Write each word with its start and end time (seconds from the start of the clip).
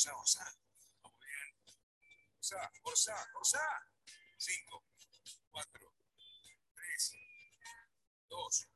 orsá, 0.00 0.16
orsá. 0.16 0.44
Vamos 1.02 1.18
bien. 1.20 1.56
Orsá, 2.38 2.72
orsá, 2.84 3.28
orsá. 3.34 3.60
Cinco, 4.38 4.86
cuatro, 5.50 5.94
tres, 6.74 7.12
dos, 8.28 8.66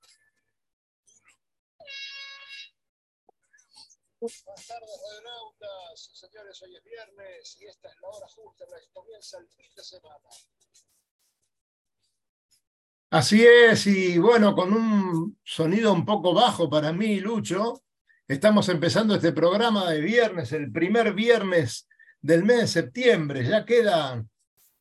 Buenas 4.20 4.66
tardes, 4.66 4.90
radionautas. 5.02 6.10
Señores, 6.14 6.62
hoy 6.62 6.76
es 6.76 6.84
viernes 6.84 7.56
y 7.60 7.66
esta 7.66 7.88
es 7.88 7.94
la 8.00 8.08
hora 8.08 8.28
justa 8.28 8.64
en 8.64 8.70
la 8.70 8.80
que 8.80 8.90
comienza 8.92 9.38
el 9.38 9.48
fin 9.48 9.74
de 9.74 9.84
semana. 9.84 10.28
Así 13.10 13.46
es, 13.46 13.86
y 13.86 14.18
bueno, 14.18 14.54
con 14.54 14.72
un 14.72 15.38
sonido 15.44 15.92
un 15.92 16.04
poco 16.04 16.34
bajo 16.34 16.68
para 16.68 16.92
mí, 16.92 17.20
Lucho, 17.20 17.83
estamos 18.28 18.68
empezando 18.68 19.14
este 19.14 19.32
programa 19.32 19.90
de 19.90 20.00
viernes, 20.00 20.52
el 20.52 20.70
primer 20.72 21.12
viernes 21.12 21.88
del 22.20 22.44
mes 22.44 22.60
de 22.60 22.66
septiembre. 22.66 23.44
Ya 23.44 23.64
queda, 23.64 24.24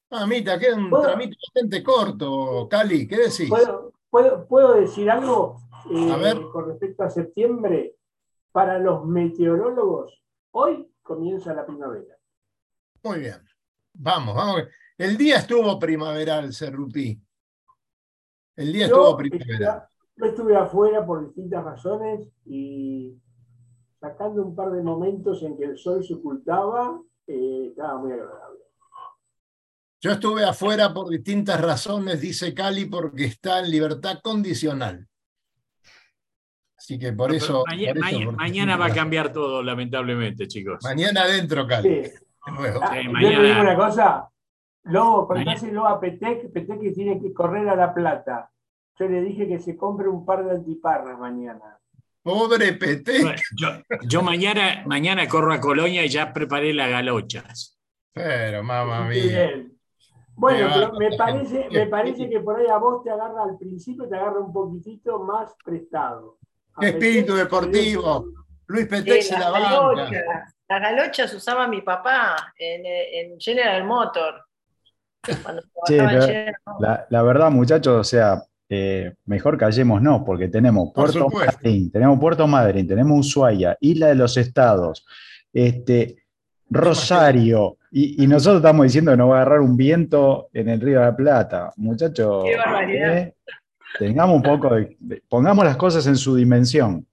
mamita, 0.09 0.57
queda 0.59 0.75
un 0.75 0.89
tramito 0.89 1.35
bastante 1.47 1.83
corto, 1.83 2.67
Cali, 2.69 3.07
¿qué 3.07 3.17
decís? 3.17 3.49
¿Puedo, 3.49 3.93
puedo, 4.09 4.47
puedo 4.47 4.73
decir 4.75 5.09
algo 5.09 5.57
eh, 5.91 6.11
A 6.11 6.17
ver. 6.17 6.41
con 6.51 6.67
respecto 6.69 7.03
a 7.03 7.09
septiembre? 7.09 7.95
Para 8.51 8.77
los 8.77 9.03
meteorólogos, 9.05 10.21
hoy 10.51 10.87
comienza 11.01 11.55
la 11.55 11.65
primavera. 11.65 12.15
Muy 13.03 13.19
bien. 13.19 13.41
Vamos, 13.93 14.35
vamos. 14.35 14.63
El 14.95 15.17
día 15.17 15.37
estuvo 15.37 15.79
primaveral, 15.79 16.53
Cerruti. 16.53 17.19
El 18.55 18.71
día 18.71 18.87
Yo 18.87 18.93
estuvo 18.95 19.17
primaveral. 19.17 19.87
yo 20.15 20.25
estuve 20.25 20.55
afuera 20.55 21.03
por 21.03 21.25
distintas 21.25 21.63
razones 21.63 22.27
y 22.45 23.17
sacando 24.03 24.43
un 24.43 24.53
par 24.53 24.69
de 24.71 24.83
momentos 24.83 25.41
en 25.43 25.55
que 25.57 25.63
el 25.63 25.77
sol 25.77 26.03
se 26.03 26.15
ocultaba, 26.15 26.99
eh, 27.25 27.67
estaba 27.69 27.97
muy 27.99 28.11
agradable. 28.11 28.59
Yo 30.01 30.11
estuve 30.11 30.43
afuera 30.43 30.93
por 30.93 31.07
distintas 31.07 31.61
razones, 31.61 32.19
dice 32.19 32.53
Cali, 32.53 32.85
porque 32.85 33.23
está 33.23 33.59
en 33.61 33.71
libertad 33.71 34.19
condicional. 34.21 35.07
Así 36.77 36.99
que 36.99 37.13
por 37.13 37.33
eso. 37.33 37.63
por 37.63 38.35
mañana 38.35 38.75
va 38.75 38.87
a 38.87 38.93
cambiar 38.93 39.31
todo, 39.31 39.63
lamentablemente, 39.63 40.49
chicos. 40.49 40.79
Mañana 40.83 41.21
adentro, 41.21 41.65
Cali. 41.65 42.03
Sí. 42.03 42.11
nuevo. 42.59 42.81
Ah, 42.83 42.89
Sí, 42.93 43.05
yo 43.05 43.11
mañana- 43.13 43.37
te 43.37 43.43
digo 43.47 43.61
una 43.61 43.75
cosa, 43.77 44.29
Lobo, 44.83 45.27
Mañana- 45.29 45.45
contáselo 45.53 45.87
a 45.87 45.97
Petec, 45.97 46.51
Petec 46.51 46.81
que 46.81 46.91
tiene 46.91 47.21
que 47.21 47.31
correr 47.33 47.69
a 47.69 47.75
La 47.77 47.93
Plata. 47.93 48.51
Yo 48.99 49.07
le 49.07 49.21
dije 49.21 49.47
que 49.47 49.59
se 49.59 49.77
compre 49.77 50.09
un 50.09 50.25
par 50.25 50.43
de 50.43 50.51
antiparras 50.51 51.17
mañana. 51.17 51.79
Pobre 52.23 52.73
Pete. 52.73 53.21
Bueno, 53.21 53.41
Yo, 53.57 53.67
yo 54.03 54.21
mañana, 54.21 54.83
mañana 54.85 55.27
corro 55.27 55.53
a 55.53 55.59
Colonia 55.59 56.05
y 56.05 56.09
ya 56.09 56.31
preparé 56.33 56.73
las 56.73 56.89
galochas. 56.89 57.77
Pero, 58.13 58.63
mamá 58.63 59.01
mía. 59.07 59.23
bien. 59.23 59.69
Bueno, 60.35 60.67
pero 60.73 60.93
me 60.93 61.15
parece, 61.15 61.67
me 61.69 61.85
parece 61.87 62.27
que 62.29 62.39
por 62.39 62.59
ahí 62.59 62.67
a 62.67 62.77
vos 62.77 63.03
te 63.03 63.11
agarra 63.11 63.43
al 63.43 63.57
principio, 63.57 64.07
te 64.07 64.15
agarra 64.15 64.39
un 64.39 64.51
poquitito 64.51 65.19
más 65.19 65.53
prestado. 65.63 66.37
A 66.75 66.81
Qué 66.81 66.87
espíritu 66.89 67.33
Petec, 67.33 67.43
deportivo. 67.43 68.25
Luis 68.67 68.87
Petec 68.87 69.17
Eh, 69.17 69.21
se 69.21 69.33
las 69.33 69.41
la 69.41 69.49
banca. 69.51 69.69
galochas. 69.69 70.55
Las 70.69 70.81
galochas 70.81 71.33
usaba 71.35 71.67
mi 71.67 71.81
papá 71.81 72.53
en, 72.57 72.81
en 72.85 73.39
General 73.39 73.83
Motor. 73.83 74.45
Cuando 75.43 75.61
Sí, 75.85 75.97
en 75.99 76.09
General 76.09 76.55
Motor. 76.65 76.81
la, 76.81 77.07
la 77.09 77.21
verdad, 77.23 77.51
muchachos, 77.51 77.95
o 77.99 78.03
sea, 78.03 78.41
eh, 78.75 79.13
mejor 79.25 79.57
callémonos 79.57 80.23
porque 80.25 80.47
tenemos 80.47 80.91
Puerto. 80.93 81.27
Madryn, 81.29 81.91
tenemos 81.91 82.19
Puerto 82.19 82.47
Madryn, 82.47 82.87
tenemos 82.87 83.19
Ushuaia, 83.27 83.77
Isla 83.79 84.07
de 84.07 84.15
los 84.15 84.35
Estados, 84.37 85.05
este, 85.53 86.17
Rosario, 86.69 87.77
y, 87.91 88.23
y 88.23 88.27
nosotros 88.27 88.57
estamos 88.57 88.83
diciendo 88.85 89.11
que 89.11 89.17
nos 89.17 89.29
va 89.29 89.35
a 89.37 89.41
agarrar 89.41 89.59
un 89.61 89.77
viento 89.77 90.49
en 90.53 90.69
el 90.69 90.81
Río 90.81 90.99
de 90.99 91.05
la 91.05 91.15
Plata. 91.15 91.71
Muchachos, 91.77 92.43
Qué 92.45 92.57
barbaridad. 92.57 93.17
eh, 93.17 93.35
tengamos 93.99 94.35
un 94.37 94.41
poco 94.41 94.73
de, 94.73 94.97
de- 94.99 95.21
pongamos 95.29 95.63
las 95.65 95.77
cosas 95.77 96.05
en 96.07 96.15
su 96.15 96.35
dimensión. 96.35 97.05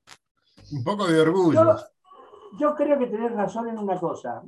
Un 0.73 0.83
poco 0.85 1.07
de 1.07 1.21
orgullo. 1.21 1.63
Yo, 1.63 1.77
yo 2.59 2.75
creo 2.75 2.99
que 2.99 3.07
tenés 3.09 3.33
razón 3.33 3.69
en 3.69 3.77
una 3.79 3.99
cosa, 4.01 4.43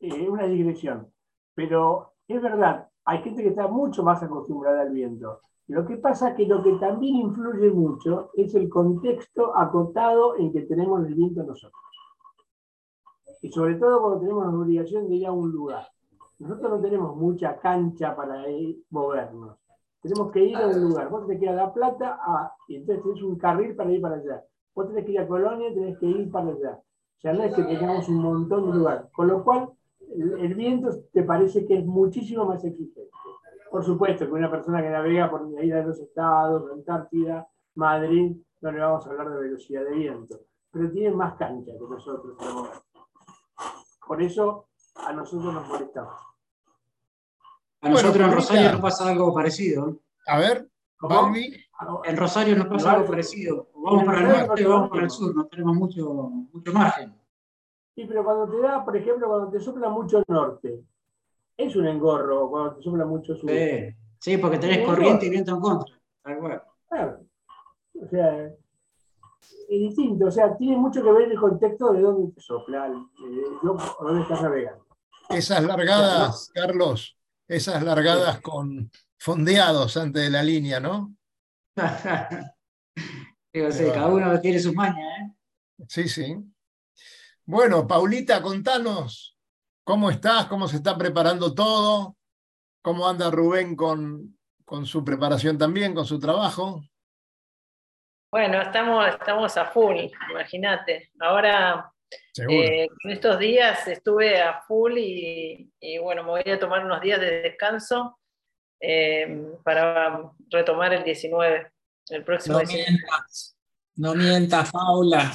eh, 0.00 0.28
una 0.28 0.44
digresión, 0.46 1.08
pero 1.54 2.14
es 2.28 2.42
verdad, 2.42 2.88
hay 3.06 3.22
gente 3.22 3.42
que 3.42 3.48
está 3.48 3.66
mucho 3.68 4.02
más 4.02 4.22
acostumbrada 4.22 4.82
al 4.82 4.90
viento. 4.90 5.40
Lo 5.68 5.86
que 5.86 5.96
pasa 5.98 6.30
es 6.30 6.34
que 6.36 6.46
lo 6.46 6.62
que 6.62 6.72
también 6.74 7.16
influye 7.16 7.70
mucho 7.70 8.30
es 8.34 8.54
el 8.54 8.68
contexto 8.70 9.54
acotado 9.56 10.36
en 10.36 10.50
que 10.50 10.62
tenemos 10.62 11.06
el 11.06 11.14
viento 11.14 11.42
nosotros. 11.42 11.82
Y 13.42 13.50
sobre 13.52 13.74
todo 13.76 14.00
cuando 14.00 14.20
tenemos 14.20 14.46
la 14.46 14.58
obligación 14.58 15.08
de 15.08 15.16
ir 15.16 15.26
a 15.26 15.32
un 15.32 15.52
lugar. 15.52 15.86
Nosotros 16.38 16.70
no 16.70 16.80
tenemos 16.80 17.16
mucha 17.16 17.58
cancha 17.58 18.16
para 18.16 18.48
ir, 18.48 18.82
movernos. 18.90 19.56
Tenemos 20.00 20.30
que 20.32 20.44
ir 20.44 20.56
a 20.56 20.66
un 20.68 20.80
lugar. 20.88 21.08
Vos 21.10 21.26
tenés 21.26 21.38
que 21.40 21.44
ir 21.46 21.50
a 21.50 21.54
La 21.54 21.72
Plata 21.72 22.18
a- 22.22 22.54
y 22.68 22.76
entonces 22.76 23.04
tenés 23.04 23.22
un 23.22 23.36
carril 23.36 23.76
para 23.76 23.90
ir 23.92 24.00
para 24.00 24.14
allá. 24.16 24.44
Vos 24.74 24.88
tenés 24.88 25.04
que 25.04 25.12
ir 25.12 25.20
a 25.20 25.28
Colonia, 25.28 25.74
tenés 25.74 25.98
que 25.98 26.06
ir 26.06 26.30
para 26.30 26.48
allá. 26.50 26.80
O 26.80 27.20
sea, 27.20 27.32
no 27.32 27.42
es 27.42 27.54
que 27.54 27.62
tengamos 27.64 28.08
un 28.08 28.22
montón 28.22 28.70
de 28.70 28.78
lugares. 28.78 29.02
Con 29.14 29.26
lo 29.28 29.42
cual, 29.44 29.70
el, 30.14 30.38
el 30.38 30.54
viento 30.54 30.88
te 31.12 31.24
parece 31.24 31.66
que 31.66 31.78
es 31.78 31.84
muchísimo 31.84 32.44
más 32.46 32.64
exigente. 32.64 33.10
Por 33.70 33.84
supuesto 33.84 34.26
que 34.26 34.32
una 34.32 34.50
persona 34.50 34.82
que 34.82 34.88
navega 34.88 35.30
por 35.30 35.48
la 35.50 35.62
isla 35.62 35.76
de 35.76 35.86
los 35.86 36.00
estados, 36.00 36.70
Antártida, 36.72 37.46
Madrid, 37.74 38.36
no 38.60 38.72
le 38.72 38.80
vamos 38.80 39.06
a 39.06 39.10
hablar 39.10 39.30
de 39.30 39.40
velocidad 39.40 39.84
de 39.84 39.94
viento, 39.94 40.40
pero 40.70 40.90
tiene 40.90 41.14
más 41.14 41.34
cancha 41.34 41.72
que 41.72 41.86
nosotros. 41.88 42.36
Por 44.06 44.22
eso 44.22 44.68
a 44.96 45.12
nosotros 45.12 45.52
nos 45.52 45.68
molestamos. 45.68 46.14
A 47.80 47.88
nosotros 47.90 48.12
Bueno, 48.14 48.26
en 48.26 48.34
Rosario 48.34 48.72
nos 48.72 48.80
pasa 48.80 49.08
algo 49.08 49.34
parecido. 49.34 49.98
A 50.26 50.38
ver. 50.38 50.68
Balbi. 51.00 51.64
En 52.04 52.16
Rosario 52.16 52.56
nos 52.56 52.66
pasa 52.66 52.92
algo 52.92 53.06
parecido. 53.06 53.68
O 53.74 53.82
Vamos 53.82 54.04
para 54.04 54.18
el 54.20 54.46
norte 54.46 54.66
o 54.66 54.70
vamos 54.70 54.90
para 54.90 55.02
el 55.04 55.10
sur, 55.10 55.34
no 55.34 55.46
tenemos 55.46 55.76
mucho, 55.76 56.10
mucho 56.52 56.72
margen. 56.72 57.14
Sí, 57.94 58.04
pero 58.06 58.24
cuando 58.24 58.48
te 58.48 58.60
da, 58.60 58.84
por 58.84 58.96
ejemplo, 58.96 59.28
cuando 59.28 59.50
te 59.50 59.60
sopla 59.60 59.88
mucho 59.88 60.22
norte, 60.26 60.82
es 61.58 61.74
un 61.74 61.86
engorro 61.88 62.48
cuando 62.48 62.76
te 62.76 62.82
sopla 62.82 63.04
mucho 63.04 63.36
sur. 63.36 63.50
Sí, 63.50 63.94
sí, 64.20 64.36
porque 64.38 64.58
tenés 64.58 64.86
corriente 64.86 65.26
y 65.26 65.30
viento 65.30 65.54
en 65.54 65.60
contra. 65.60 66.00
Claro. 66.22 67.26
O 68.00 68.08
sea, 68.08 68.46
es 68.46 68.56
distinto. 69.68 70.26
O 70.26 70.30
sea, 70.30 70.56
tiene 70.56 70.76
mucho 70.76 71.02
que 71.02 71.10
ver 71.10 71.32
el 71.32 71.38
contexto 71.38 71.92
de 71.92 72.00
dónde 72.00 72.32
te 72.32 72.40
sopla, 72.40 72.86
eh, 72.86 73.42
o 73.62 74.04
dónde 74.04 74.22
estás 74.22 74.40
navegando. 74.40 74.86
Esas 75.28 75.64
largadas, 75.64 76.50
Carlos, 76.54 77.18
esas 77.48 77.82
largadas 77.82 78.40
con 78.40 78.90
fondeados 79.18 79.96
antes 79.96 80.22
de 80.22 80.30
la 80.30 80.42
línea, 80.42 80.78
¿no? 80.78 81.14
Digo, 83.52 83.72
sí, 83.72 83.84
cada 83.92 84.06
uno 84.06 84.40
tiene 84.40 84.60
sus 84.60 84.74
mañas, 84.74 85.20
¿eh? 85.20 85.32
Sí, 85.88 86.08
sí. 86.08 86.36
Bueno, 87.44 87.86
Paulita, 87.86 88.40
contanos 88.40 89.37
cómo 89.88 90.10
estás, 90.10 90.44
cómo 90.44 90.68
se 90.68 90.76
está 90.76 90.98
preparando 90.98 91.54
todo, 91.54 92.14
cómo 92.82 93.08
anda 93.08 93.30
Rubén 93.30 93.74
con, 93.74 94.38
con 94.66 94.84
su 94.84 95.02
preparación 95.02 95.56
también, 95.56 95.94
con 95.94 96.04
su 96.04 96.20
trabajo. 96.20 96.82
Bueno, 98.30 98.60
estamos, 98.60 99.08
estamos 99.08 99.56
a 99.56 99.64
full, 99.64 99.96
imagínate. 100.30 101.10
Ahora, 101.18 101.90
eh, 102.50 102.86
en 103.02 103.10
estos 103.10 103.38
días 103.38 103.88
estuve 103.88 104.42
a 104.42 104.60
full 104.60 104.98
y, 104.98 105.72
y, 105.80 105.96
bueno, 105.96 106.22
me 106.22 106.30
voy 106.32 106.42
a 106.44 106.58
tomar 106.60 106.84
unos 106.84 107.00
días 107.00 107.18
de 107.18 107.40
descanso 107.40 108.18
eh, 108.80 109.54
para 109.64 110.22
retomar 110.50 110.92
el 110.92 111.02
19, 111.02 111.72
el 112.10 112.24
próximo 112.24 112.58
No 112.58 112.60
19. 112.60 112.90
mientas, 112.90 113.56
no 113.96 114.14
mientas, 114.14 114.70
Paula. 114.70 115.32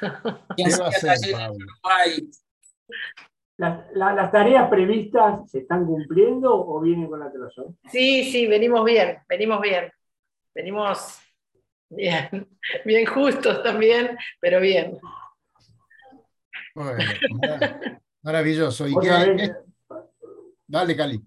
¿Qué 0.56 0.62
¿Qué 0.62 0.76
va 0.76 0.86
a 0.86 0.88
hacer, 0.90 1.32
Paula? 1.32 1.64
¿Las, 3.58 3.90
la- 3.94 4.12
las 4.14 4.30
tareas 4.30 4.68
previstas 4.68 5.50
se 5.50 5.60
están 5.60 5.86
cumpliendo 5.86 6.54
o 6.54 6.80
vienen 6.80 7.08
con 7.08 7.22
atraso? 7.22 7.74
Sí, 7.90 8.24
sí, 8.24 8.46
venimos 8.46 8.84
bien, 8.84 9.18
venimos 9.28 9.60
bien. 9.60 9.90
Venimos 10.54 11.18
bien, 11.90 12.48
bien 12.84 13.06
justos 13.06 13.62
también, 13.62 14.16
pero 14.40 14.60
bien. 14.60 14.98
Bueno, 16.74 16.98
mara- 17.40 18.00
maravilloso. 18.22 18.86
¿Y 18.86 18.94
qué- 18.98 19.34
qué- 19.36 19.54
Dale, 20.66 20.96
Cali. 20.96 21.22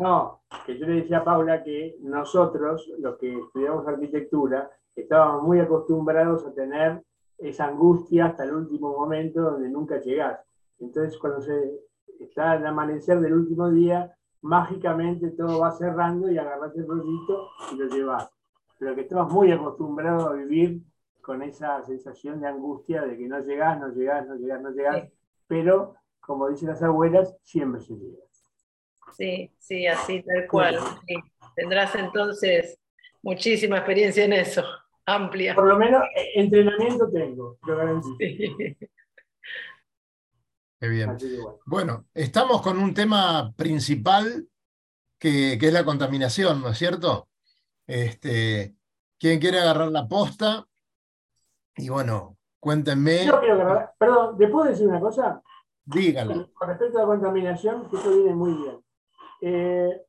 No, 0.00 0.42
que 0.66 0.78
yo 0.78 0.86
le 0.86 1.02
decía 1.02 1.18
a 1.18 1.24
Paula 1.24 1.62
que 1.62 1.96
nosotros, 2.00 2.88
los 2.98 3.16
que 3.18 3.32
estudiamos 3.38 3.86
arquitectura, 3.86 4.70
estábamos 4.94 5.42
muy 5.44 5.60
acostumbrados 5.60 6.44
a 6.46 6.52
tener 6.54 7.02
esa 7.38 7.66
angustia 7.66 8.26
hasta 8.26 8.44
el 8.44 8.54
último 8.54 8.96
momento 8.96 9.40
donde 9.40 9.68
nunca 9.68 9.98
llegás. 10.00 10.40
Entonces, 10.80 11.18
cuando 11.18 11.40
se 11.40 11.72
está 12.20 12.56
el 12.56 12.66
amanecer 12.66 13.20
del 13.20 13.34
último 13.34 13.70
día, 13.70 14.14
mágicamente 14.42 15.30
todo 15.30 15.60
va 15.60 15.72
cerrando 15.72 16.30
y 16.30 16.38
agarrás 16.38 16.76
el 16.76 16.86
rollito 16.86 17.50
y 17.72 17.76
lo 17.76 17.86
llevas. 17.86 18.30
Pero 18.78 18.94
que 18.94 19.02
estamos 19.02 19.32
muy 19.32 19.50
acostumbrados 19.50 20.26
a 20.26 20.32
vivir 20.32 20.82
con 21.20 21.42
esa 21.42 21.82
sensación 21.82 22.40
de 22.40 22.48
angustia 22.48 23.02
de 23.02 23.16
que 23.18 23.26
no 23.26 23.40
llegás, 23.40 23.78
no 23.78 23.88
llegás, 23.88 24.26
no 24.26 24.36
llegás, 24.36 24.62
no 24.62 24.70
llegás. 24.70 25.08
pero 25.46 25.94
como 26.20 26.48
dicen 26.48 26.68
las 26.68 26.82
abuelas, 26.82 27.36
siempre 27.42 27.80
se 27.80 27.94
llega. 27.94 28.22
Sí, 29.16 29.50
sí, 29.58 29.86
así, 29.86 30.22
tal 30.22 30.46
cual. 30.46 30.78
sí. 31.06 31.16
Tendrás 31.56 31.94
entonces 31.96 32.78
muchísima 33.22 33.78
experiencia 33.78 34.24
en 34.24 34.34
eso, 34.34 34.62
amplia. 35.06 35.54
Por 35.54 35.66
lo 35.66 35.76
menos 35.76 36.02
eh, 36.14 36.32
entrenamiento 36.36 37.10
tengo, 37.10 37.58
lo 37.66 37.76
garantizo. 37.76 38.16
Sí. 38.18 38.76
Qué 40.80 40.88
bien. 40.88 41.16
Bueno. 41.16 41.58
Bueno, 41.66 42.04
estamos 42.14 42.62
con 42.62 42.78
un 42.78 42.94
tema 42.94 43.52
principal 43.56 44.48
que, 45.18 45.56
que 45.58 45.66
es 45.68 45.72
la 45.72 45.84
contaminación, 45.84 46.60
¿no 46.62 46.68
es 46.68 46.78
cierto? 46.78 47.28
Este, 47.86 48.76
¿Quién 49.18 49.40
quiere 49.40 49.58
agarrar 49.58 49.88
la 49.90 50.06
posta? 50.06 50.64
Y 51.76 51.88
bueno, 51.88 52.36
cuéntenme, 52.60 53.26
Yo 53.26 53.40
quiero 53.40 53.54
agarrar- 53.54 53.94
perdón, 53.98 54.36
¿le 54.38 54.48
puedo 54.48 54.70
decir 54.70 54.86
una 54.86 55.00
cosa? 55.00 55.42
dígala. 55.84 56.46
Con 56.52 56.68
respecto 56.68 56.98
a 56.98 57.02
la 57.02 57.06
contaminación, 57.06 57.88
que 57.88 57.96
eso 57.96 58.10
viene 58.10 58.34
muy 58.34 58.52
bien. 58.52 58.84
Eh, 59.40 60.02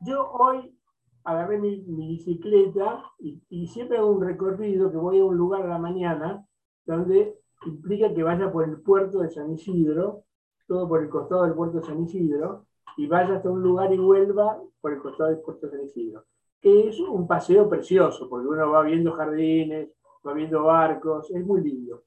yo 0.00 0.30
hoy 0.32 0.78
agarré 1.24 1.58
mi, 1.58 1.80
mi 1.82 2.08
bicicleta 2.08 3.04
y, 3.18 3.42
y 3.48 3.66
siempre 3.68 3.96
hago 3.98 4.10
un 4.10 4.22
recorrido 4.22 4.90
que 4.90 4.98
voy 4.98 5.18
a 5.20 5.24
un 5.24 5.36
lugar 5.36 5.62
a 5.62 5.68
la 5.68 5.78
mañana 5.78 6.46
donde 6.84 7.40
implica 7.66 8.12
que 8.12 8.22
vaya 8.22 8.50
por 8.50 8.64
el 8.64 8.80
puerto 8.80 9.20
de 9.20 9.30
San 9.30 9.52
Isidro, 9.52 10.24
todo 10.66 10.88
por 10.88 11.02
el 11.02 11.08
costado 11.08 11.44
del 11.44 11.54
puerto 11.54 11.78
de 11.78 11.86
San 11.86 12.02
Isidro, 12.02 12.66
y 12.96 13.06
vaya 13.06 13.36
hasta 13.36 13.50
un 13.50 13.62
lugar 13.62 13.92
y 13.92 13.98
vuelva 13.98 14.60
por 14.80 14.92
el 14.92 15.00
costado 15.00 15.30
del 15.30 15.40
puerto 15.40 15.66
de 15.66 15.72
San 15.72 15.86
Isidro. 15.86 16.24
Que 16.60 16.88
es 16.88 17.00
un 17.00 17.26
paseo 17.26 17.68
precioso, 17.68 18.28
porque 18.28 18.46
uno 18.46 18.70
va 18.70 18.82
viendo 18.82 19.12
jardines, 19.12 19.90
va 20.26 20.32
viendo 20.32 20.64
barcos, 20.64 21.30
es 21.30 21.44
muy 21.44 21.60
lindo. 21.62 22.02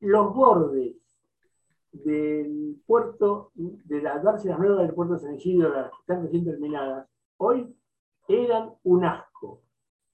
Los 0.00 0.34
bordes 0.34 0.96
del 1.92 2.80
puerto, 2.86 3.50
de 3.54 4.02
las 4.02 4.22
dársenas 4.22 4.58
nuevas 4.58 4.78
del 4.78 4.94
puerto 4.94 5.14
de 5.14 5.20
San 5.20 5.34
Isidro, 5.34 5.70
las 5.70 5.90
que 5.90 5.96
están 6.00 6.22
recién 6.22 6.44
terminadas, 6.44 7.08
hoy 7.36 7.74
eran 8.28 8.72
un 8.84 9.04
asco. 9.04 9.31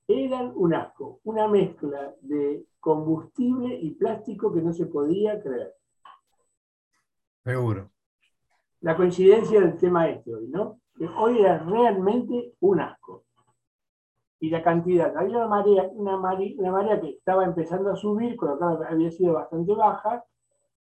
Eran 0.09 0.53
un 0.55 0.75
asco. 0.75 1.21
Una 1.25 1.47
mezcla 1.49 2.15
de 2.23 2.65
combustible 2.81 3.75
y 3.75 3.91
plástico 3.91 4.53
que 4.53 4.63
no 4.63 4.73
se 4.73 4.87
podía 4.87 5.41
creer. 5.43 5.75
Seguro. 7.45 7.91
La 8.81 8.97
coincidencia 8.97 9.61
del 9.61 9.77
tema 9.77 10.09
este 10.09 10.35
hoy, 10.35 10.49
¿no? 10.49 10.81
Que 10.97 11.07
hoy 11.07 11.41
era 11.41 11.59
realmente 11.59 12.55
un 12.61 12.81
asco. 12.81 13.25
Y 14.41 14.51
la 14.51 14.63
cantidad, 14.63 15.15
había 15.17 15.37
una 15.37 15.49
marea, 15.49 15.91
una 15.93 16.17
marea, 16.17 16.55
una 16.57 16.71
marea 16.71 17.01
que 17.01 17.11
estaba 17.11 17.45
empezando 17.45 17.91
a 17.91 17.97
subir, 17.97 18.37
con 18.37 18.51
lo 18.51 18.59
cual 18.59 18.79
había 18.89 19.11
sido 19.11 19.35
bastante 19.35 19.75
baja, 19.75 20.25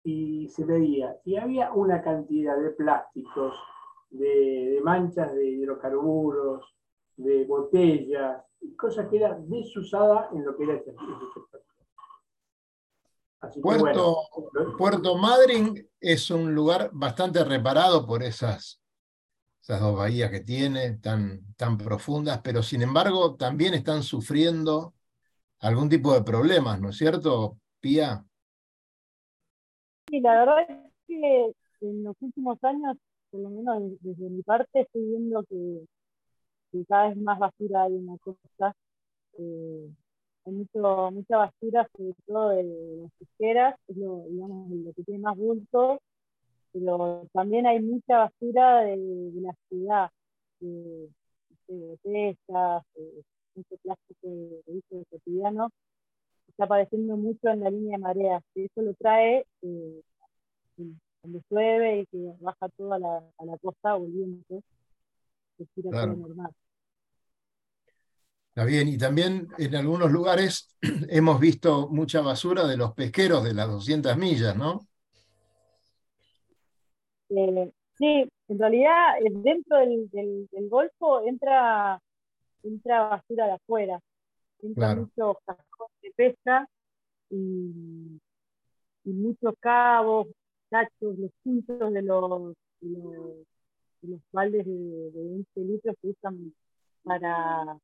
y 0.03 0.47
se 0.49 0.63
veía. 0.65 1.17
Y 1.23 1.37
había 1.37 1.71
una 1.71 2.01
cantidad 2.01 2.57
de 2.59 2.69
plásticos, 2.71 3.55
de, 4.09 4.73
de 4.75 4.81
manchas 4.83 5.33
de 5.33 5.45
hidrocarburos, 5.47 6.76
de 7.17 7.45
botellas, 7.45 8.43
y 8.61 8.75
cosas 8.75 9.07
que 9.09 9.17
era 9.17 9.37
desusada 9.39 10.29
en 10.33 10.45
lo 10.45 10.55
que 10.55 10.63
era 10.63 10.75
este, 10.75 10.91
este 10.91 11.25
sector. 11.33 11.63
Así 13.39 13.59
que 13.59 13.61
Puerto, 13.61 14.17
bueno, 14.53 14.77
Puerto 14.77 15.17
Madryn 15.17 15.87
es 15.99 16.31
un 16.31 16.55
lugar 16.55 16.89
bastante 16.93 17.43
reparado 17.43 18.05
por 18.05 18.23
esas, 18.23 18.81
esas 19.61 19.79
dos 19.79 19.95
bahías 19.95 20.31
que 20.31 20.39
tiene, 20.39 20.97
tan, 20.97 21.53
tan 21.55 21.77
profundas, 21.77 22.41
pero 22.43 22.63
sin 22.63 22.81
embargo 22.81 23.35
también 23.35 23.75
están 23.75 24.01
sufriendo 24.01 24.93
algún 25.59 25.89
tipo 25.89 26.13
de 26.13 26.23
problemas, 26.23 26.79
¿no 26.79 26.89
es 26.89 26.97
cierto, 26.97 27.57
Pía? 27.79 28.23
Sí, 30.09 30.19
la 30.19 30.39
verdad 30.39 30.61
es 30.61 30.77
que 31.07 31.53
en 31.81 32.03
los 32.03 32.15
últimos 32.21 32.63
años, 32.63 32.97
por 33.29 33.41
lo 33.41 33.49
menos 33.49 33.83
desde 34.01 34.29
mi 34.29 34.41
parte, 34.41 34.81
estoy 34.81 35.03
viendo 35.03 35.43
que, 35.43 35.85
que 36.71 36.85
cada 36.85 37.09
vez 37.09 37.17
más 37.17 37.39
basura 37.39 37.83
hay 37.83 37.95
en 37.95 38.07
la 38.07 38.17
costa. 38.19 38.75
Eh, 39.37 39.89
hay 40.45 40.53
mucho, 40.53 41.11
mucha 41.11 41.37
basura, 41.37 41.87
sobre 41.95 42.13
todo 42.25 42.49
de 42.49 42.63
las 42.63 43.11
pesqueras, 43.19 43.75
es 43.87 43.97
lo, 43.97 44.23
digamos, 44.29 44.69
lo 44.71 44.93
que 44.93 45.03
tiene 45.03 45.19
más 45.21 45.37
bulto, 45.37 45.99
pero 46.71 47.27
también 47.33 47.67
hay 47.67 47.81
mucha 47.81 48.17
basura 48.19 48.81
de, 48.83 48.97
la 49.41 49.53
ciudad, 49.69 50.09
de, 50.59 51.09
botellas, 51.67 52.83
mucho 53.55 53.77
plástico 53.83 54.27
de, 54.27 54.61
uso 54.67 55.03
cotidiano 55.09 55.69
está 56.47 56.63
apareciendo 56.63 57.17
mucho 57.17 57.49
en 57.49 57.59
la 57.59 57.69
línea 57.69 57.97
de 57.97 58.03
mareas, 58.03 58.43
y 58.55 58.65
eso 58.65 58.81
lo 58.81 58.93
trae 58.95 59.45
eh, 59.61 60.01
cuando 61.21 61.41
llueve 61.49 61.99
y 62.01 62.05
que 62.07 62.33
baja 62.39 62.69
todo 62.75 62.93
a 62.93 62.99
la, 62.99 63.17
a 63.37 63.45
la 63.45 63.57
costa 63.59 63.93
volviendo, 63.93 64.43
Claro. 65.89 66.15
normal. 66.15 66.51
Está 68.49 68.65
bien, 68.65 68.87
y 68.87 68.97
también 68.97 69.47
en 69.59 69.75
algunos 69.75 70.11
lugares 70.11 70.75
hemos 71.09 71.39
visto 71.39 71.89
mucha 71.89 72.21
basura 72.21 72.65
de 72.67 72.75
los 72.77 72.93
pesqueros 72.93 73.43
de 73.43 73.53
las 73.53 73.67
200 73.69 74.17
millas, 74.17 74.55
¿no? 74.57 74.87
Eh, 77.29 77.71
sí, 77.97 78.29
en 78.47 78.59
realidad 78.59 79.19
eh, 79.19 79.29
dentro 79.31 79.77
del, 79.77 80.09
del, 80.09 80.47
del 80.51 80.69
Golfo 80.69 81.21
entra, 81.27 81.99
entra 82.63 83.09
basura 83.09 83.47
de 83.47 83.51
afuera, 83.53 83.99
entra 84.61 84.87
Claro. 84.87 85.01
mucho 85.17 85.39
cascón 85.45 85.87
de 86.03 86.11
pesca 86.15 86.67
y, 87.29 88.19
y 89.05 89.11
muchos 89.13 89.55
cabos, 89.59 90.27
tachos, 90.69 91.17
los 91.19 91.31
puntos 91.43 91.93
de 91.93 92.01
los, 92.03 92.55
de 92.81 92.89
los, 92.89 93.37
de 93.37 93.45
los 94.07 94.21
baldes 94.31 94.65
de, 94.65 94.71
de 94.71 95.11
20 95.13 95.61
litros 95.61 95.95
que 96.01 96.09
usan 96.09 96.53
para, 97.03 97.77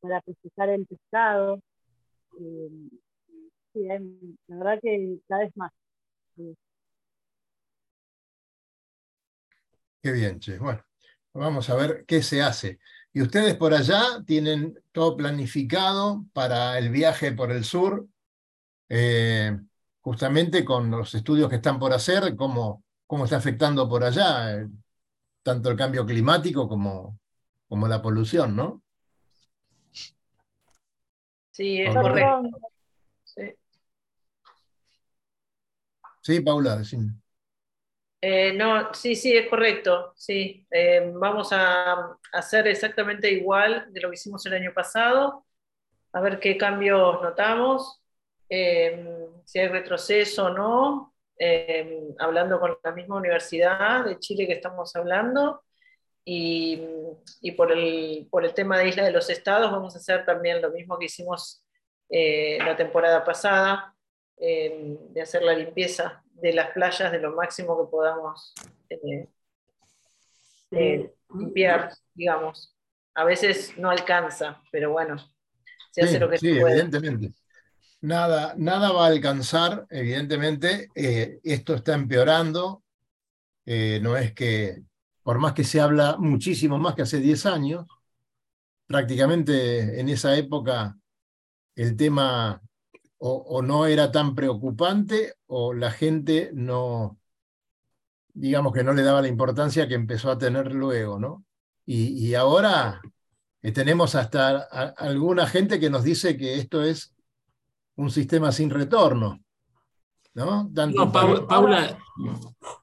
para 0.00 0.20
procesar 0.22 0.68
el 0.70 0.86
pescado. 0.86 1.60
Eh, 2.38 2.70
sí, 3.72 3.84
la 4.48 4.56
verdad 4.56 4.80
que 4.82 5.18
cada 5.28 5.42
vez 5.42 5.56
más. 5.56 5.72
Qué 10.02 10.12
bien, 10.12 10.40
che. 10.40 10.58
Bueno, 10.58 10.82
vamos 11.34 11.68
a 11.68 11.76
ver 11.76 12.04
qué 12.06 12.22
se 12.22 12.42
hace. 12.42 12.78
¿Y 13.12 13.22
ustedes 13.22 13.56
por 13.56 13.74
allá 13.74 14.22
tienen 14.26 14.78
todo 14.92 15.16
planificado 15.16 16.24
para 16.32 16.78
el 16.78 16.90
viaje 16.90 17.32
por 17.32 17.50
el 17.52 17.64
sur? 17.64 18.06
Eh, 18.88 19.58
justamente 20.00 20.64
con 20.64 20.90
los 20.90 21.14
estudios 21.14 21.48
que 21.50 21.56
están 21.56 21.78
por 21.78 21.92
hacer, 21.92 22.34
cómo, 22.36 22.82
cómo 23.06 23.24
está 23.24 23.36
afectando 23.36 23.88
por 23.88 24.04
allá, 24.04 24.60
eh, 24.60 24.68
tanto 25.42 25.70
el 25.70 25.76
cambio 25.76 26.06
climático 26.06 26.68
como, 26.68 27.18
como 27.68 27.88
la 27.88 28.02
polución, 28.02 28.56
¿no? 28.56 28.82
Sí, 31.50 31.80
es 31.80 31.92
correcto. 31.94 32.48
Sí, 36.22 36.40
Paula, 36.40 36.76
decime. 36.76 37.14
Eh, 38.22 38.52
no, 38.52 38.92
sí, 38.94 39.16
sí, 39.16 39.34
es 39.36 39.48
correcto. 39.48 40.12
Sí, 40.16 40.66
Eh, 40.70 41.10
vamos 41.14 41.52
a 41.52 42.18
hacer 42.32 42.66
exactamente 42.68 43.30
igual 43.30 43.86
de 43.92 44.00
lo 44.00 44.10
que 44.10 44.14
hicimos 44.14 44.44
el 44.46 44.54
año 44.54 44.72
pasado, 44.74 45.46
a 46.12 46.20
ver 46.20 46.40
qué 46.40 46.56
cambios 46.58 47.22
notamos, 47.22 48.02
eh, 48.50 49.06
si 49.44 49.58
hay 49.60 49.68
retroceso 49.68 50.46
o 50.46 50.50
no, 50.50 51.14
eh, 51.40 52.00
hablando 52.20 52.60
con 52.60 52.76
la 52.84 52.92
misma 52.92 53.16
universidad 53.16 54.04
de 54.04 54.18
Chile 54.20 54.46
que 54.46 54.52
estamos 54.54 54.94
hablando. 54.94 55.62
Y, 56.24 56.80
y 57.40 57.52
por, 57.52 57.72
el, 57.72 58.28
por 58.30 58.44
el 58.44 58.54
tema 58.54 58.78
de 58.78 58.88
Isla 58.88 59.04
de 59.04 59.10
los 59.12 59.30
Estados 59.30 59.72
vamos 59.72 59.94
a 59.96 59.98
hacer 59.98 60.24
también 60.26 60.62
lo 60.62 60.70
mismo 60.70 60.98
que 60.98 61.06
hicimos 61.06 61.64
eh, 62.10 62.58
la 62.64 62.76
temporada 62.76 63.24
pasada, 63.24 63.96
eh, 64.36 64.96
de 65.10 65.22
hacer 65.22 65.42
la 65.42 65.54
limpieza 65.54 66.22
de 66.34 66.52
las 66.52 66.70
playas 66.72 67.10
de 67.12 67.18
lo 67.20 67.32
máximo 67.32 67.76
que 67.84 67.90
podamos 67.90 68.52
eh, 68.90 69.28
eh, 70.72 71.12
limpiar, 71.34 71.90
digamos. 72.14 72.76
A 73.14 73.24
veces 73.24 73.76
no 73.78 73.90
alcanza, 73.90 74.62
pero 74.70 74.92
bueno, 74.92 75.16
se 75.90 76.02
hace 76.04 76.18
Sí, 76.18 76.18
lo 76.18 76.28
que 76.30 76.38
sí, 76.38 76.54
se 76.54 76.60
puede. 76.60 76.82
evidentemente. 76.82 77.34
Nada, 78.02 78.54
nada 78.56 78.92
va 78.92 79.04
a 79.06 79.08
alcanzar, 79.08 79.86
evidentemente. 79.90 80.88
eh, 80.94 81.40
esto 81.44 81.74
está 81.74 81.94
empeorando. 81.94 82.82
eh, 83.66 84.00
no 84.02 84.16
es 84.16 84.34
que, 84.34 84.82
por 85.22 85.38
más 85.38 85.52
que 85.54 85.64
se 85.64 85.80
habla 85.80 86.16
muchísimo 86.18 86.78
más 86.78 86.94
que 86.94 87.02
hace 87.02 87.20
10 87.20 87.46
años, 87.46 87.86
prácticamente 88.86 90.00
en 90.00 90.08
esa 90.08 90.36
época 90.36 90.98
el 91.76 91.96
tema 91.96 92.60
o, 93.18 93.62
no 93.62 93.86
era 93.86 94.10
tan 94.10 94.34
preocupante 94.34 95.34
o 95.46 95.74
la 95.74 95.90
gente 95.90 96.50
no, 96.54 97.18
digamos 98.32 98.72
que 98.72 98.82
no 98.82 98.92
le 98.94 99.02
daba 99.02 99.22
la 99.22 99.28
importancia 99.28 99.86
que 99.86 99.94
empezó 99.94 100.30
a 100.30 100.38
tener 100.38 100.72
luego, 100.74 101.18
¿no? 101.20 101.44
Y, 101.86 102.34
ahora 102.34 103.00
eh, 103.62 103.72
tenemos 103.72 104.14
hasta 104.14 104.58
alguna 104.96 105.46
gente 105.46 105.80
que 105.80 105.90
nos 105.90 106.04
dice 106.04 106.36
que 106.36 106.56
esto 106.56 106.82
es 106.84 107.14
un 108.02 108.10
sistema 108.10 108.50
sin 108.52 108.70
retorno. 108.70 109.40
¿no? 110.34 110.70
Tanto 110.74 111.04
No, 111.06 111.12
Pa- 111.12 111.22
para- 111.26 111.46
Paula, 111.46 111.98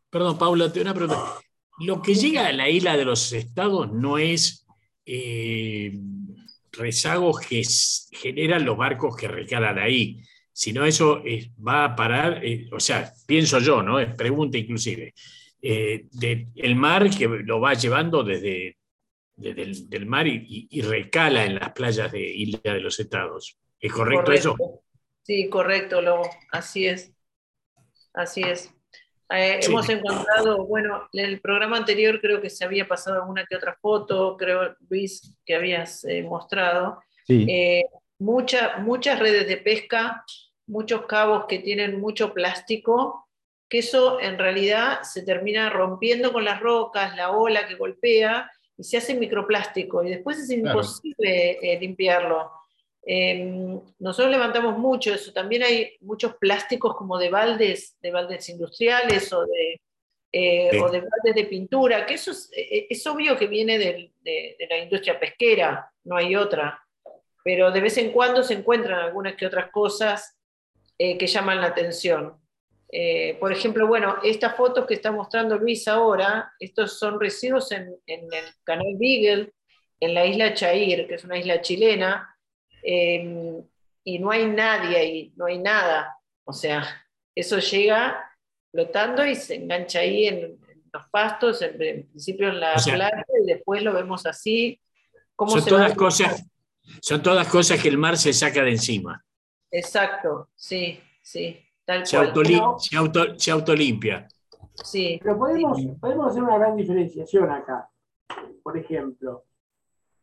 perdón, 0.10 0.38
Paula, 0.38 0.72
te 0.72 0.82
una 0.82 0.94
pregunta. 0.94 1.36
Lo 1.80 2.02
que 2.02 2.16
llega 2.16 2.48
a 2.48 2.52
la 2.52 2.70
isla 2.70 2.98
de 2.98 3.06
los 3.06 3.32
estados 3.34 3.92
no 3.94 4.18
es 4.18 4.66
eh, 5.06 5.98
rezagos 6.72 7.40
que 7.40 7.64
generan 8.12 8.66
los 8.66 8.78
barcos 8.78 9.16
que 9.16 9.28
recalan 9.28 9.78
ahí, 9.80 10.22
sino 10.52 10.86
eso 10.86 11.22
va 11.66 11.86
a 11.86 11.96
parar, 11.96 12.44
eh, 12.44 12.68
o 12.72 12.80
sea, 12.80 13.12
pienso 13.26 13.60
yo, 13.60 13.82
¿no? 13.84 14.00
Es 14.00 14.14
pregunta 14.16 14.58
inclusive, 14.58 15.14
eh, 15.62 16.06
de 16.12 16.48
el 16.56 16.76
mar 16.76 17.10
que 17.10 17.28
lo 17.28 17.62
va 17.62 17.74
llevando 17.76 18.24
desde, 18.24 18.78
desde 19.36 19.62
el 19.62 19.90
del 19.90 20.06
mar 20.08 20.28
y, 20.28 20.36
y- 20.48 20.68
y 20.72 20.82
recala 20.82 21.46
en 21.46 21.56
las 21.56 21.72
playas 21.74 22.12
de 22.12 22.20
Isla 22.28 22.60
de 22.64 22.80
los 22.82 23.00
Estados. 23.00 23.58
¿Es 23.80 23.94
correcto, 23.94 24.32
eso? 24.32 24.56
Sí, 25.28 25.50
correcto, 25.50 26.02
Lobo. 26.02 26.30
Así 26.54 26.88
es. 26.88 27.12
Así 28.14 28.42
es. 28.44 28.72
Eh, 29.30 29.60
Sí. 29.62 29.70
Hemos 29.70 29.90
encontrado, 29.90 30.66
bueno, 30.66 31.10
en 31.12 31.26
el 31.26 31.42
programa 31.42 31.76
anterior 31.76 32.22
creo 32.22 32.42
que 32.42 32.50
se 32.50 32.64
había 32.64 32.88
pasado 32.88 33.18
alguna 33.22 33.46
que 33.46 33.58
otra 33.58 33.76
foto, 33.82 34.38
creo, 34.38 34.78
Luis, 34.90 35.36
que 35.46 35.56
habías 35.56 36.06
eh, 36.06 36.24
mostrado. 36.24 37.02
Sí. 37.26 37.46
Eh, 37.50 37.84
mucha- 38.20 38.78
muchas 38.78 39.20
redes 39.20 39.46
de 39.50 39.58
pesca, 39.58 40.24
muchos 40.66 41.06
cabos 41.08 41.44
que 41.48 41.60
tienen 41.60 42.00
mucho 42.00 42.34
plástico, 42.34 43.28
que 43.68 43.80
eso 43.80 44.22
en 44.22 44.38
realidad 44.40 45.02
se 45.04 45.24
termina 45.24 45.70
rompiendo 45.70 46.32
con 46.32 46.46
las 46.46 46.62
rocas, 46.62 47.18
la 47.18 47.32
ola 47.32 47.68
que 47.68 47.76
golpea 47.76 48.50
y 48.78 48.84
se 48.86 48.96
hace 48.96 49.14
microplástico 49.14 50.06
y 50.06 50.10
después 50.10 50.38
es 50.40 50.50
imposible 50.52 51.60
limpiarlo. 51.82 52.50
Eh, 53.10 53.80
nosotros 54.00 54.30
levantamos 54.32 54.78
mucho 54.78 55.14
eso, 55.14 55.32
también 55.32 55.64
hay 55.64 55.96
muchos 56.02 56.36
plásticos 56.36 56.94
como 56.98 57.18
de 57.18 57.30
baldes, 57.30 57.96
de 58.02 58.12
baldes 58.12 58.50
industriales 58.50 59.32
o 59.32 59.46
de, 59.46 59.80
eh, 60.34 60.70
Sí. 60.72 60.78
o 60.78 60.90
de 60.90 61.00
baldes 61.00 61.36
de 61.36 61.46
pintura, 61.46 62.06
que 62.06 62.16
eso 62.16 62.32
es, 62.32 62.52
eh, 62.56 62.86
es 62.90 63.08
obvio 63.08 63.38
que 63.38 63.48
viene 63.48 63.78
del- 63.80 64.12
de, 64.22 64.58
de 64.60 64.68
la 64.68 64.78
industria 64.80 65.18
pesquera, 65.20 65.90
no 66.04 66.18
hay 66.18 66.36
otra 66.36 66.84
pero 67.46 67.72
de 67.72 67.80
vez 67.80 67.98
en 67.98 68.12
cuando 68.12 68.44
se 68.44 68.56
encuentran 68.56 69.00
algunas 69.00 69.36
que 69.36 69.46
otras 69.46 69.72
cosas 69.72 70.38
eh, 71.00 71.18
que 71.18 71.28
llaman 71.28 71.62
la 71.62 71.68
atención. 71.68 72.36
Por 73.40 73.54
ejemplo, 73.54 73.88
bueno, 73.88 74.18
estas 74.22 74.58
fotos 74.58 74.86
que 74.86 74.96
está 74.96 75.12
mostrando 75.14 75.58
Luis 75.58 75.88
ahora, 75.88 76.52
estos 76.60 77.00
son 77.00 77.22
residuos 77.22 77.72
en, 77.72 77.96
en 78.06 78.22
el 78.34 78.46
canal 78.66 78.96
Beagle, 79.00 79.54
en 80.02 80.14
la 80.14 80.26
isla 80.26 80.54
Chair, 80.54 81.08
que 81.08 81.16
es 81.16 81.24
una 81.24 81.38
isla 81.38 81.62
chilena, 81.62 82.37
eh, 82.84 83.62
y 84.04 84.20
no 84.20 84.32
hay 84.32 84.46
nadie 84.48 84.98
ahí, 84.98 85.34
no 85.36 85.46
hay 85.46 85.60
nada. 85.60 86.18
O 86.46 86.54
sea, 86.54 86.86
eso 87.36 87.60
llega 87.60 88.24
flotando 88.72 89.26
y 89.26 89.36
se 89.36 89.56
engancha 89.56 90.00
ahí 90.00 90.28
en, 90.28 90.38
en 90.38 90.84
los 90.94 91.08
pastos, 91.12 91.62
en, 91.62 91.82
en 91.82 92.08
principio 92.08 92.50
en 92.50 92.60
la 92.60 92.76
O 92.76 92.80
sea, 92.80 92.96
playa, 92.96 93.26
y 93.44 93.46
después 93.48 93.84
lo 93.84 93.94
vemos 93.94 94.26
así. 94.26 94.80
cómo 95.36 95.52
Son 95.52 95.62
se 95.62 95.70
todas 95.70 95.94
cosas, 95.96 96.46
son 97.02 97.22
todas 97.22 97.48
cosas 97.48 97.82
que 97.82 97.90
el 97.90 97.98
mar 97.98 98.18
se 98.18 98.32
saca 98.34 98.64
de 98.64 98.72
encima. 98.72 99.24
Exacto, 99.70 100.50
sí, 100.56 101.00
sí, 101.22 101.60
tal 101.86 102.06
Se, 102.08 102.16
cual. 102.18 102.30
auto- 102.96 103.38
se 103.38 103.52
autolimpia. 103.52 104.28
Sí, 104.84 105.20
Pero 105.22 105.38
podemos, 105.38 105.82
podemos 106.00 106.28
hacer 106.30 106.44
una 106.44 106.58
gran 106.58 106.78
diferenciación 106.78 107.50
acá. 107.52 107.90
Por 108.64 108.78
ejemplo, 108.78 109.44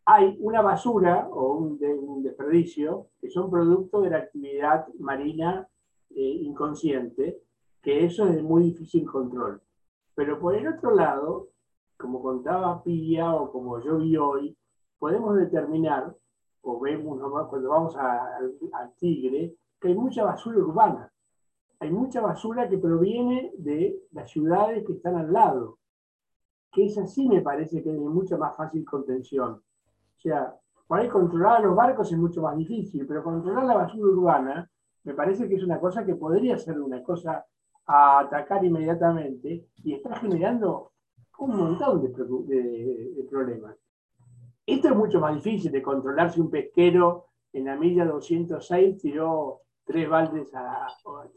hay 0.06 0.36
una 0.40 0.60
basura 0.62 1.28
o 1.30 1.54
un, 1.54 1.78
de- 1.78 1.94
un 1.94 2.22
desperdicio 2.22 3.08
que 3.20 3.30
son 3.30 3.50
producto 3.50 4.02
de 4.02 4.10
la 4.10 4.18
actividad 4.18 4.86
marina 4.98 5.66
eh, 6.10 6.20
inconsciente, 6.42 7.40
que 7.82 8.04
eso 8.04 8.26
es 8.26 8.36
de 8.36 8.42
muy 8.42 8.64
difícil 8.64 9.06
control. 9.06 9.60
Pero 10.14 10.38
por 10.38 10.54
el 10.54 10.66
otro 10.68 10.94
lado, 10.94 11.48
como 11.98 12.22
contaba 12.22 12.82
Pía 12.82 13.34
o 13.34 13.50
como 13.50 13.80
yo 13.80 13.98
vi 13.98 14.16
hoy, 14.16 14.56
podemos 14.98 15.36
determinar, 15.36 16.14
o 16.62 16.80
vemos 16.80 17.20
cuando 17.48 17.68
vamos 17.68 17.96
al 17.96 18.94
Tigre, 18.96 19.54
que 19.80 19.88
hay 19.88 19.94
mucha 19.94 20.24
basura 20.24 20.58
urbana. 20.58 21.10
Hay 21.80 21.90
mucha 21.90 22.20
basura 22.20 22.68
que 22.68 22.78
proviene 22.78 23.52
de 23.58 23.98
las 24.12 24.30
ciudades 24.30 24.84
que 24.86 24.92
están 24.94 25.16
al 25.16 25.32
lado, 25.32 25.78
que 26.72 26.86
esa 26.86 27.06
sí 27.06 27.28
me 27.28 27.42
parece 27.42 27.82
que 27.82 27.90
es 27.90 28.00
de 28.00 28.08
mucha 28.08 28.36
más 28.38 28.56
fácil 28.56 28.84
contención. 28.84 29.62
O 30.24 30.28
sea, 30.28 30.54
por 30.86 31.00
ahí 31.00 31.08
controlar 31.08 31.58
a 31.58 31.66
los 31.66 31.76
barcos 31.76 32.10
es 32.10 32.16
mucho 32.16 32.40
más 32.40 32.56
difícil, 32.56 33.06
pero 33.06 33.22
controlar 33.22 33.64
la 33.64 33.74
basura 33.74 34.06
urbana 34.06 34.70
me 35.02 35.12
parece 35.12 35.46
que 35.46 35.56
es 35.56 35.62
una 35.62 35.78
cosa 35.78 36.04
que 36.04 36.14
podría 36.14 36.56
ser 36.56 36.80
una 36.80 37.02
cosa 37.02 37.44
a 37.86 38.20
atacar 38.20 38.64
inmediatamente 38.64 39.66
y 39.82 39.92
está 39.92 40.16
generando 40.16 40.92
un 41.40 41.56
montón 41.56 42.00
de, 42.00 42.08
problemas. 43.30 43.76
Esto 44.64 44.88
es 44.88 44.96
mucho 44.96 45.20
más 45.20 45.34
difícil 45.34 45.70
de 45.70 45.82
controlar 45.82 46.32
si 46.32 46.40
un 46.40 46.50
pesquero 46.50 47.26
en 47.52 47.66
la 47.66 47.76
milla 47.76 48.06
206 48.06 48.96
tiró 49.02 49.60
tres 49.84 50.08
baldes, 50.08 50.54
a, 50.54 50.86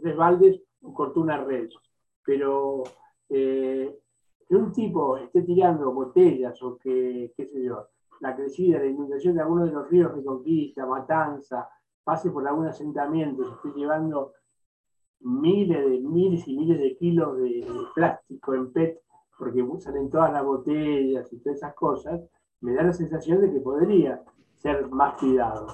tres 0.02 0.16
baldes 0.16 0.62
o 0.82 0.94
cortó 0.94 1.20
una 1.20 1.44
red. 1.44 1.68
Pero 2.24 2.84
eh, 3.28 4.00
que 4.48 4.56
un 4.56 4.72
tipo 4.72 5.18
esté 5.18 5.42
tirando 5.42 5.92
botellas 5.92 6.62
o 6.64 6.78
que, 6.78 7.34
qué 7.36 7.46
sé 7.48 7.64
yo, 7.66 7.90
la 8.22 8.36
crecida, 8.36 8.80
la 8.80 8.86
inundación 8.86 9.36
de 9.36 9.42
algunos 9.42 9.68
de 9.68 9.74
los 9.74 9.90
ríos 9.90 10.12
Reconquista, 10.14 10.86
Matanza, 10.86 11.70
pase 12.04 12.30
por 12.32 12.48
algún 12.48 12.68
asentamiento, 12.68 13.44
se 13.44 13.52
esté 13.56 13.80
llevando 13.80 14.34
miles 15.20 15.90
de 15.90 16.00
miles 16.00 16.48
y 16.48 16.56
miles 16.58 16.80
de 16.80 16.96
kilos 16.96 17.38
de, 17.38 17.44
de 17.62 17.68
plástico 17.96 18.54
en 18.54 18.72
PET, 18.72 19.02
porque 19.38 19.66
salen 19.80 20.10
todas 20.10 20.32
las 20.32 20.44
botellas 20.44 21.32
y 21.34 21.40
todas 21.40 21.58
esas 21.58 21.74
cosas, 21.76 22.22
me 22.62 22.74
da 22.74 22.84
la 22.84 22.94
sensación 22.94 23.42
de 23.42 23.52
que 23.52 23.60
podría 23.60 24.24
ser 24.56 24.88
más 24.90 25.18
cuidado. 25.20 25.68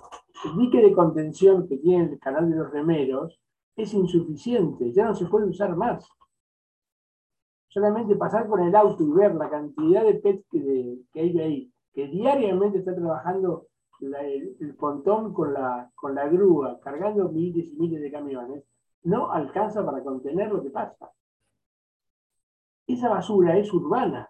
El 0.46 0.58
dique 0.58 0.82
de 0.82 0.92
contención 0.94 1.68
que 1.68 1.78
tiene 1.78 2.12
el 2.14 2.20
canal 2.20 2.50
de 2.50 2.58
los 2.58 2.72
remeros 2.72 3.40
es 3.76 3.94
insuficiente, 3.94 4.92
ya 4.92 5.06
no 5.06 5.14
se 5.16 5.26
puede 5.28 5.46
usar 5.48 5.76
más. 5.76 6.08
Solamente 7.70 8.16
pasar 8.16 8.48
con 8.48 8.62
el 8.62 8.76
auto 8.76 9.04
y 9.04 9.12
ver 9.12 9.34
la 9.36 9.50
cantidad 9.50 10.04
de 10.04 10.16
PET 10.16 10.46
que, 10.52 10.60
de- 10.60 11.00
que 11.12 11.20
hay 11.22 11.40
ahí, 11.40 11.73
que 11.94 12.08
diariamente 12.08 12.80
está 12.80 12.96
trabajando 12.96 13.68
la- 14.00 14.22
el, 14.22 14.56
el 14.60 14.76
pontón 14.76 15.34
con 15.34 15.54
la, 15.54 15.90
con 15.96 16.16
la 16.16 16.28
grúa, 16.28 16.80
cargando 16.82 17.30
miles 17.30 17.68
y 17.72 17.76
miles 17.78 18.02
de 18.02 18.12
camiones, 18.12 18.64
no 19.04 19.32
alcanza 19.32 19.86
para 19.86 20.04
contener 20.04 20.50
lo 20.52 20.62
que 20.64 20.70
pasa. 20.70 21.12
Esa 22.88 23.10
basura 23.10 23.58
es 23.58 23.74
urbana 23.74 24.30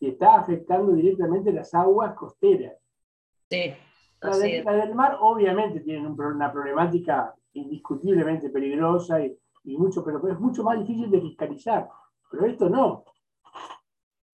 y 0.00 0.08
está 0.08 0.36
afectando 0.36 0.92
directamente 0.92 1.52
las 1.52 1.74
aguas 1.74 2.14
costeras. 2.14 2.74
sí, 3.50 3.74
La, 4.20 4.36
de- 4.38 4.62
la 4.64 4.72
del 4.72 4.94
mar 4.94 5.18
obviamente 5.20 5.80
tiene 5.80 6.06
una 6.08 6.52
problemática 6.52 7.34
indiscutiblemente 7.52 8.50
peligrosa 8.50 9.20
y, 9.24 9.36
y 9.64 9.76
mucho, 9.78 10.04
pero, 10.04 10.20
pero 10.20 10.34
es 10.34 10.40
mucho 10.40 10.62
más 10.64 10.78
difícil 10.80 11.10
de 11.10 11.20
fiscalizar. 11.20 11.88
Pero 12.30 12.46
esto 12.46 12.68
no. 12.68 13.04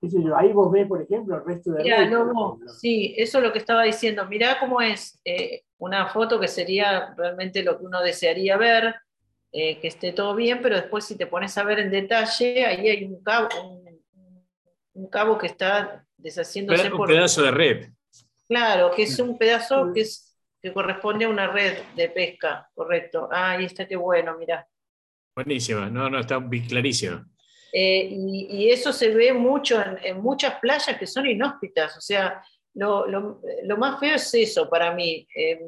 Qué 0.00 0.08
sé 0.08 0.22
yo, 0.22 0.36
ahí 0.36 0.52
vos 0.52 0.72
ves, 0.72 0.88
por 0.88 1.02
ejemplo, 1.02 1.36
el 1.36 1.44
resto 1.44 1.72
de 1.72 1.82
ejemplo. 1.82 2.58
sí, 2.78 3.14
eso 3.18 3.38
es 3.38 3.44
lo 3.44 3.52
que 3.52 3.58
estaba 3.58 3.82
diciendo. 3.82 4.26
Mirá 4.26 4.58
cómo 4.58 4.80
es 4.80 5.20
eh, 5.24 5.64
una 5.78 6.06
foto 6.08 6.40
que 6.40 6.48
sería 6.48 7.14
realmente 7.16 7.62
lo 7.62 7.78
que 7.78 7.84
uno 7.84 8.00
desearía 8.00 8.56
ver, 8.56 8.94
eh, 9.52 9.78
que 9.78 9.88
esté 9.88 10.12
todo 10.12 10.34
bien, 10.34 10.60
pero 10.62 10.76
después 10.76 11.04
si 11.04 11.18
te 11.18 11.26
pones 11.26 11.56
a 11.58 11.64
ver 11.64 11.80
en 11.80 11.90
detalle, 11.90 12.64
ahí 12.64 12.88
hay 12.88 13.04
un 13.04 13.22
cabo, 13.22 13.48
un, 13.62 14.00
un 14.94 15.10
cabo 15.10 15.36
que 15.36 15.48
está 15.48 16.04
deshaciéndose 16.16 16.90
Un 16.90 16.96
por... 16.96 17.08
pedazo 17.08 17.42
de 17.42 17.50
red. 17.50 17.90
Claro, 18.48 18.90
que 18.90 19.02
es 19.02 19.18
un 19.18 19.38
pedazo 19.38 19.92
que, 19.92 20.00
es, 20.00 20.36
que 20.62 20.72
corresponde 20.72 21.24
a 21.24 21.28
una 21.28 21.46
red 21.46 21.78
de 21.94 22.08
pesca, 22.08 22.68
correcto. 22.74 23.28
Ah, 23.30 23.52
ahí 23.52 23.66
está, 23.66 23.86
qué 23.86 23.96
bueno, 23.96 24.36
mirá. 24.38 24.66
Buenísima. 25.36 25.88
No, 25.88 26.10
no, 26.10 26.20
está 26.20 26.38
bien 26.38 26.66
clarísimo. 26.66 27.24
Eh, 27.72 28.08
y, 28.10 28.46
y 28.50 28.70
eso 28.70 28.92
se 28.92 29.08
ve 29.10 29.32
mucho 29.32 29.80
en, 29.80 29.98
en 30.04 30.20
muchas 30.20 30.58
playas 30.60 30.96
que 30.98 31.06
son 31.06 31.26
inhóspitas. 31.26 31.96
O 31.96 32.00
sea, 32.00 32.42
lo, 32.74 33.06
lo- 33.06 33.40
lo 33.64 33.76
más 33.76 34.00
feo 34.00 34.14
es 34.16 34.32
eso 34.34 34.68
para 34.68 34.92
mí. 34.94 35.26
Eh, 35.34 35.60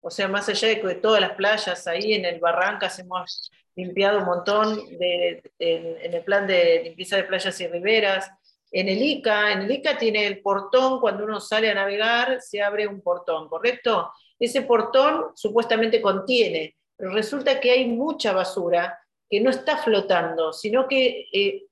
o 0.00 0.10
sea, 0.10 0.28
más 0.28 0.48
allá 0.48 0.68
de 0.68 0.80
que 0.80 0.94
todas 0.96 1.20
las 1.20 1.32
playas 1.32 1.86
ahí 1.86 2.12
en 2.14 2.24
el 2.24 2.40
Barrancas 2.40 2.98
hemos 2.98 3.50
limpiado 3.76 4.18
un 4.18 4.24
montón 4.26 4.76
de, 4.98 5.42
en, 5.58 5.96
en 6.02 6.14
el 6.14 6.22
plan 6.24 6.46
de 6.46 6.82
limpieza 6.84 7.16
de 7.16 7.24
playas 7.24 7.60
y 7.60 7.66
riberas. 7.68 8.30
En 8.70 8.88
el 8.88 9.00
ICA, 9.02 9.52
en 9.52 9.62
el 9.62 9.70
ICA 9.70 9.96
tiene 9.98 10.26
el 10.26 10.40
portón, 10.42 11.00
cuando 11.00 11.24
uno 11.24 11.40
sale 11.40 11.70
a 11.70 11.74
navegar, 11.74 12.40
se 12.42 12.60
abre 12.62 12.86
un 12.88 13.00
portón, 13.02 13.48
¿correcto? 13.48 14.10
Ese 14.38 14.62
portón 14.62 15.26
supuestamente 15.36 16.02
contiene, 16.02 16.76
pero 16.96 17.12
resulta 17.12 17.60
que 17.60 17.70
hay 17.70 17.86
mucha 17.86 18.32
basura 18.32 18.98
que 19.30 19.40
no 19.40 19.50
está 19.50 19.78
flotando, 19.78 20.52
sino 20.52 20.86
que 20.88 21.26
eh, 21.32 21.62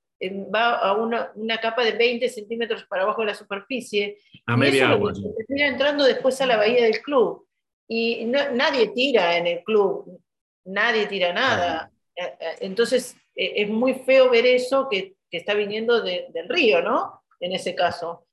va 0.54 0.78
a 0.78 0.94
una, 0.94 1.32
una 1.35 1.59
capa 1.59 1.85
de 1.85 1.92
20 1.92 2.28
centímetros 2.28 2.85
para 2.85 3.02
abajo 3.02 3.21
de 3.23 3.28
la 3.28 3.35
superficie. 3.35 4.18
A 4.47 4.54
y 4.54 4.56
media 4.56 4.85
eso 4.85 4.92
agua. 4.94 5.12
lo 5.12 5.35
que 5.37 5.44
termina 5.44 5.66
entrando 5.68 6.04
después 6.04 6.40
a 6.40 6.47
la 6.47 6.56
bahía 6.56 6.85
del 6.85 7.02
club. 7.02 7.47
Y 7.88 8.25
no- 8.26 8.50
nadie 8.52 8.88
tira 8.88 9.37
en 9.37 9.47
el 9.47 9.64
club, 9.64 10.21
nadie 10.64 11.06
tira 11.06 11.32
nada. 11.32 11.90
eh, 12.16 12.37
eh, 12.40 12.56
entonces 12.61 13.16
eh, 13.35 13.52
es 13.56 13.68
muy 13.68 13.94
feo 13.94 14.30
ver 14.30 14.44
eso 14.47 14.88
que, 14.90 15.14
que 15.30 15.38
está 15.38 15.54
viniendo 15.54 16.00
de- 16.02 16.26
del 16.32 16.49
río, 16.49 16.82
¿no? 16.82 17.23
En 17.40 17.52
ese 17.52 17.75
caso. 17.75 18.26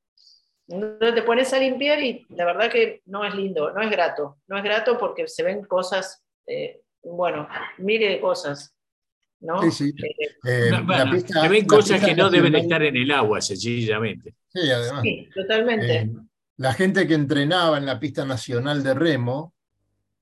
Entonces 0.68 1.16
te 1.16 1.24
pones 1.24 1.52
a 1.54 1.60
limpiar 1.60 2.00
y 2.04 2.26
la 2.30 2.46
verdad 2.46 2.70
que 2.72 3.02
no 3.06 3.26
es 3.26 3.34
lindo, 3.34 3.72
no 3.72 3.82
es 3.82 3.90
grato. 3.90 4.38
No 4.48 4.58
es 4.58 4.64
grato 4.64 4.98
porque 5.00 5.28
se 5.28 5.42
ven 5.44 5.64
cosas, 5.66 6.24
eh, 6.46 6.82
bueno, 7.02 7.48
mire 7.80 8.08
de 8.10 8.20
cosas, 8.22 8.76
¿no? 9.42 9.62
Sí, 9.64 9.72
sí. 9.72 9.94
Eh, 10.46 10.68
No, 10.72 10.80
la 10.80 10.82
bueno, 10.82 11.12
pista- 11.12 11.42
se 11.42 11.48
ven 11.50 11.62
la 11.62 11.68
cosas 11.68 11.92
pista 11.98 12.06
que 12.08 12.16
no 12.16 12.30
deben 12.30 12.56
estar 12.56 12.82
en 12.84 12.96
el 12.96 13.12
agua, 13.12 13.42
sencillamente. 13.42 14.36
Sí, 14.54 14.70
además. 14.70 15.02
sí, 15.04 15.30
totalmente. 15.34 15.96
Eh, 15.98 16.12
la 16.58 16.74
gente 16.74 17.08
que 17.08 17.14
entrenaba 17.14 17.78
en 17.78 17.86
la 17.86 18.00
pista 18.00 18.26
nacional 18.26 18.84
de 18.84 18.94
remo 18.94 19.54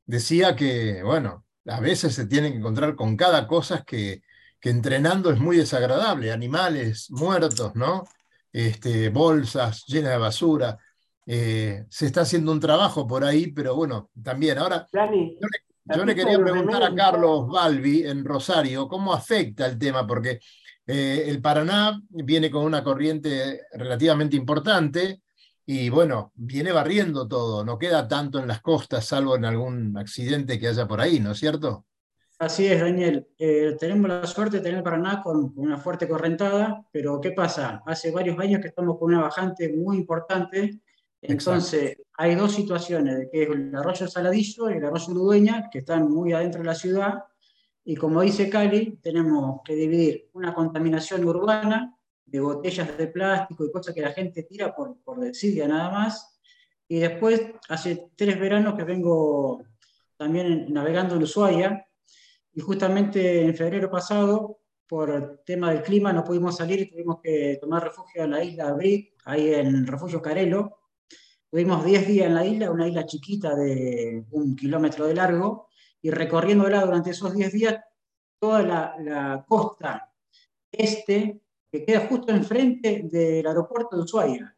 decía 0.06 0.56
que, 0.56 1.02
bueno, 1.04 1.46
a 1.66 1.80
veces 1.80 2.14
se 2.14 2.28
tienen 2.28 2.54
que 2.54 2.60
encontrar 2.60 2.96
con 2.96 3.18
cada 3.18 3.48
cosa 3.48 3.84
que, 3.84 4.22
que 4.60 4.70
entrenando 4.70 5.32
es 5.32 5.40
muy 5.40 5.58
desagradable. 5.58 6.32
Animales 6.32 7.08
muertos, 7.12 7.76
¿no? 7.76 8.06
Este, 8.54 9.10
bolsas 9.10 9.84
llenas 9.88 10.12
de 10.12 10.18
basura. 10.18 10.78
Eh, 11.26 11.86
se 11.90 12.06
está 12.06 12.22
haciendo 12.22 12.52
un 12.54 12.60
trabajo 12.60 13.06
por 13.08 13.24
ahí, 13.26 13.48
pero 13.52 13.76
bueno, 13.76 14.10
también. 14.24 14.58
Ahora, 14.60 14.88
Dani, 14.94 15.36
yo 15.42 15.48
le 15.48 15.60
quería 16.16 16.40
preguntar 16.40 16.84
a 16.84 16.94
Carlos 16.94 17.48
Balbi 17.48 18.04
en 18.06 18.26
Rosario 18.26 18.88
cómo 18.88 19.14
afecta 19.14 19.66
el 19.66 19.78
tema, 19.78 20.06
porque 20.06 20.40
eh, 20.86 21.26
el 21.28 21.42
Paraná 21.42 22.02
viene 22.10 22.50
con 22.50 22.64
una 22.64 22.84
corriente 22.84 23.62
relativamente 23.74 24.36
importante 24.36 25.22
y 25.66 25.90
bueno, 25.90 26.32
viene 26.36 26.72
barriendo 26.72 27.28
todo, 27.28 27.66
no 27.66 27.78
queda 27.78 28.08
tanto 28.08 28.40
en 28.40 28.48
las 28.48 28.62
costas, 28.62 29.06
salvo 29.06 29.36
en 29.36 29.44
algún 29.44 29.98
accidente 29.98 30.58
que 30.58 30.70
haya 30.70 30.88
por 30.88 31.02
ahí, 31.02 31.20
¿no 31.20 31.32
es 31.32 31.40
cierto? 31.40 31.86
Así 32.40 32.68
es, 32.68 32.80
Daniel. 32.80 33.28
Eh, 33.38 33.76
tenemos 33.80 34.08
la 34.08 34.26
suerte 34.28 34.58
de 34.58 34.64
tener 34.64 34.84
Paraná 34.84 35.22
con, 35.22 35.54
con 35.54 35.66
una 35.66 35.78
fuerte 35.78 36.08
correntada, 36.08 36.86
pero 36.92 37.20
¿qué 37.20 37.32
pasa? 37.32 37.82
Hace 37.86 38.12
varios 38.12 38.40
años 38.40 38.62
que 38.62 38.68
estamos 38.68 38.98
con 38.98 39.12
una 39.12 39.24
bajante 39.24 39.74
muy 39.74 39.98
importante. 39.98 40.80
Entonces, 41.22 41.98
hay 42.14 42.36
dos 42.36 42.54
situaciones, 42.54 43.28
que 43.32 43.44
es 43.44 43.50
el 43.50 43.76
arroyo 43.76 44.08
Saladillo 44.08 44.70
y 44.70 44.74
el 44.74 44.86
arroyo 44.86 45.14
Ludueña, 45.14 45.70
que 45.72 45.80
están 45.80 46.10
muy 46.10 46.34
adentro 46.34 46.62
de 46.62 46.68
la 46.68 46.76
ciudad. 46.76 47.24
Y 47.84 47.96
como 47.96 48.22
dice 48.22 48.50
Cali, 48.50 49.00
tenemos 49.02 49.62
que 49.64 49.76
dividir 49.76 50.30
una 50.34 50.54
contaminación 50.54 51.26
urbana 51.26 51.98
de 52.26 52.40
botellas 52.40 52.98
de 52.98 53.08
plástico 53.08 53.66
y 53.66 53.72
cosas 53.72 53.96
que 53.96 54.02
la 54.02 54.12
gente 54.12 54.44
tira 54.44 54.76
por, 54.76 54.98
por 55.04 55.20
desidia 55.20 55.68
nada 55.68 55.90
más. 55.90 56.40
Y 56.88 57.00
después, 57.00 57.42
hace 57.70 58.10
tres 58.16 58.40
veranos 58.40 58.76
que 58.76 58.84
vengo 58.84 59.64
también 60.18 60.72
navegando 60.74 61.16
en 61.16 61.24
Ushuaia, 61.24 61.88
y 62.54 62.60
justamente 62.60 63.44
en 63.44 63.56
febrero 63.56 63.90
pasado, 63.90 64.62
por 64.88 65.12
el 65.12 65.40
tema 65.46 65.72
del 65.72 65.84
clima, 65.84 66.12
no 66.12 66.24
pudimos 66.24 66.58
salir 66.58 66.80
y 66.80 66.90
tuvimos 66.90 67.20
que 67.22 67.58
tomar 67.62 67.84
refugio 67.84 68.24
en 68.24 68.32
la 68.32 68.44
isla 68.44 68.74
Brit, 68.74 69.14
ahí 69.26 69.54
en 69.54 69.86
Refugio 69.86 70.22
Carelo. 70.22 70.77
Tuvimos 71.58 71.84
10 71.84 72.06
días 72.08 72.28
en 72.28 72.36
la 72.36 72.46
isla, 72.46 72.70
una 72.70 72.88
isla 72.88 73.08
chiquita 73.08 73.56
de 73.56 74.24
un 74.30 74.56
kilómetro 74.56 75.08
de 75.08 75.16
largo, 75.16 75.70
y 76.04 76.12
recorriéndola 76.12 76.86
durante 76.86 77.10
esos 77.10 77.34
10 77.34 77.52
días, 77.52 77.78
toda 78.40 78.62
la, 78.62 78.96
la 79.00 79.44
costa 79.48 80.14
este, 80.72 81.42
que 81.72 81.84
queda 81.84 82.02
justo 82.02 82.32
enfrente 82.32 83.08
del 83.12 83.48
aeropuerto 83.48 83.98
de 83.98 84.04
Ushuaia. 84.04 84.56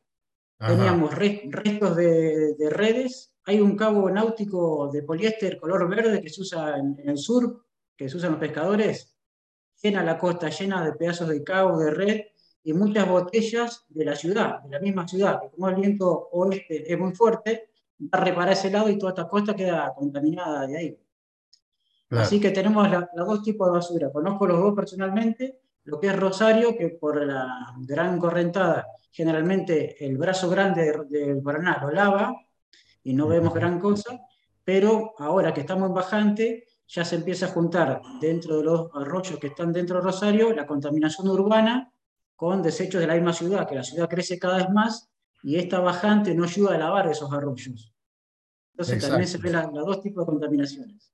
Ajá. 0.60 0.75
Teníamos 0.75 1.15
re- 1.15 1.44
restos 1.50 1.96
de, 1.96 2.56
de 2.56 2.70
redes. 2.70 3.34
Hay 3.46 3.62
un 3.62 3.77
cabo 3.77 4.10
náutico 4.10 4.89
de 4.91 5.01
poliéster 5.03 5.58
color 5.58 5.88
verde 5.88 6.22
que 6.22 6.27
se 6.27 6.41
usa 6.41 6.79
en, 6.79 7.00
en 7.00 7.12
el 7.12 7.18
sur, 7.18 7.63
que 7.96 8.10
se 8.10 8.18
usan 8.18 8.32
los 8.32 8.41
pescadores. 8.41 9.15
Llena 9.82 10.03
la 10.03 10.18
costa, 10.18 10.50
llena 10.50 10.83
de 10.83 10.92
pedazos 10.92 11.29
de 11.29 11.46
cabo, 11.46 11.79
de 11.79 11.92
red 11.92 12.22
y 12.63 12.74
muchas 12.74 13.07
botellas 13.07 13.85
de 13.89 14.05
la 14.05 14.15
ciudad, 14.15 14.61
de 14.63 14.69
la 14.69 14.79
misma 14.79 15.07
ciudad, 15.07 15.39
que 15.41 15.50
como 15.50 15.69
el 15.69 15.75
viento 15.75 16.29
oeste 16.31 16.91
es 16.91 17.00
muy 17.00 17.13
fuerte, 17.13 17.69
va 18.01 18.19
a 18.19 18.24
reparar 18.25 18.53
ese 18.53 18.69
lado 18.69 18.89
y 18.89 18.98
toda 18.98 19.11
esta 19.11 19.27
costa 19.27 19.55
queda 19.55 19.93
contaminada 19.95 20.67
de 20.67 20.77
ahí. 20.77 20.98
Claro. 22.07 22.24
Así 22.25 22.39
que 22.39 22.51
tenemos 22.51 22.87
los 22.89 23.27
dos 23.27 23.43
tipos 23.43 23.67
de 23.67 23.74
basura. 23.74 24.11
Conozco 24.11 24.48
los 24.48 24.59
dos 24.59 24.74
personalmente. 24.75 25.59
Lo 25.83 26.00
que 26.00 26.07
es 26.07 26.19
Rosario, 26.19 26.75
que 26.77 26.89
por 26.89 27.25
la 27.25 27.48
gran 27.79 28.19
correntada, 28.19 28.85
generalmente 29.11 30.03
el 30.05 30.17
brazo 30.17 30.50
grande 30.50 31.05
de- 31.09 31.25
del 31.25 31.41
Paraná 31.41 31.79
lo 31.81 31.91
lava 31.91 32.35
y 33.03 33.13
no 33.13 33.27
vemos 33.27 33.53
gran 33.53 33.79
cosa, 33.79 34.19
pero 34.63 35.13
ahora 35.17 35.53
que 35.53 35.61
estamos 35.61 35.87
en 35.89 35.93
bajante, 35.95 36.65
ya 36.87 37.05
se 37.05 37.15
empieza 37.15 37.45
a 37.48 37.50
juntar 37.50 38.01
dentro 38.19 38.57
de 38.57 38.63
los 38.63 38.89
arroyos 38.93 39.39
que 39.39 39.48
están 39.48 39.72
dentro 39.72 39.98
de 39.98 40.03
Rosario 40.03 40.51
la 40.53 40.65
contaminación 40.67 41.27
urbana 41.29 41.91
con 42.40 42.64
desechos 42.64 43.02
de 43.02 43.08
la 43.08 43.16
misma 43.16 43.34
ciudad, 43.34 43.68
que 43.68 43.75
la 43.75 43.84
ciudad 43.84 44.08
crece 44.08 44.40
cada 44.40 44.56
vez 44.60 44.70
más 44.70 45.10
y 45.44 45.58
esta 45.58 45.82
bajante 45.82 46.34
no 46.34 46.46
ayuda 46.46 46.75
a 46.75 46.78
lavar 46.78 47.10
esos 47.10 47.30
arroyos. 47.34 47.94
Entonces 48.72 49.02
también 49.10 49.28
se 49.28 49.38
ven 49.40 49.52
la- 49.52 49.70
los 49.74 49.86
dos 49.86 50.02
tipos 50.02 50.25
de 50.25 50.32
contaminaciones. 50.32 51.12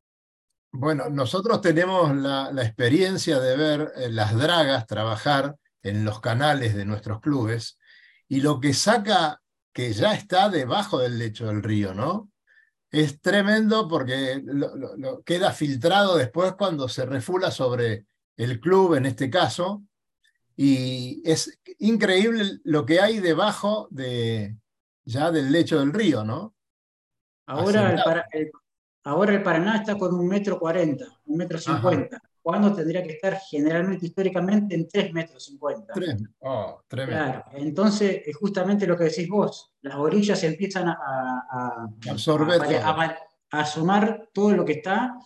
Bueno, 0.71 1.09
nosotros 1.09 1.61
tenemos 1.61 2.15
la, 2.15 2.51
la 2.51 2.63
experiencia 2.63 3.39
de 3.39 3.57
ver 3.57 3.91
eh, 3.95 4.11
las 4.11 4.35
dragas 4.37 4.85
trabajar 4.85 5.55
en 5.81 6.05
los 6.05 6.19
canales 6.19 6.75
de 6.75 6.85
nuestros 6.85 7.19
clubes 7.21 7.79
y 8.27 8.41
lo 8.41 8.59
que 8.59 8.75
saca 8.75 9.41
que 9.73 9.93
ya 9.93 10.13
está 10.13 10.49
debajo 10.49 10.99
del 10.99 11.17
lecho 11.17 11.47
del 11.47 11.63
río, 11.63 11.95
¿no? 11.95 12.29
Es 12.91 13.19
tremendo 13.19 13.87
porque 13.87 14.43
lo- 14.45 14.75
lo- 14.75 14.95
lo- 14.95 15.23
queda 15.23 15.51
filtrado 15.51 16.17
después 16.17 16.53
cuando 16.53 16.87
se 16.87 17.03
refula 17.07 17.49
sobre 17.49 18.05
el 18.37 18.59
club 18.59 18.93
en 18.93 19.07
este 19.07 19.27
caso 19.31 19.81
y 20.55 21.21
es 21.25 21.59
increíble 21.79 22.59
lo 22.63 22.85
que 22.85 22.99
hay 23.01 23.19
debajo 23.19 23.87
de 23.91 24.55
ya 25.03 25.31
del 25.31 25.51
lecho 25.51 25.79
del 25.79 25.93
río, 25.93 26.23
¿no? 26.23 26.55
Ahora 27.47 27.81
el, 27.81 27.85
Asentado. 27.87 28.05
Para- 28.05 28.27
el- 28.31 28.51
ahora 29.03 29.33
el 29.33 29.43
Paraná 29.43 29.77
está 29.77 29.97
con 29.97 30.13
un 30.15 30.27
metro 30.27 30.57
cuarenta, 30.59 31.05
un 31.25 31.37
metro 31.37 31.59
cincuenta, 31.59 32.19
cuando 32.41 32.73
tendría 32.73 33.03
que 33.03 33.13
estar 33.13 33.37
generalmente 33.49 34.05
históricamente 34.07 34.73
en 34.75 34.87
tres 34.87 35.11
metros 35.13 35.43
cincuenta. 35.45 35.93
Oh, 36.39 36.81
tremendo. 36.87 37.23
Claro, 37.23 37.43
entonces 37.53 38.21
es 38.25 38.35
justamente 38.35 38.87
lo 38.87 38.97
que 38.97 39.05
decís 39.05 39.27
vos, 39.29 39.73
las 39.81 39.95
orillas 39.95 40.43
empiezan 40.43 40.87
a, 40.89 40.93
a- 40.93 41.43
a- 41.51 42.09
Absorber 42.11 42.61
a- 42.61 43.17
asomar 43.51 44.29
todo 44.33 44.51
lo 44.51 44.65
que 44.65 44.73
está, 44.73 45.17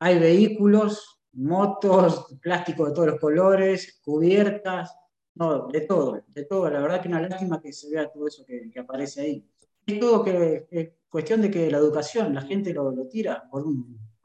hay 0.00 0.18
vehículos, 0.18 1.11
motos, 1.34 2.26
plástico 2.40 2.86
de 2.86 2.92
todos 2.92 3.08
los 3.08 3.20
colores, 3.20 4.00
cubiertas, 4.04 4.94
no, 5.34 5.68
de 5.68 5.80
todo, 5.82 6.22
de 6.26 6.44
todo, 6.44 6.68
la 6.68 6.80
verdad 6.80 7.00
que 7.00 7.08
una 7.08 7.22
lástima 7.22 7.60
que 7.60 7.72
se 7.72 7.90
vea 7.90 8.10
todo 8.10 8.26
eso 8.28 8.44
que, 8.44 8.70
que 8.70 8.80
aparece 8.80 9.22
ahí. 9.22 9.48
Es 9.86 9.98
todo 9.98 10.22
que 10.22 10.66
es 10.70 10.90
cuestión 11.08 11.40
de 11.40 11.50
que 11.50 11.70
la 11.70 11.78
educación, 11.78 12.34
la 12.34 12.42
gente 12.42 12.72
lo, 12.72 12.90
lo 12.90 13.06
tira 13.06 13.48
por 13.50 13.66
una 13.66 13.84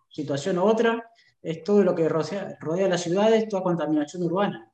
situación 0.10 0.58
u 0.58 0.64
otra, 0.64 1.10
es 1.42 1.64
todo 1.64 1.84
lo 1.84 1.96
que 1.96 2.10
rodea, 2.10 2.58
rodea 2.60 2.90
las 2.90 3.02
ciudades, 3.02 3.48
toda 3.48 3.64
contaminación 3.64 4.24
urbana. 4.24 4.72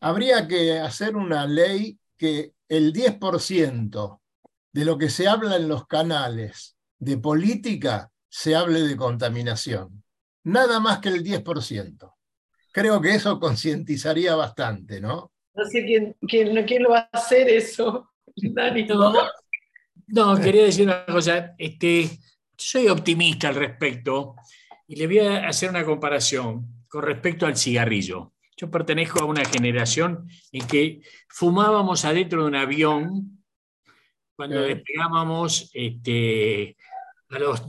Habría 0.00 0.46
que 0.46 0.78
hacer 0.78 1.16
una 1.16 1.46
ley 1.46 1.98
que 2.16 2.52
el 2.68 2.92
10% 2.92 4.20
de 4.72 4.84
lo 4.84 4.98
que 4.98 5.08
se 5.08 5.28
habla 5.28 5.56
en 5.56 5.68
los 5.68 5.86
canales 5.86 6.76
de 6.98 7.16
política 7.16 8.10
se 8.28 8.54
hable 8.54 8.82
de 8.82 8.96
contaminación. 8.96 10.03
Nada 10.44 10.80
más 10.80 10.98
que 10.98 11.08
el 11.08 11.22
10%. 11.24 12.12
Creo 12.72 13.00
que 13.00 13.14
eso 13.14 13.38
concientizaría 13.38 14.34
bastante, 14.34 15.00
¿no? 15.00 15.32
No 15.54 15.64
sé 15.64 15.84
quién, 15.84 16.16
quién, 16.26 16.64
quién 16.66 16.82
lo 16.82 16.90
va 16.90 17.08
a 17.12 17.18
hacer 17.18 17.48
eso. 17.48 18.10
Dani. 18.36 18.84
No, 18.84 19.12
no, 20.08 20.40
quería 20.40 20.64
decir 20.64 20.86
una 20.86 21.06
cosa. 21.06 21.54
Este, 21.56 22.10
soy 22.56 22.88
optimista 22.88 23.48
al 23.48 23.54
respecto 23.54 24.34
y 24.86 24.96
le 24.96 25.06
voy 25.06 25.20
a 25.20 25.48
hacer 25.48 25.70
una 25.70 25.84
comparación 25.84 26.84
con 26.88 27.02
respecto 27.02 27.46
al 27.46 27.56
cigarrillo. 27.56 28.32
Yo 28.56 28.70
pertenezco 28.70 29.20
a 29.20 29.24
una 29.24 29.44
generación 29.44 30.28
en 30.52 30.66
que 30.66 31.00
fumábamos 31.28 32.04
adentro 32.04 32.42
de 32.42 32.48
un 32.48 32.54
avión 32.54 33.44
cuando 34.36 34.64
Eh. 34.64 34.74
despegábamos 34.74 35.70
este, 35.74 36.76
a 37.30 37.38
los 37.38 37.62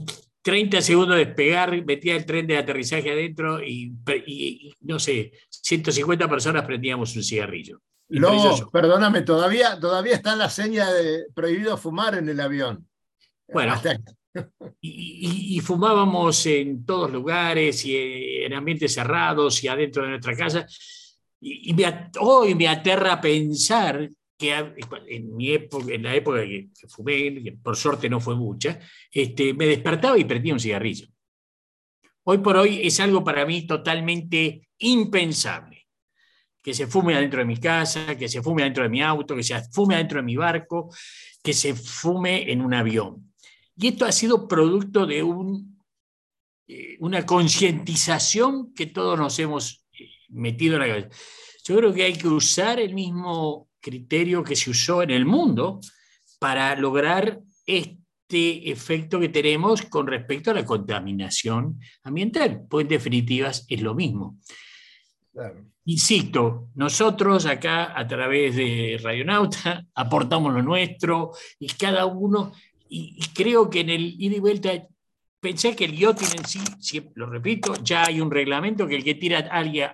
30 0.46 0.80
segundos 0.80 1.16
de 1.18 1.24
despegar, 1.24 1.84
metía 1.84 2.14
el 2.14 2.24
tren 2.24 2.46
de 2.46 2.56
aterrizaje 2.56 3.10
adentro 3.10 3.60
y, 3.60 3.92
y- 4.26 4.68
y, 4.68 4.74
no 4.82 5.00
sé, 5.00 5.32
150 5.50 6.28
personas 6.28 6.64
prendíamos 6.64 7.16
un 7.16 7.24
cigarrillo. 7.24 7.80
No, 8.08 8.70
perdóname, 8.70 9.22
todavía, 9.22 9.80
todavía 9.80 10.14
está 10.14 10.36
la 10.36 10.48
seña 10.48 10.88
de 10.92 11.24
prohibido 11.34 11.76
fumar 11.76 12.14
en 12.14 12.28
el 12.28 12.38
avión. 12.38 12.86
Bueno, 13.52 13.74
y, 14.80 15.56
y- 15.56 15.60
fumábamos 15.60 16.46
en 16.46 16.86
todos 16.86 17.10
lugares 17.10 17.84
y 17.84 17.96
en 18.44 18.54
ambientes 18.54 18.94
cerrados 18.94 19.64
y 19.64 19.66
adentro 19.66 20.04
de 20.04 20.10
nuestra 20.10 20.36
casa. 20.36 20.64
Y, 21.40 21.74
me 21.74 22.10
hoy 22.20 22.54
me 22.54 22.68
aterra 22.68 23.20
pensar 23.20 24.08
que 24.36 24.54
en, 25.08 25.34
mi 25.34 25.52
época, 25.52 25.92
en 25.92 26.02
la 26.02 26.14
época 26.14 26.42
que 26.42 26.68
que 26.78 26.88
fumé, 26.88 27.42
que 27.42 27.52
por 27.52 27.76
suerte 27.76 28.08
no 28.08 28.20
fue 28.20 28.36
mucha, 28.36 28.78
este, 29.10 29.54
me 29.54 29.66
despertaba 29.66 30.18
y 30.18 30.24
prendía 30.24 30.52
un 30.52 30.60
cigarrillo. 30.60 31.06
Hoy 32.24 32.38
por 32.38 32.56
hoy 32.56 32.80
es 32.82 32.98
algo 33.00 33.22
para 33.22 33.46
mí 33.46 33.66
totalmente 33.66 34.68
impensable. 34.78 35.86
Que 36.62 36.74
se 36.74 36.88
fume 36.88 37.14
adentro 37.14 37.38
de 37.38 37.44
mi 37.44 37.58
casa, 37.58 38.16
que 38.16 38.28
se 38.28 38.42
fume 38.42 38.62
adentro 38.62 38.82
de 38.82 38.88
mi 38.88 39.00
auto, 39.00 39.36
que 39.36 39.44
se 39.44 39.62
fume 39.70 39.94
adentro 39.94 40.18
de 40.18 40.24
mi 40.24 40.36
barco, 40.36 40.92
que 41.42 41.52
se 41.52 41.74
fume 41.74 42.50
en 42.50 42.60
un 42.60 42.74
avión. 42.74 43.32
Y 43.76 43.88
esto 43.88 44.04
ha 44.04 44.12
sido 44.12 44.48
producto 44.48 45.06
de 45.06 45.22
un, 45.22 45.80
eh, 46.66 46.96
una 46.98 47.24
concientización 47.24 48.74
que 48.74 48.86
todos 48.86 49.16
nos 49.16 49.38
hemos 49.38 49.86
eh, 49.92 50.08
metido 50.30 50.74
en 50.74 50.80
la 50.80 50.88
cabeza. 50.88 51.08
Yo 51.64 51.76
creo 51.76 51.94
que 51.94 52.02
hay 52.02 52.14
que 52.14 52.26
usar 52.26 52.80
el 52.80 52.94
mismo 52.94 53.65
criterio 53.86 54.42
que 54.42 54.56
se 54.56 54.70
usó 54.70 55.02
en 55.04 55.12
el 55.12 55.24
mundo 55.24 55.80
para 56.40 56.74
lograr 56.74 57.40
este 57.64 58.68
efecto 58.68 59.20
que 59.20 59.28
tenemos 59.28 59.82
con 59.82 60.08
respecto 60.08 60.50
a 60.50 60.54
la 60.54 60.64
contaminación 60.64 61.78
ambiental. 62.02 62.66
Pues 62.68 62.82
en 62.82 62.88
definitivas 62.88 63.64
es 63.68 63.80
lo 63.80 63.94
mismo. 63.94 64.40
Insisto, 65.84 66.70
nosotros 66.74 67.46
acá 67.46 67.96
a 67.96 68.04
través 68.08 68.56
de 68.56 68.98
Radionauta 69.00 69.86
aportamos 69.94 70.52
lo 70.52 70.62
nuestro 70.62 71.30
y 71.60 71.68
cada 71.68 72.06
uno, 72.06 72.52
y, 72.88 73.24
creo 73.34 73.70
que 73.70 73.80
en 73.80 73.90
el 73.90 74.20
ida 74.20 74.36
y 74.36 74.40
vuelta, 74.40 74.70
pensé 75.38 75.76
que 75.76 75.84
el 75.84 75.96
yachting 75.96 76.40
en 76.40 76.44
sí, 76.80 77.02
lo 77.14 77.26
repito, 77.26 77.74
ya 77.84 78.06
hay 78.06 78.20
un 78.20 78.32
reglamento 78.32 78.88
que 78.88 78.96
el 78.96 79.04
que 79.04 79.14
tira 79.14 79.38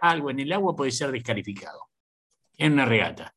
algo 0.00 0.30
en 0.30 0.40
el 0.40 0.52
agua 0.52 0.74
puede 0.74 0.92
ser 0.92 1.10
descalificado 1.10 1.90
en 2.56 2.72
una 2.72 2.86
regata 2.86 3.34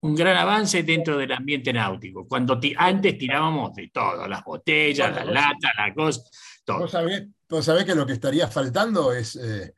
un 0.00 0.14
gran 0.14 0.36
avance 0.36 0.82
dentro 0.82 1.16
del 1.16 1.32
ambiente 1.32 1.72
náutico. 1.72 2.26
Cuando 2.26 2.60
antes 2.76 3.18
tirábamos 3.18 3.74
de 3.74 3.90
todo, 3.92 4.28
las 4.28 4.44
botellas, 4.44 5.14
las 5.14 5.26
latas, 5.26 5.72
las 5.76 5.94
cosas, 5.94 6.30
todo. 6.64 6.80
¿Vos 6.80 7.64
sabés, 7.64 7.84
que 7.84 7.94
lo 7.94 8.06
que 8.06 8.12
estaría 8.12 8.48
faltando 8.48 9.12
es 9.12 9.36
eh, 9.36 9.72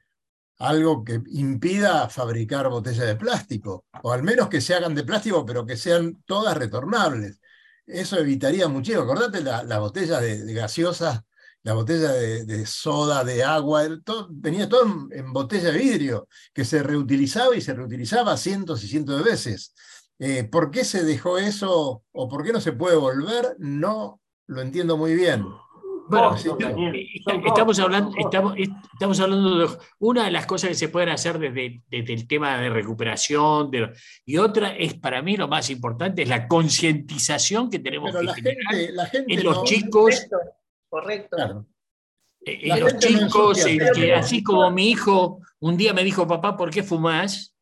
algo 0.59 1.05
que 1.05 1.21
impida 1.33 2.09
fabricar 2.09 2.69
botellas 2.69 3.07
de 3.07 3.17
plástico, 3.17 3.85
o 4.03 4.13
al 4.13 4.23
menos 4.23 4.49
que 4.49 4.61
se 4.61 4.75
hagan 4.75 4.95
de 4.95 5.05
plástico, 5.05 5.45
pero 5.47 5.65
que 5.65 5.77
sean 5.77 6.23
todas 6.27 6.57
retornables. 6.57 7.41
Eso 7.87 8.19
evitaría 8.19 8.69
muchísimo. 8.69 9.03
Acordate 9.05 9.41
las 9.41 9.65
la 9.65 9.79
botellas 9.79 10.21
de, 10.21 10.53
gaseosas, 10.53 11.23
la 11.63 11.75
botella 11.75 12.13
de, 12.13 12.67
soda, 12.67 13.25
de 13.25 13.45
agua, 13.45 13.87
todo, 14.05 14.29
venía 14.31 14.69
todo 14.69 14.85
en, 14.87 15.19
en, 15.19 15.33
botella 15.33 15.71
de 15.71 15.79
vidrio, 15.79 16.29
que 16.53 16.65
se 16.65 16.83
reutilizaba 16.83 17.55
y 17.57 17.61
se 17.61 17.75
reutilizaba 17.75 18.37
cientos 18.37 18.83
y 18.85 18.89
cientos 18.89 19.19
de 19.19 19.31
veces. 19.31 19.75
Eh, 20.19 20.45
¿Por 20.45 20.71
qué 20.71 20.85
se 20.85 21.05
dejó 21.05 21.39
eso 21.39 22.05
o 22.13 22.29
por 22.29 22.45
qué 22.45 22.53
no 22.53 22.61
se 22.61 22.73
puede 22.73 22.97
volver? 22.97 23.57
No 23.59 24.21
lo 24.47 24.63
entiendo 24.63 24.97
muy 24.97 25.15
bien. 25.15 25.45
Bueno, 26.09 26.35
estamos 27.47 27.79
hablando, 27.79 28.13
estamos, 28.17 28.55
estamos 28.57 29.21
hablando 29.21 29.59
de 29.59 29.79
una 29.99 30.25
de 30.25 30.31
las 30.31 30.47
cosas 30.47 30.71
que 30.71 30.75
se 30.75 30.89
pueden 30.89 31.11
hacer 31.11 31.39
desde, 31.39 31.83
el 31.91 32.27
tema 32.27 32.59
de 32.59 32.71
recuperación, 32.71 33.71
y 34.25 34.39
otra 34.39 34.75
es 34.75 34.95
para 34.95 35.21
mí 35.21 35.37
lo 35.37 35.49
más 35.49 35.69
importante, 35.69 36.23
es 36.23 36.29
la 36.31 36.49
concientización 36.49 37.69
que 37.69 37.79
tenemos 37.79 38.17
que 38.17 38.27
generar 38.27 38.75
en 39.27 39.45
los 39.45 39.65
chicos. 39.65 40.27
Correcto. 40.89 41.67
Eh, 42.41 42.61
en 42.63 42.81
los 42.81 42.97
chicos, 42.97 43.63
que 43.95 44.15
así 44.15 44.43
como 44.43 44.71
mi 44.71 44.91
hijo 44.91 45.41
un 45.61 45.77
día 45.77 45.93
me 45.93 46.05
dijo, 46.05 46.27
papá, 46.27 46.57
¿por 46.57 46.71
qué 46.71 46.83
fumás? 46.83 47.55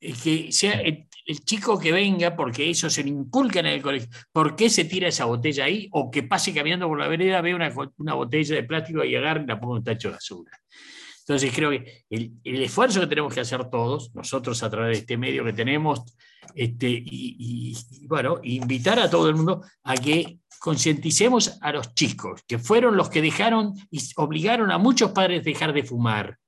que 0.00 0.50
sea 0.50 0.82
el 1.26 1.44
chico 1.44 1.78
que 1.78 1.92
venga, 1.92 2.34
porque 2.34 2.70
eso 2.70 2.90
se 2.90 3.02
le 3.02 3.10
inculca 3.10 3.60
en 3.60 3.66
el 3.66 3.82
colegio, 3.82 4.08
¿por 4.32 4.56
qué 4.56 4.68
se 4.68 4.84
tira 4.84 5.08
esa 5.08 5.24
botella 5.24 5.64
ahí? 5.64 5.88
O 5.92 6.10
que 6.10 6.22
pase 6.22 6.52
caminando 6.52 6.88
por 6.88 6.98
la 6.98 7.08
vereda, 7.08 7.40
ve 7.40 7.54
una, 7.54 7.72
una 7.98 8.14
botella 8.14 8.56
de 8.56 8.64
plástico 8.64 9.04
y 9.04 9.14
agarre 9.14 9.42
y 9.42 9.46
la 9.46 9.60
ponga 9.60 9.74
en 9.74 9.78
un 9.78 9.84
tacho 9.84 10.08
de 10.08 10.14
basura. 10.14 10.52
Entonces 11.20 11.52
creo 11.54 11.70
que 11.70 12.04
el, 12.10 12.62
esfuerzo 12.62 13.00
que 13.00 13.06
tenemos 13.06 13.32
que 13.32 13.40
hacer 13.40 13.70
todos, 13.70 14.12
nosotros 14.14 14.62
a 14.62 14.70
través 14.70 14.96
de 14.96 15.00
este 15.02 15.16
medio 15.16 15.44
que 15.44 15.52
tenemos, 15.52 16.02
este, 16.54 16.88
y, 16.90 17.76
bueno, 18.08 18.40
invitar 18.42 18.98
a 18.98 19.08
todo 19.08 19.28
el 19.28 19.36
mundo 19.36 19.64
a 19.84 19.94
que 19.94 20.38
concienticemos 20.58 21.58
a 21.60 21.72
los 21.72 21.94
chicos, 21.94 22.42
que 22.46 22.58
fueron 22.58 22.96
los 22.96 23.08
que 23.08 23.22
dejaron 23.22 23.72
y 23.90 24.00
obligaron 24.16 24.70
a 24.72 24.78
muchos 24.78 25.12
padres 25.12 25.40
a 25.40 25.44
dejar 25.44 25.72
de 25.72 25.84
fumar. 25.84 26.38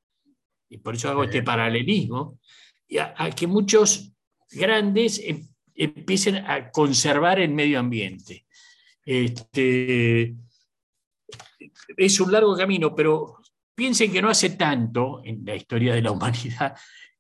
Y 0.69 0.79
por 0.79 0.97
eso 0.97 1.09
hago 1.09 1.25
este 1.25 1.43
paralelismo, 1.43 2.41
y 2.89 2.99
a 2.99 3.31
que 3.35 3.47
muchos 3.47 4.14
grandes 4.55 5.21
em, 5.25 5.47
empiecen 5.75 6.37
a 6.37 6.71
conservar 6.71 7.41
el 7.41 7.51
medio 7.51 7.79
ambiente. 7.79 8.47
Este, 9.05 10.35
es 11.97 12.21
un 12.21 12.33
largo 12.33 12.57
camino, 12.57 12.95
pero 12.95 13.37
piensen 13.75 14.13
que 14.13 14.23
no 14.23 14.31
hace 14.31 14.51
tanto 14.51 15.21
en 15.25 15.45
la 15.45 15.55
historia 15.55 15.95
de 15.95 16.03
la 16.03 16.11
humanidad 16.13 16.77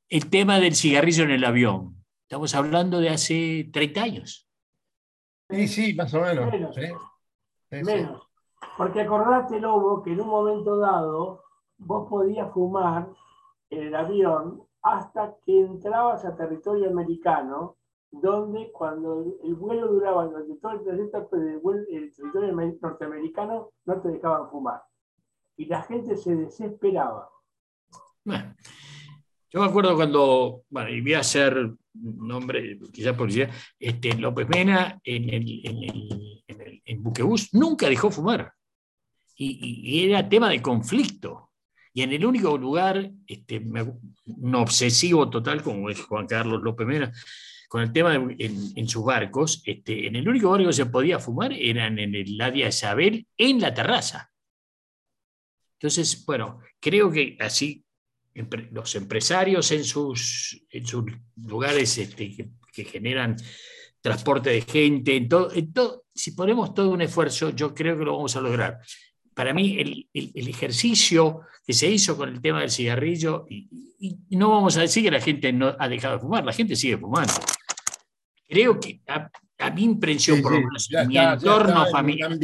el 0.08 0.30
tema 0.30 0.60
del 0.60 0.74
cigarrillo 0.74 1.24
en 1.24 1.32
el 1.32 1.44
avión. 1.44 1.96
Estamos 2.22 2.54
hablando 2.54 3.00
de 3.00 3.10
hace 3.10 3.68
30 3.72 4.02
años. 4.02 4.48
Sí, 5.50 5.68
sí, 5.68 5.94
más 5.94 6.12
o 6.14 6.20
menos. 6.20 6.76
Menos. 7.70 8.22
Porque 8.76 9.02
acordate, 9.02 9.60
Lobo, 9.60 10.02
que 10.02 10.12
en 10.12 10.20
un 10.20 10.28
momento 10.28 10.78
dado 10.78 11.44
vos 11.78 12.08
podías 12.08 12.52
fumar 12.52 13.08
en 13.70 13.88
el 13.88 13.94
avión 13.94 14.63
hasta 14.84 15.34
que 15.44 15.60
entrabas 15.60 16.24
a 16.26 16.36
territorio 16.36 16.90
americano, 16.90 17.78
donde 18.10 18.70
cuando 18.70 19.24
el 19.42 19.54
vuelo 19.54 19.88
duraba 19.88 20.26
durante 20.26 20.54
todo 20.56 20.72
el 20.72 21.10
pues 21.30 21.42
el, 21.90 22.14
territorio 22.14 22.76
norteamericano 22.80 23.70
no 23.86 24.00
te 24.02 24.08
dejaban 24.08 24.50
fumar. 24.50 24.82
Y 25.56 25.64
la 25.66 25.82
gente 25.82 26.16
se 26.16 26.36
desesperaba. 26.36 27.30
yo 28.26 29.60
me 29.60 29.66
acuerdo 29.66 29.96
cuando, 29.96 30.64
bueno, 30.68 30.90
y 30.90 31.00
voy 31.00 31.14
a 31.14 31.22
ser 31.22 31.72
nombre, 31.94 32.78
quizás 32.92 33.16
policía, 33.16 33.48
este, 33.78 34.14
López 34.18 34.48
Mena 34.48 35.00
en, 35.02 35.30
el, 35.30 35.60
en, 36.46 36.82
en, 36.84 37.02
Buquebús 37.02 37.54
nunca 37.54 37.88
dejó 37.88 38.10
fumar. 38.10 38.52
y, 39.36 40.04
era 40.04 40.28
tema 40.28 40.50
de 40.50 40.60
conflicto. 40.60 41.53
Y 41.96 42.02
en 42.02 42.12
el 42.12 42.26
único 42.26 42.58
lugar, 42.58 43.08
este, 43.24 43.58
un 43.58 44.54
obsesivo 44.56 45.30
total, 45.30 45.62
como 45.62 45.88
es 45.88 46.00
Juan 46.00 46.26
Carlos 46.26 46.60
López 46.60 46.88
Mena, 46.88 47.12
con 47.68 47.82
el 47.82 47.92
tema 47.92 48.14
en, 48.16 48.88
sus 48.88 49.04
barcos, 49.04 49.62
este, 49.64 50.08
en 50.08 50.16
el 50.16 50.28
único 50.28 50.50
barco 50.50 50.66
que 50.66 50.72
se 50.72 50.86
podía 50.86 51.20
fumar 51.20 51.52
eran 51.52 52.00
en 52.00 52.16
el 52.16 52.36
Ladia 52.36 52.68
Isabel, 52.68 53.28
en 53.36 53.60
la 53.60 53.72
terraza. 53.72 54.32
Entonces, 55.78 56.24
bueno, 56.26 56.58
creo 56.80 57.12
que 57.12 57.36
así 57.38 57.84
los 58.72 58.94
empresarios 58.96 59.70
en 59.70 59.84
sus, 59.84 60.66
en 60.70 60.84
sus 60.84 61.04
lugares 61.36 61.96
este, 61.98 62.50
que, 62.72 62.84
generan 62.84 63.36
transporte 64.00 64.50
de 64.50 64.62
gente, 64.62 65.14
en 65.14 65.28
todo, 65.28 65.52
en 65.52 65.72
todo, 65.72 66.06
si 66.12 66.32
ponemos 66.32 66.74
todo 66.74 66.90
un 66.90 67.02
esfuerzo, 67.02 67.50
yo 67.50 67.72
creo 67.72 67.96
que 67.96 68.04
lo 68.04 68.16
vamos 68.16 68.34
a 68.34 68.40
lograr 68.40 68.80
para 69.34 69.52
mí 69.52 69.78
el, 70.12 70.48
ejercicio 70.48 71.42
que 71.66 71.72
se 71.72 71.88
hizo 71.88 72.16
con 72.16 72.28
el 72.28 72.40
tema 72.40 72.60
del 72.60 72.70
cigarrillo, 72.70 73.46
y, 73.48 73.68
no 74.30 74.50
vamos 74.50 74.76
a 74.76 74.82
decir 74.82 75.02
que 75.02 75.10
la 75.10 75.20
gente 75.20 75.52
no 75.52 75.74
ha 75.78 75.88
dejado 75.88 76.14
de 76.14 76.20
fumar, 76.20 76.44
la 76.44 76.52
gente 76.52 76.76
sigue 76.76 76.98
fumando. 76.98 77.32
Creo 78.46 78.78
que 78.78 79.00
a, 79.08 79.70
mi 79.70 79.84
impresión, 79.84 80.42
por 80.42 80.52
lo 80.52 80.58
menos, 80.58 80.88
en 80.92 81.08
mi 81.08 81.16
entorno 81.16 81.86
familiar, 81.86 82.38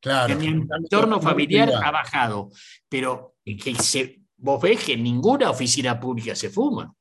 claro, 0.00 0.38
mi 0.38 0.46
entorno 0.46 1.20
familiar 1.20 1.70
ha 1.82 1.90
bajado, 1.90 2.50
pero 2.88 3.34
que 3.44 3.74
se, 3.74 4.20
vos 4.36 4.62
ves 4.62 4.84
que 4.84 4.92
en 4.92 5.02
ninguna 5.02 5.50
oficina 5.50 5.98
pública 5.98 6.34
se 6.36 6.50
fuma. 6.50 6.94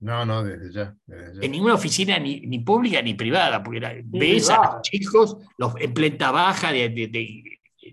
No, 0.00 0.24
no, 0.24 0.42
desde 0.42 0.72
ya. 0.72 0.96
En 1.40 1.50
ninguna 1.50 1.74
oficina 1.74 2.18
ni, 2.18 2.58
pública 2.60 3.02
ni 3.02 3.14
privada, 3.14 3.62
porque 3.62 4.02
ves 4.04 4.48
a 4.50 4.74
los 4.74 4.82
chicos 4.82 5.36
los, 5.58 5.74
en 5.78 5.92
planta 5.92 6.30
baja 6.30 6.72
de 6.72 6.88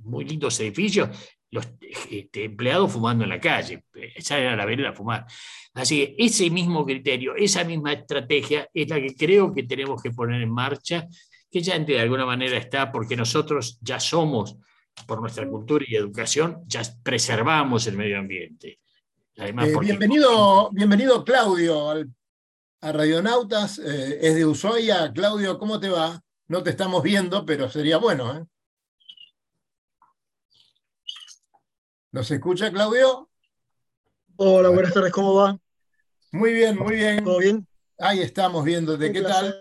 muy 0.03 0.25
lindos 0.25 0.59
edificios, 0.59 1.09
los 1.51 1.67
este, 2.09 2.45
empleados 2.45 2.91
fumando 2.91 3.23
en 3.23 3.29
la 3.29 3.39
calle, 3.39 3.83
esa 4.15 4.39
era 4.39 4.55
la 4.55 4.65
vereda 4.65 4.89
a 4.89 4.93
fumar. 4.93 5.25
Así 5.73 5.97
que 5.97 6.15
ese 6.17 6.49
mismo 6.49 6.85
criterio, 6.85 7.35
esa 7.35 7.63
misma 7.63 7.93
estrategia 7.93 8.69
es 8.73 8.89
la 8.89 9.01
que 9.01 9.15
creo 9.15 9.53
que 9.53 9.63
tenemos 9.63 10.01
que 10.01 10.11
poner 10.11 10.41
en 10.41 10.51
marcha, 10.51 11.07
que 11.49 11.61
ya 11.61 11.77
de 11.77 11.99
alguna 11.99 12.25
manera 12.25 12.57
está, 12.57 12.91
porque 12.91 13.15
nosotros 13.15 13.77
ya 13.81 13.99
somos, 13.99 14.57
por 15.05 15.19
nuestra 15.21 15.47
cultura 15.47 15.85
y 15.87 15.95
educación, 15.95 16.63
ya 16.67 16.81
preservamos 17.03 17.87
el 17.87 17.97
medio 17.97 18.19
ambiente. 18.19 18.79
Además, 19.37 19.69
eh, 19.69 19.75
bienvenido, 19.79 20.69
bienvenido 20.71 21.23
Claudio 21.23 21.89
a 22.81 22.91
Radionautas, 22.91 23.79
eh, 23.79 24.19
es 24.21 24.35
de 24.35 24.45
Ushuaia. 24.45 25.11
Claudio, 25.13 25.57
¿cómo 25.57 25.79
te 25.79 25.89
va? 25.89 26.21
No 26.47 26.63
te 26.63 26.71
estamos 26.71 27.01
viendo, 27.03 27.45
pero 27.45 27.69
sería 27.69 27.97
bueno. 27.97 28.37
¿eh? 28.37 28.43
¿Nos 32.11 32.29
escucha, 32.31 32.71
Claudio? 32.71 33.29
Hola, 34.35 34.69
buenas 34.69 34.93
tardes, 34.93 35.11
¿cómo 35.11 35.35
va? 35.35 35.57
Muy 36.31 36.53
bien, 36.53 36.77
muy 36.77 36.95
bien. 36.95 37.23
¿Todo 37.23 37.39
bien? 37.39 37.65
Ahí 37.99 38.19
estamos 38.19 38.65
viendo. 38.65 38.97
¿De 38.97 39.11
qué 39.11 39.21
tal? 39.21 39.55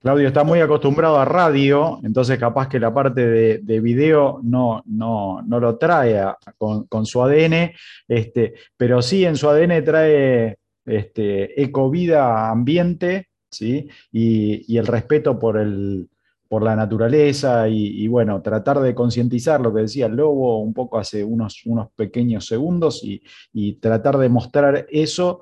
Claudio 0.00 0.28
está 0.28 0.44
muy 0.44 0.60
acostumbrado 0.60 1.16
a 1.18 1.24
radio, 1.24 2.00
entonces 2.04 2.38
capaz 2.38 2.68
que 2.68 2.78
la 2.78 2.92
parte 2.92 3.26
de, 3.26 3.58
de 3.62 3.80
video 3.80 4.38
no, 4.42 4.82
no, 4.84 5.40
no 5.42 5.60
lo 5.60 5.78
trae 5.78 6.18
a- 6.18 6.36
con, 6.58 6.84
con 6.88 7.06
su 7.06 7.22
ADN, 7.22 7.72
este, 8.08 8.52
pero 8.76 9.00
sí 9.00 9.24
en 9.24 9.36
su 9.36 9.48
ADN 9.48 9.82
trae 9.82 10.58
este, 10.84 11.62
ecovida 11.62 12.50
ambiente, 12.50 13.28
¿sí? 13.50 13.88
Y, 14.12 14.70
y 14.70 14.76
el 14.76 14.86
respeto 14.86 15.38
por, 15.38 15.56
el, 15.56 16.10
por 16.54 16.62
la 16.62 16.76
naturaleza 16.76 17.68
y, 17.68 18.06
bueno, 18.06 18.40
tratar 18.40 18.78
de 18.78 18.94
concientizar 18.94 19.60
lo 19.60 19.74
que 19.74 19.80
decía 19.80 20.06
el 20.06 20.14
Lobo 20.14 20.60
un 20.60 20.72
poco 20.72 21.00
hace 21.00 21.24
unos, 21.24 21.66
unos 21.66 21.90
pequeños 21.96 22.46
segundos 22.46 23.02
y, 23.02 23.72
tratar 23.80 24.18
de 24.18 24.28
mostrar 24.28 24.86
eso 24.88 25.40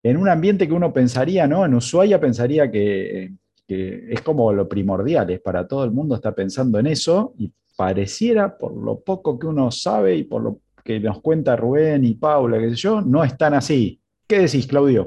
en 0.00 0.16
un 0.16 0.28
ambiente 0.28 0.68
que 0.68 0.74
uno 0.74 0.92
pensaría, 0.92 1.48
¿no? 1.48 1.64
En 1.64 1.74
Ushuaia 1.74 2.20
pensaría 2.20 2.70
que, 2.70 3.32
que 3.66 4.12
es 4.12 4.22
como 4.22 4.52
lo 4.52 4.68
primordial, 4.68 5.28
es 5.30 5.40
para 5.40 5.66
todo 5.66 5.82
el 5.82 5.90
mundo 5.90 6.14
está 6.14 6.32
pensando 6.32 6.78
en 6.78 6.86
eso 6.86 7.34
y 7.36 7.50
pareciera, 7.74 8.56
por 8.56 8.76
lo 8.76 9.00
poco 9.00 9.40
que 9.40 9.48
uno 9.48 9.72
sabe 9.72 10.14
y 10.14 10.22
por 10.22 10.42
lo 10.42 10.60
que 10.84 11.00
nos 11.00 11.20
cuenta 11.20 11.56
Rubén 11.56 12.04
y 12.04 12.14
Paula, 12.14 12.60
qué 12.60 12.70
sé 12.70 12.76
yo, 12.76 13.00
no 13.00 13.24
están 13.24 13.54
así. 13.54 14.00
¿Qué 14.28 14.38
decís, 14.38 14.68
Claudio? 14.68 15.04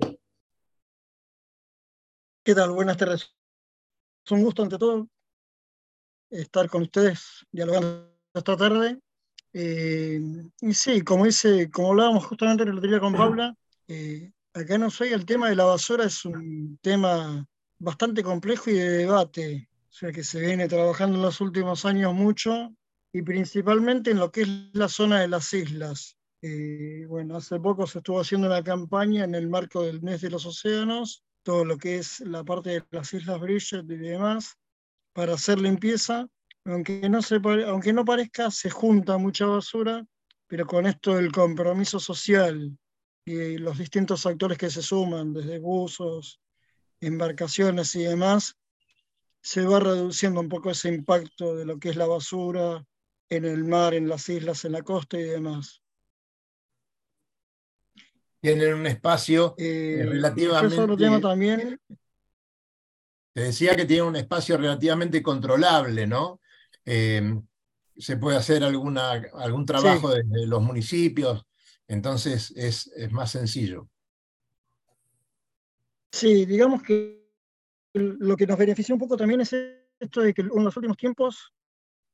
¿Qué 2.43 2.53
tal? 2.53 2.71
Buenas 2.71 2.97
tardes. 2.97 3.33
Es 4.25 4.31
un 4.33 4.43
gusto 4.43 4.63
ante 4.63 4.77
todo 4.77 5.07
estar 6.31 6.69
con 6.69 6.83
ustedes 6.83 7.45
dialogando 7.51 8.11
esta 8.33 8.55
tarde. 8.55 8.99
Eh, 9.53 10.21
y 10.61 10.73
sí, 10.73 11.01
como 11.01 11.25
dice, 11.25 11.69
como 11.69 11.89
hablábamos 11.89 12.25
justamente 12.25 12.63
el 12.63 12.77
otro 12.77 12.89
día 12.89 12.99
con 12.99 13.13
Paula, 13.13 13.55
eh, 13.87 14.31
acá 14.53 14.75
en 14.75 14.83
Ushuaia 14.85 15.15
el 15.15 15.25
tema 15.25 15.49
de 15.49 15.55
la 15.55 15.65
basura 15.65 16.05
es 16.05 16.23
un 16.25 16.79
tema 16.81 17.45
bastante 17.77 18.23
complejo 18.23 18.69
y 18.69 18.73
de 18.73 18.89
debate, 18.89 19.69
o 19.89 19.93
sea 19.93 20.11
que 20.11 20.23
se 20.23 20.39
viene 20.39 20.67
trabajando 20.67 21.17
en 21.17 21.23
los 21.23 21.41
últimos 21.41 21.83
años 21.83 22.13
mucho 22.13 22.73
y 23.11 23.21
principalmente 23.23 24.11
en 24.11 24.19
lo 24.19 24.31
que 24.31 24.43
es 24.43 24.49
la 24.73 24.87
zona 24.87 25.19
de 25.19 25.27
las 25.27 25.51
islas. 25.53 26.17
Eh, 26.41 27.05
bueno, 27.07 27.37
hace 27.37 27.59
poco 27.59 27.85
se 27.85 27.99
estuvo 27.99 28.19
haciendo 28.19 28.47
una 28.47 28.63
campaña 28.63 29.25
en 29.25 29.35
el 29.35 29.49
marco 29.49 29.83
del 29.83 30.01
mes 30.01 30.21
de 30.21 30.29
los 30.29 30.45
océanos, 30.45 31.23
todo 31.43 31.65
lo 31.65 31.77
que 31.77 31.97
es 31.97 32.21
la 32.21 32.43
parte 32.43 32.69
de 32.69 32.83
las 32.91 33.13
islas 33.13 33.39
Bridget 33.39 33.83
y 33.89 33.97
demás, 33.97 34.57
para 35.13 35.33
hacer 35.33 35.59
limpieza. 35.59 36.27
Aunque 36.65 37.09
no, 37.09 37.21
se, 37.21 37.39
pare- 37.39 37.65
aunque 37.65 37.91
no 37.93 38.05
parezca, 38.05 38.51
se 38.51 38.69
junta 38.69 39.17
mucha 39.17 39.45
basura, 39.47 40.05
pero 40.47 40.65
con 40.65 40.85
esto 40.85 41.15
del 41.15 41.31
compromiso 41.31 41.99
social 41.99 42.77
y 43.25 43.57
los 43.57 43.77
distintos 43.77 44.25
actores 44.25 44.57
que 44.57 44.69
se 44.69 44.81
suman, 44.81 45.33
desde 45.33 45.59
buzos, 45.59 46.39
embarcaciones 46.99 47.95
y 47.95 48.03
demás, 48.03 48.55
se 49.41 49.65
va 49.65 49.79
reduciendo 49.79 50.39
un 50.39 50.49
poco 50.49 50.69
ese 50.69 50.89
impacto 50.89 51.55
de 51.55 51.65
lo 51.65 51.79
que 51.79 51.89
es 51.89 51.95
la 51.95 52.05
basura 52.05 52.85
en 53.29 53.45
el 53.45 53.63
mar, 53.63 53.95
en 53.95 54.07
las 54.07 54.29
islas, 54.29 54.65
en 54.65 54.73
la 54.73 54.83
costa 54.83 55.19
y 55.19 55.23
demás. 55.23 55.81
Tienen 58.39 58.73
un 58.73 58.87
espacio 58.87 59.55
Eh, 59.57 59.63
eh, 59.65 60.05
después 60.35 60.79
otro 60.79 60.97
tema 60.97 61.19
relativamente. 61.19 61.21
también, 61.21 61.79
Te 63.33 63.41
decía 63.41 63.75
que 63.75 63.85
tiene 63.85 64.03
un 64.03 64.15
espacio 64.15 64.57
relativamente 64.57 65.21
controlable, 65.21 66.05
¿no? 66.07 66.41
Eh, 66.85 67.39
se 67.97 68.17
puede 68.17 68.37
hacer 68.37 68.63
alguna, 68.63 69.11
algún 69.35 69.65
trabajo 69.65 70.09
desde 70.09 70.47
los 70.47 70.61
municipios, 70.61 71.45
entonces 71.87 72.51
es, 72.55 72.87
es 72.95 73.11
más 73.11 73.31
sencillo. 73.31 73.87
sí, 76.11 76.45
digamos 76.45 76.83
que 76.83 77.21
lo 77.93 78.37
que 78.37 78.47
nos 78.47 78.57
beneficia 78.57 78.95
un 78.95 78.99
poco 78.99 79.17
también 79.17 79.41
es 79.41 79.53
esto 79.99 80.21
de 80.21 80.33
que 80.33 80.41
en 80.41 80.63
los 80.63 80.75
últimos 80.77 80.97
tiempos, 80.97 81.53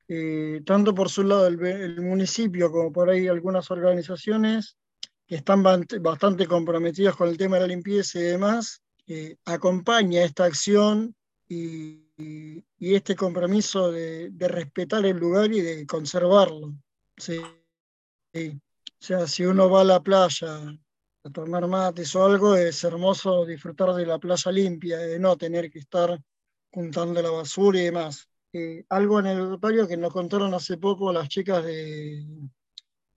eh, 0.07 0.61
tanto 0.65 0.93
por 0.93 1.09
su 1.09 1.23
lado 1.23 1.47
el, 1.47 1.63
el 1.65 2.01
municipio 2.01 2.71
como 2.71 2.91
por 2.91 3.09
ahí 3.09 3.27
algunas 3.27 3.69
organizaciones 3.71 4.77
que 5.27 5.35
están 5.35 5.61
bastante 5.63 6.47
comprometidas 6.47 7.15
con 7.15 7.29
el 7.29 7.37
tema 7.37 7.57
de 7.57 7.61
la 7.63 7.67
limpieza 7.67 8.19
y 8.19 8.23
demás, 8.23 8.81
eh, 9.07 9.37
acompaña 9.45 10.23
esta 10.23 10.45
acción 10.45 11.15
y, 11.47 12.03
este 12.79 13.15
compromiso 13.15 13.91
de, 13.91 14.31
respetar 14.39 15.05
el 15.05 15.17
lugar 15.17 15.51
y 15.51 15.61
de 15.61 15.85
conservarlo. 15.85 16.73
Sí. 17.15 17.39
O 17.39 18.59
sea, 18.99 19.27
si 19.27 19.45
uno 19.45 19.69
va 19.69 19.81
a 19.81 19.83
la 19.83 20.01
playa 20.01 20.59
a 21.23 21.29
tomar 21.29 21.67
mates 21.67 22.15
o 22.15 22.25
algo, 22.25 22.55
es 22.55 22.83
hermoso 22.83 23.45
disfrutar 23.45 23.93
de 23.93 24.05
la 24.05 24.19
playa 24.19 24.51
limpia, 24.51 24.97
de 24.97 25.19
no 25.19 25.37
tener 25.37 25.69
que 25.71 25.79
estar 25.79 26.19
juntando 26.71 27.21
la 27.21 27.29
basura 27.31 27.79
y 27.79 27.85
demás. 27.85 28.27
Eh, 28.53 28.85
algo 28.89 29.19
anecdotario 29.19 29.87
que 29.87 29.97
nos 29.97 30.11
contaron 30.11 30.53
hace 30.53 30.77
poco 30.77 31.13
las 31.13 31.29
chicas 31.29 31.63
de, 31.63 32.25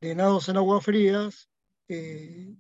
de 0.01 0.15
Nados 0.15 0.49
en 0.49 0.57
Aguas 0.57 0.85
Frías, 0.85 1.49
eh, 1.89 2.55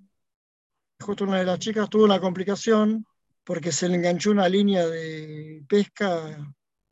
justo 0.99 1.25
una 1.25 1.39
de 1.39 1.45
las 1.45 1.59
chicas 1.59 1.89
tuvo 1.89 2.05
una 2.05 2.21
complicación 2.21 3.07
porque 3.45 3.73
se 3.73 3.89
le 3.89 3.97
enganchó 3.97 4.31
una 4.31 4.49
línea 4.49 4.87
de 4.87 5.65
pesca 5.69 6.39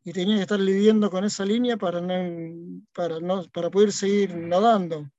y 0.03 0.13
tenía 0.13 0.35
que 0.37 0.41
estar 0.41 0.59
lidiando 0.59 1.09
con 1.09 1.23
esa 1.23 1.45
línea 1.45 1.77
para, 1.77 2.01
no, 2.01 2.83
para, 2.93 3.19
no, 3.19 3.43
para 3.51 3.69
poder 3.69 3.91
seguir 3.91 4.35
nadando. 4.35 5.09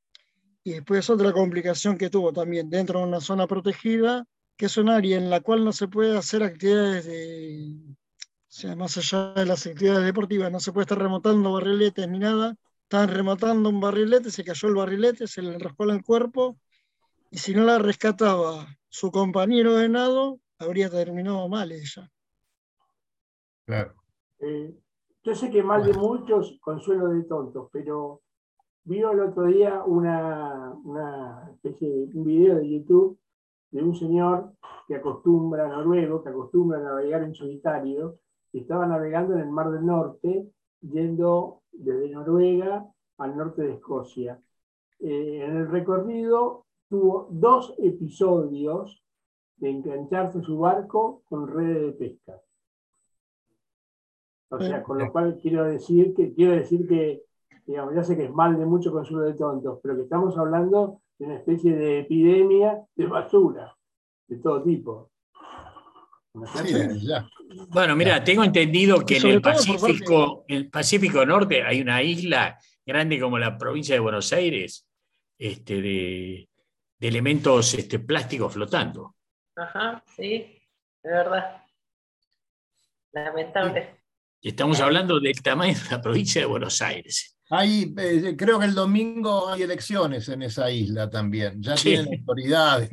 Y 0.64 0.72
después 0.72 1.08
otra 1.08 1.32
complicación 1.32 1.96
que 1.96 2.10
tuvo 2.10 2.32
también 2.32 2.68
dentro 2.68 3.00
de 3.00 3.06
una 3.06 3.20
zona 3.20 3.46
protegida, 3.46 4.26
que 4.56 4.66
es 4.66 4.76
un 4.76 4.88
área 4.90 5.16
en 5.16 5.30
la 5.30 5.40
cual 5.40 5.64
no 5.64 5.72
se 5.72 5.88
puede 5.88 6.16
hacer 6.16 6.42
actividades 6.42 7.06
de, 7.06 7.96
o 8.50 8.52
sea, 8.52 8.74
más 8.74 8.96
allá 8.98 9.32
de 9.34 9.46
las 9.46 9.64
actividades 9.66 10.04
deportivas, 10.04 10.50
no 10.50 10.58
se 10.58 10.72
puede 10.72 10.82
estar 10.82 10.98
remontando 10.98 11.52
barriletes 11.52 12.08
ni 12.08 12.18
nada. 12.18 12.56
Estaban 12.82 13.08
rematando 13.08 13.68
un 13.68 13.80
barrilete, 13.80 14.32
se 14.32 14.42
cayó 14.42 14.68
el 14.68 14.74
barrilete, 14.74 15.28
se 15.28 15.40
le 15.40 15.54
en 15.54 15.90
el 15.90 16.02
cuerpo, 16.02 16.58
y 17.30 17.38
si 17.38 17.54
no 17.54 17.64
la 17.64 17.78
rescataba 17.78 18.76
su 18.88 19.12
compañero 19.12 19.76
de 19.76 19.88
nado, 19.88 20.40
habría 20.60 20.90
terminado 20.90 21.48
mal 21.48 21.72
ella. 21.72 22.10
Claro. 23.66 23.94
Eh, 24.38 24.74
yo 25.22 25.34
sé 25.34 25.50
que 25.50 25.62
mal 25.62 25.84
de 25.84 25.92
muchos, 25.94 26.58
consuelo 26.60 27.08
de 27.08 27.24
tontos, 27.24 27.68
pero 27.72 28.22
vio 28.84 29.10
el 29.12 29.20
otro 29.20 29.44
día 29.44 29.82
una, 29.84 30.72
una 30.84 31.50
especie 31.52 31.88
de 31.88 32.18
un 32.18 32.24
video 32.24 32.56
de 32.56 32.70
YouTube 32.70 33.18
de 33.70 33.82
un 33.82 33.94
señor 33.94 34.52
que 34.88 34.96
acostumbra, 34.96 35.68
noruego, 35.68 36.22
que 36.22 36.30
acostumbra 36.30 36.78
a 36.78 36.82
navegar 36.82 37.22
en 37.22 37.34
solitario, 37.34 38.18
y 38.52 38.60
estaba 38.60 38.86
navegando 38.86 39.34
en 39.34 39.40
el 39.40 39.50
Mar 39.50 39.70
del 39.70 39.86
Norte, 39.86 40.50
yendo 40.80 41.62
desde 41.70 42.10
Noruega 42.10 42.84
al 43.18 43.36
norte 43.36 43.62
de 43.62 43.74
Escocia. 43.74 44.40
Eh, 44.98 45.44
en 45.44 45.56
el 45.56 45.68
recorrido 45.68 46.66
tuvo 46.88 47.28
dos 47.30 47.74
episodios 47.78 49.04
de 49.60 49.70
engancharse 49.70 50.42
su 50.42 50.58
barco 50.58 51.22
con 51.28 51.46
redes 51.46 51.82
de 51.82 51.92
pesca. 51.92 52.40
O 54.48 54.58
sea, 54.58 54.82
con 54.82 54.98
lo 54.98 55.12
cual 55.12 55.38
quiero 55.40 55.64
decir 55.64 56.12
que, 56.14 56.34
quiero 56.34 56.52
decir 56.52 56.88
que, 56.88 57.22
digamos, 57.66 57.94
ya 57.94 58.02
sé 58.02 58.16
que 58.16 58.24
es 58.24 58.32
mal 58.32 58.58
de 58.58 58.66
mucho 58.66 58.90
consuelo 58.90 59.24
de 59.26 59.34
tontos, 59.34 59.78
pero 59.80 59.94
que 59.94 60.02
estamos 60.02 60.36
hablando 60.36 61.02
de 61.18 61.26
una 61.26 61.36
especie 61.36 61.76
de 61.76 62.00
epidemia 62.00 62.82
de 62.96 63.06
basura, 63.06 63.76
de 64.26 64.38
todo 64.38 64.62
tipo. 64.62 65.10
Sí, 66.54 66.72
desde 66.72 67.00
ya. 67.00 67.28
Bueno, 67.68 67.94
mira, 67.94 68.24
tengo 68.24 68.42
entendido 68.42 69.04
que 69.04 69.18
en 69.18 69.26
el 69.26 69.40
Pacífico, 69.40 70.44
en 70.48 70.56
el 70.56 70.70
Pacífico 70.70 71.24
Norte 71.24 71.62
hay 71.62 71.80
una 71.80 72.02
isla 72.02 72.58
grande 72.84 73.20
como 73.20 73.38
la 73.38 73.56
provincia 73.56 73.94
de 73.94 74.00
Buenos 74.00 74.32
Aires, 74.32 74.88
este, 75.38 75.80
de, 75.80 76.48
de 76.98 77.08
elementos 77.08 77.74
este, 77.74 78.00
plásticos 78.00 78.52
flotando. 78.52 79.14
Ajá, 79.56 80.02
sí, 80.16 80.58
de 81.02 81.10
verdad. 81.10 81.62
Lamentable. 83.12 83.96
Y 84.40 84.48
estamos 84.50 84.80
hablando 84.80 85.20
del 85.20 85.40
tamaño 85.42 85.74
de 85.74 85.90
la 85.90 86.00
provincia 86.00 86.40
de 86.40 86.46
Buenos 86.46 86.80
Aires. 86.80 87.36
Hay, 87.50 87.92
eh, 87.98 88.36
creo 88.38 88.58
que 88.60 88.66
el 88.66 88.74
domingo 88.74 89.48
hay 89.48 89.62
elecciones 89.62 90.28
en 90.28 90.42
esa 90.42 90.70
isla 90.70 91.10
también. 91.10 91.60
Ya 91.62 91.76
Sí. 91.76 91.90
tienen 91.90 92.20
autoridades. 92.20 92.90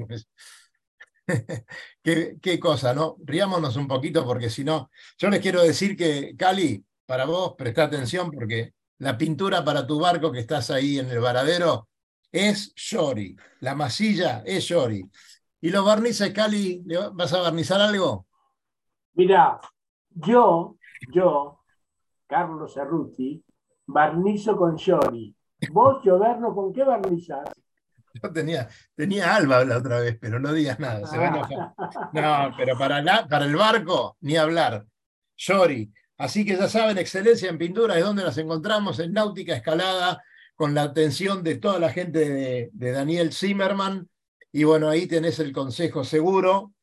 qué, 2.03 2.37
qué 2.41 2.59
cosa, 2.59 2.93
¿no? 2.93 3.17
Riámonos 3.23 3.75
un 3.75 3.87
poquito 3.87 4.25
porque 4.25 4.49
si 4.49 4.63
no, 4.63 4.89
yo 5.19 5.29
les 5.29 5.39
quiero 5.41 5.61
decir 5.61 5.95
que, 5.95 6.35
Cali, 6.35 6.83
para 7.05 7.25
vos, 7.25 7.53
presta 7.57 7.83
atención 7.83 8.31
porque 8.31 8.73
la 8.99 9.17
pintura 9.17 9.63
para 9.63 9.85
tu 9.85 9.99
barco 9.99 10.31
que 10.31 10.39
estás 10.39 10.71
ahí 10.71 10.97
en 10.99 11.09
el 11.09 11.19
varadero 11.19 11.87
es 12.31 12.73
Shori. 12.75 13.35
La 13.61 13.75
masilla 13.75 14.41
es 14.45 14.63
Shori. 14.65 15.03
¿Y 15.61 15.69
los 15.69 15.85
barnices, 15.85 16.31
Cali? 16.33 16.83
¿le 16.85 16.97
va- 16.97 17.09
¿Vas 17.09 17.33
a 17.33 17.41
barnizar 17.41 17.81
algo? 17.81 18.25
Mira, 19.13 19.59
yo, 20.11 20.77
yo, 21.13 21.61
Carlos 22.27 22.73
Cerruti, 22.73 23.43
barnizo 23.87 24.55
con 24.57 24.77
Yori. 24.77 25.35
Vos, 25.71 26.01
Gioverno, 26.03 26.53
¿con 26.53 26.71
qué 26.71 26.83
barnizás? 26.83 27.49
Yo 28.23 28.31
tenía, 28.31 28.67
tenía 28.95 29.35
Alba 29.35 29.63
la 29.63 29.77
otra 29.77 29.99
vez, 29.99 30.17
pero 30.19 30.39
no 30.39 30.51
digas 30.51 30.79
nada, 30.79 31.05
se 31.05 31.17
va 31.19 31.25
a 31.25 31.27
enojar. 31.27 31.73
No, 32.13 32.55
pero 32.57 32.75
para, 32.77 32.99
la- 33.01 33.27
para 33.27 33.45
el 33.45 33.55
barco, 33.55 34.17
ni 34.21 34.35
hablar. 34.37 34.85
Shori. 35.35 35.91
Así 36.17 36.43
que 36.43 36.55
ya 36.57 36.67
saben, 36.67 36.97
excelencia 36.97 37.47
en 37.49 37.59
pintura 37.59 37.95
es 37.97 38.03
donde 38.03 38.23
las 38.23 38.37
encontramos 38.39 38.97
en 38.99 39.13
Náutica 39.13 39.55
Escalada, 39.55 40.23
con 40.55 40.73
la 40.73 40.81
atención 40.83 41.43
de 41.43 41.57
toda 41.57 41.77
la 41.77 41.91
gente 41.91 42.27
de, 42.27 42.69
de 42.73 42.91
Daniel 42.91 43.31
Zimmerman. 43.31 44.09
Y 44.57 44.63
bueno, 44.63 44.89
ahí 44.89 45.05
tenés 45.05 45.37
el 45.37 45.53
consejo 45.53 46.03
seguro, 46.03 46.73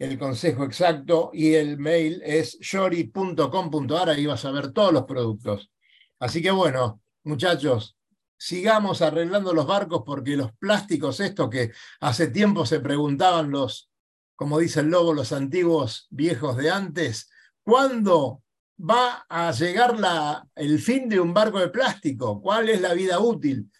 el 0.00 0.18
consejo 0.18 0.64
exacto, 0.64 1.30
y 1.32 1.54
el 1.54 1.78
mail 1.78 2.20
es 2.24 2.58
shori.com.ar, 2.58 4.10
ahí 4.10 4.26
vas 4.26 4.44
a 4.44 4.50
ver 4.50 4.72
todos 4.72 4.92
los 4.92 5.04
productos. 5.04 5.70
Así 6.18 6.42
que 6.42 6.50
bueno, 6.50 7.00
muchachos, 7.22 7.96
sigamos 8.36 9.00
arreglando 9.00 9.54
los 9.54 9.64
barcos 9.64 10.02
porque 10.04 10.36
los 10.36 10.50
plásticos, 10.56 11.20
estos 11.20 11.48
que 11.50 11.70
hace 12.00 12.26
tiempo 12.26 12.66
se 12.66 12.80
preguntaban 12.80 13.52
los, 13.52 13.88
como 14.34 14.58
dice 14.58 14.80
el 14.80 14.88
lobo, 14.88 15.14
los 15.14 15.30
antiguos 15.30 16.08
viejos 16.10 16.56
de 16.56 16.72
antes, 16.72 17.30
¿cuándo 17.62 18.42
va 18.76 19.24
a 19.28 19.52
llegar 19.52 20.00
la, 20.00 20.44
el 20.56 20.80
fin 20.80 21.08
de 21.08 21.20
un 21.20 21.32
barco 21.32 21.60
de 21.60 21.68
plástico? 21.68 22.42
¿Cuál 22.42 22.70
es 22.70 22.80
la 22.80 22.92
vida 22.92 23.20
útil? 23.20 23.70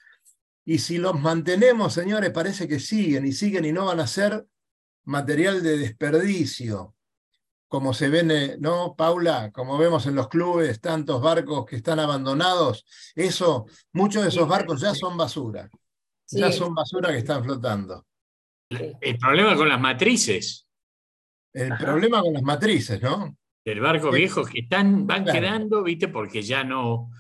Y 0.65 0.79
si 0.79 0.99
los 0.99 1.19
mantenemos, 1.21 1.93
señores, 1.93 2.31
parece 2.31 2.69
que 2.69 2.79
siguen 2.79 3.27
y 3.27 3.33
siguen 3.33 3.65
y 3.65 3.73
no 3.73 3.87
van 3.87 4.01
a 4.01 4.07
ser 4.07 4.47
material 5.05 5.63
de 5.63 5.77
desperdicio, 5.79 6.95
como 7.67 7.95
se 7.95 8.09
ven, 8.09 8.31
eh, 8.31 8.57
¿no, 8.61 8.95
Paula? 8.97 9.51
Como 9.51 9.79
vemos 9.79 10.07
en 10.07 10.15
los 10.15 10.29
clubes, 10.29 10.81
tantos 10.81 11.21
barcos 11.21 11.65
que 11.67 11.77
están 11.77 11.99
abandonados, 11.99 12.85
eso, 13.15 13.67
muchos 13.93 14.23
de 14.23 14.29
esos 14.29 14.47
barcos 14.47 14.81
ya 14.81 14.95
son 14.95 15.17
basura. 15.17 15.69
Ya 16.29 16.51
son 16.53 16.75
basura 16.75 17.11
que 17.11 17.19
están 17.19 17.43
flotando. 17.45 18.07
El 18.71 19.19
problema 19.19 19.55
con 19.57 19.69
las 19.69 19.81
matrices 19.81 20.67
El 21.53 21.77
problema 21.77 22.23
con 22.23 22.33
las 22.33 22.43
matrices, 22.43 23.03
¿no? 23.03 23.37
del 23.65 23.81
barco 23.81 24.11
Sí. 24.11 24.19
viejo 24.19 24.45
que 24.45 24.61
están, 24.61 25.07
van 25.07 25.25
Claro. 25.25 25.39
quedando, 25.39 25.83
¿viste? 25.83 26.09
Porque 26.09 26.43
ya 26.43 26.65
no. 26.65 27.11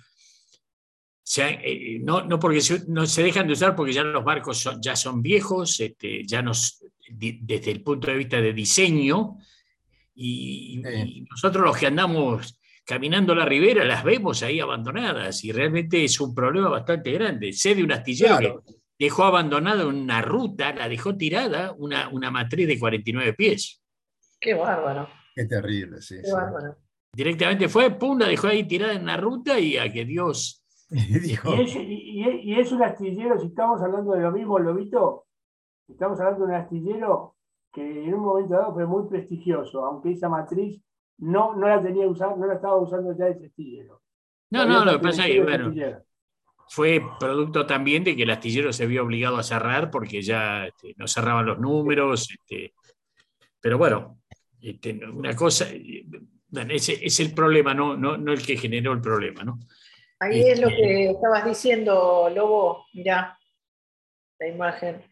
Se 1.22 1.42
han- 1.42 1.58
eh, 1.62 1.98
no, 2.02 2.22
no 2.24 2.38
porque 2.38 2.61
se, 2.61 2.82
no 2.88 3.06
se 3.06 3.22
dejan 3.22 3.46
de 3.46 3.52
usar 3.54 3.74
porque 3.76 3.92
ya 3.92 4.02
los 4.02 4.24
barcos 4.24 4.58
son, 4.58 4.80
ya 4.82 4.96
son 4.96 5.22
viejos, 5.22 5.78
este, 5.80 6.24
ya 6.26 6.42
nos, 6.42 6.85
di- 7.11 7.38
desde 7.42 7.70
el 7.70 7.82
punto 7.82 8.08
de 8.11 8.16
vista 8.16 8.40
de 8.40 8.52
diseño, 8.52 9.37
y, 10.14 10.82
y 10.87 11.20
nosotros 11.30 11.64
los 11.64 11.76
que 11.76 11.87
andamos 11.87 12.58
caminando 12.85 13.35
la 13.35 13.44
ribera 13.46 13.85
las 13.85 14.04
vemos 14.04 14.42
ahí 14.42 14.61
abandonadas 14.61 15.42
y 15.44 15.52
realmente 15.52 16.04
es 16.04 16.20
un 16.20 16.35
problema 16.35 16.68
bastante 16.68 17.12
grande. 17.12 17.52
Sé 17.52 17.74
de 17.74 17.85
un 17.85 17.92
astillero 17.92 18.38
Claro. 18.38 18.64
que 18.66 18.74
dejó 18.98 19.24
abandonada 19.24 19.87
una 19.87 20.20
ruta, 20.20 20.72
la 20.74 20.88
dejó 20.88 21.16
tirada, 21.16 21.72
una, 21.78 22.08
una 22.08 22.30
matriz 22.30 22.66
de 22.68 22.78
49 22.78 23.32
pies. 23.35 23.80
Qué 24.40 24.54
bárbaro, 24.54 25.08
Qué 25.35 25.44
terrible, 25.46 26.02
sí. 26.02 26.16
qué 26.16 26.26
sí. 26.26 26.32
bárbaro. 26.32 26.76
Directamente 27.14 27.68
fue, 27.68 27.90
pum, 27.98 28.18
la 28.18 28.26
dejó 28.28 28.48
ahí 28.48 28.64
tirada 28.64 28.94
en 28.94 29.06
la 29.06 29.16
ruta 29.16 29.58
y 29.58 29.76
a 29.78 29.90
que 29.92 30.04
Dios. 30.04 30.62
Y 31.14 31.18
dijo, 31.20 31.55
Y 31.55 31.62
es, 31.62 31.74
y- 31.76 31.81
y- 31.81 32.40
y 32.52 32.61
es 32.61 32.70
un 32.72 32.83
astillero, 32.83 33.38
si 33.38 33.46
estamos 33.46 33.81
hablando 33.81 34.12
de 34.12 34.20
lo 34.20 34.31
mismo, 34.31 34.59
Lobito, 34.59 35.24
estamos 35.88 36.20
hablando 36.20 36.46
de 36.46 36.52
un 36.52 36.59
astillero 36.61 37.37
que 37.72 38.05
en 38.05 38.12
un 38.14 38.20
momento 38.20 38.55
dado 38.55 38.74
fue 38.74 38.87
muy 38.87 39.09
prestigioso, 39.09 39.85
aunque 39.87 40.11
esa 40.12 40.28
matriz 40.28 40.81
no, 41.18 41.55
no 41.57 41.66
la 41.68 41.81
tenía 41.81 42.07
usar, 42.07 42.37
no 42.37 42.46
la 42.46 42.55
estaba 42.55 42.76
usando 42.76 43.16
ya 43.16 43.28
ese 43.28 43.46
astillero. 43.46 44.02
No, 44.50 44.61
Todavía 44.64 44.78
no, 44.78 44.85
lo 44.85 44.92
que 44.92 44.98
pasa 45.02 45.26
es 45.26 45.33
que, 45.33 45.42
bueno, 45.42 45.72
fue 46.68 47.02
producto 47.18 47.64
también 47.64 48.05
de 48.05 48.14
que 48.14 48.24
el 48.24 48.31
astillero 48.31 48.72
se 48.72 48.87
vio 48.87 49.02
obligado 49.05 49.38
a 49.38 49.42
cerrar 49.42 49.90
porque 49.90 50.20
ya 50.20 50.66
este, 50.66 50.94
no 50.98 51.07
cerraban 51.09 51.46
los 51.46 51.59
números. 51.59 52.28
este, 52.31 52.74
pero 53.61 53.78
bueno, 53.78 54.18
este, 54.61 55.00
una 55.09 55.35
cosa, 55.35 55.66
eh, 55.70 56.05
bueno, 56.48 56.74
ese 56.74 56.98
es 57.05 57.18
el 57.20 57.33
problema, 57.33 57.72
no, 57.72 57.96
no, 57.96 58.18
no 58.18 58.33
el 58.33 58.44
que 58.44 58.57
generó 58.59 58.92
el 58.92 59.00
problema, 59.00 59.42
¿no? 59.44 59.59
Ahí 60.22 60.48
es 60.50 60.61
lo 60.61 60.68
Este, 60.68 60.80
que 60.82 61.11
estabas 61.11 61.44
diciendo, 61.44 62.30
Lobo, 62.32 62.87
mirá 62.92 63.38
la 64.38 64.46
imagen. 64.48 65.02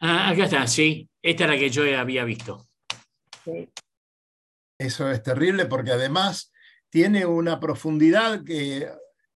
Ah, 0.00 0.30
acá 0.30 0.44
está, 0.44 0.66
sí. 0.66 1.08
Esta 1.22 1.44
es 1.44 1.50
la 1.50 1.56
que 1.58 1.70
yo 1.70 1.82
había 1.98 2.24
visto. 2.24 2.66
Sí. 3.44 3.68
Eso 4.78 5.10
es 5.10 5.22
terrible 5.22 5.66
porque 5.66 5.90
además 5.92 6.52
tiene 6.88 7.26
una 7.26 7.58
profundidad 7.60 8.44
que 8.44 8.88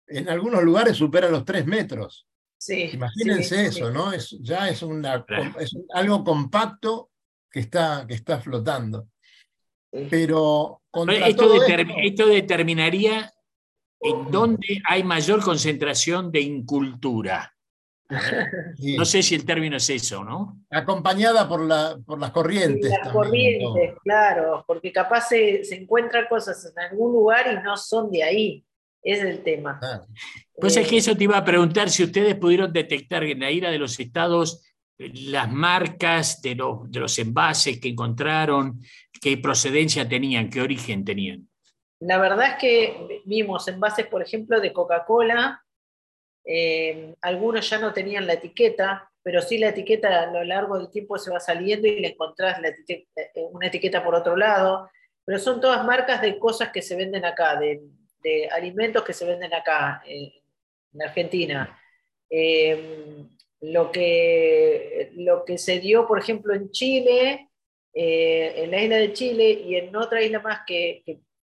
en 0.07 0.29
algunos 0.29 0.63
lugares 0.63 0.97
supera 0.97 1.29
los 1.29 1.43
tres 1.45 1.65
metros. 1.65 2.27
Sí, 2.57 2.91
Imagínense 2.93 3.55
sí, 3.71 3.79
eso, 3.79 3.87
sí. 3.87 3.93
¿no? 3.93 4.13
Es, 4.13 4.37
ya 4.41 4.69
es, 4.69 4.81
una, 4.83 5.23
Claro. 5.25 5.59
es 5.59 5.75
algo 5.93 6.23
compacto 6.23 7.09
que 7.51 7.59
está, 7.61 8.05
que 8.07 8.13
está 8.13 8.39
flotando. 8.39 9.07
Pero 10.09 10.81
Esto, 10.93 11.43
todo 11.43 11.55
determ- 11.55 11.89
esto- 11.91 11.99
esto 12.01 12.27
determinaría 12.27 13.31
en 14.03 14.31
dónde 14.31 14.81
hay 14.87 15.03
mayor 15.03 15.41
concentración 15.41 16.31
de 16.31 16.41
incultura. 16.41 17.53
sí, 18.77 18.97
No 18.97 19.05
sé 19.05 19.23
si 19.23 19.35
el 19.35 19.45
término 19.45 19.77
es 19.77 19.89
eso, 19.89 20.23
¿no? 20.23 20.59
acompañada 20.69 21.47
por, 21.47 21.61
la, 21.61 21.97
por 22.05 22.19
las 22.19 22.31
corrientes. 22.31 22.89
Las 22.89 23.11
también, 23.11 23.63
corrientes, 23.63 23.99
claro, 24.03 24.63
porque 24.67 24.91
capaz 24.91 25.29
se, 25.29 25.63
se 25.63 25.75
encuentran 25.75 26.25
cosas 26.29 26.63
en 26.65 26.83
algún 26.83 27.13
lugar 27.13 27.45
y 27.51 27.63
no 27.63 27.77
son 27.77 28.11
de 28.11 28.23
ahí. 28.23 28.65
Es 29.01 29.21
el 29.21 29.43
tema. 29.43 29.79
Claro. 29.79 30.05
Pues 30.55 30.77
es 30.77 30.87
que 30.87 30.95
Eh, 30.95 30.99
eso 30.99 31.15
te 31.15 31.25
iba 31.25 31.37
a 31.37 31.43
preguntar 31.43 31.89
si 31.89 32.03
ustedes 32.03 32.35
pudieron 32.35 32.71
detectar 32.71 33.23
en 33.23 33.39
la 33.39 33.51
ira 33.51 33.69
de 33.69 33.77
los 33.77 33.99
estados 33.99 34.63
eh, 34.97 35.11
las 35.13 35.51
marcas 35.51 36.41
de 36.41 36.55
los, 36.55 36.89
de 36.89 36.99
los 36.99 37.17
envases 37.19 37.79
que 37.79 37.89
encontraron, 37.89 38.81
qué 39.21 39.37
procedencia 39.37 40.07
tenían, 40.07 40.49
qué 40.49 40.61
origen 40.61 41.03
tenían. 41.03 41.49
La 42.03 42.17
verdad 42.17 42.49
es 42.49 42.55
que 42.55 43.21
vimos 43.23 43.67
envases, 43.69 44.07
por 44.07 44.21
ejemplo, 44.21 44.59
de 44.59 44.73
Coca-Cola. 44.73 45.63
eh, 46.45 47.15
algunos 47.21 47.69
ya 47.69 47.79
no 47.79 47.93
tenían 47.93 48.27
la 48.27 48.33
etiqueta, 48.33 49.09
pero 49.23 49.41
sí 49.41 49.57
la 49.57 49.69
etiqueta 49.69 50.23
a 50.23 50.25
lo 50.31 50.43
largo 50.43 50.77
del 50.77 50.91
tiempo 50.91 51.17
se 51.17 51.31
va 51.31 51.39
saliendo 51.39 51.87
y 51.87 52.01
le 52.01 52.09
encontrás 52.09 52.59
eh, 52.89 53.05
una 53.53 53.67
etiqueta 53.67 54.03
por 54.03 54.15
otro 54.15 54.35
lado. 54.35 54.89
Pero 55.23 55.39
son 55.39 55.61
todas 55.61 55.85
marcas 55.85 56.21
de 56.21 56.37
cosas 56.39 56.71
que 56.73 56.81
se 56.81 56.97
venden 56.97 57.23
acá, 57.23 57.57
de, 57.57 57.79
alimentos 58.51 59.03
que 59.03 59.13
se 59.13 59.25
venden 59.25 59.53
acá, 59.53 60.03
eh, 60.05 60.41
en 60.93 61.01
Argentina. 61.01 61.79
Lo, 63.61 63.91
que, 63.91 65.11
lo 65.15 65.45
que 65.45 65.57
se 65.57 65.79
dio, 65.79 66.05
por 66.05 66.19
ejemplo, 66.19 66.53
en 66.53 66.69
Chile, 66.71 67.49
en 67.93 68.71
la 68.71 68.81
isla 68.81 68.97
de 68.97 69.13
Chile 69.13 69.51
y 69.51 69.75
en 69.75 69.95
otra 69.95 70.21
isla 70.21 70.41
más 70.41 70.61
que, 70.67 71.03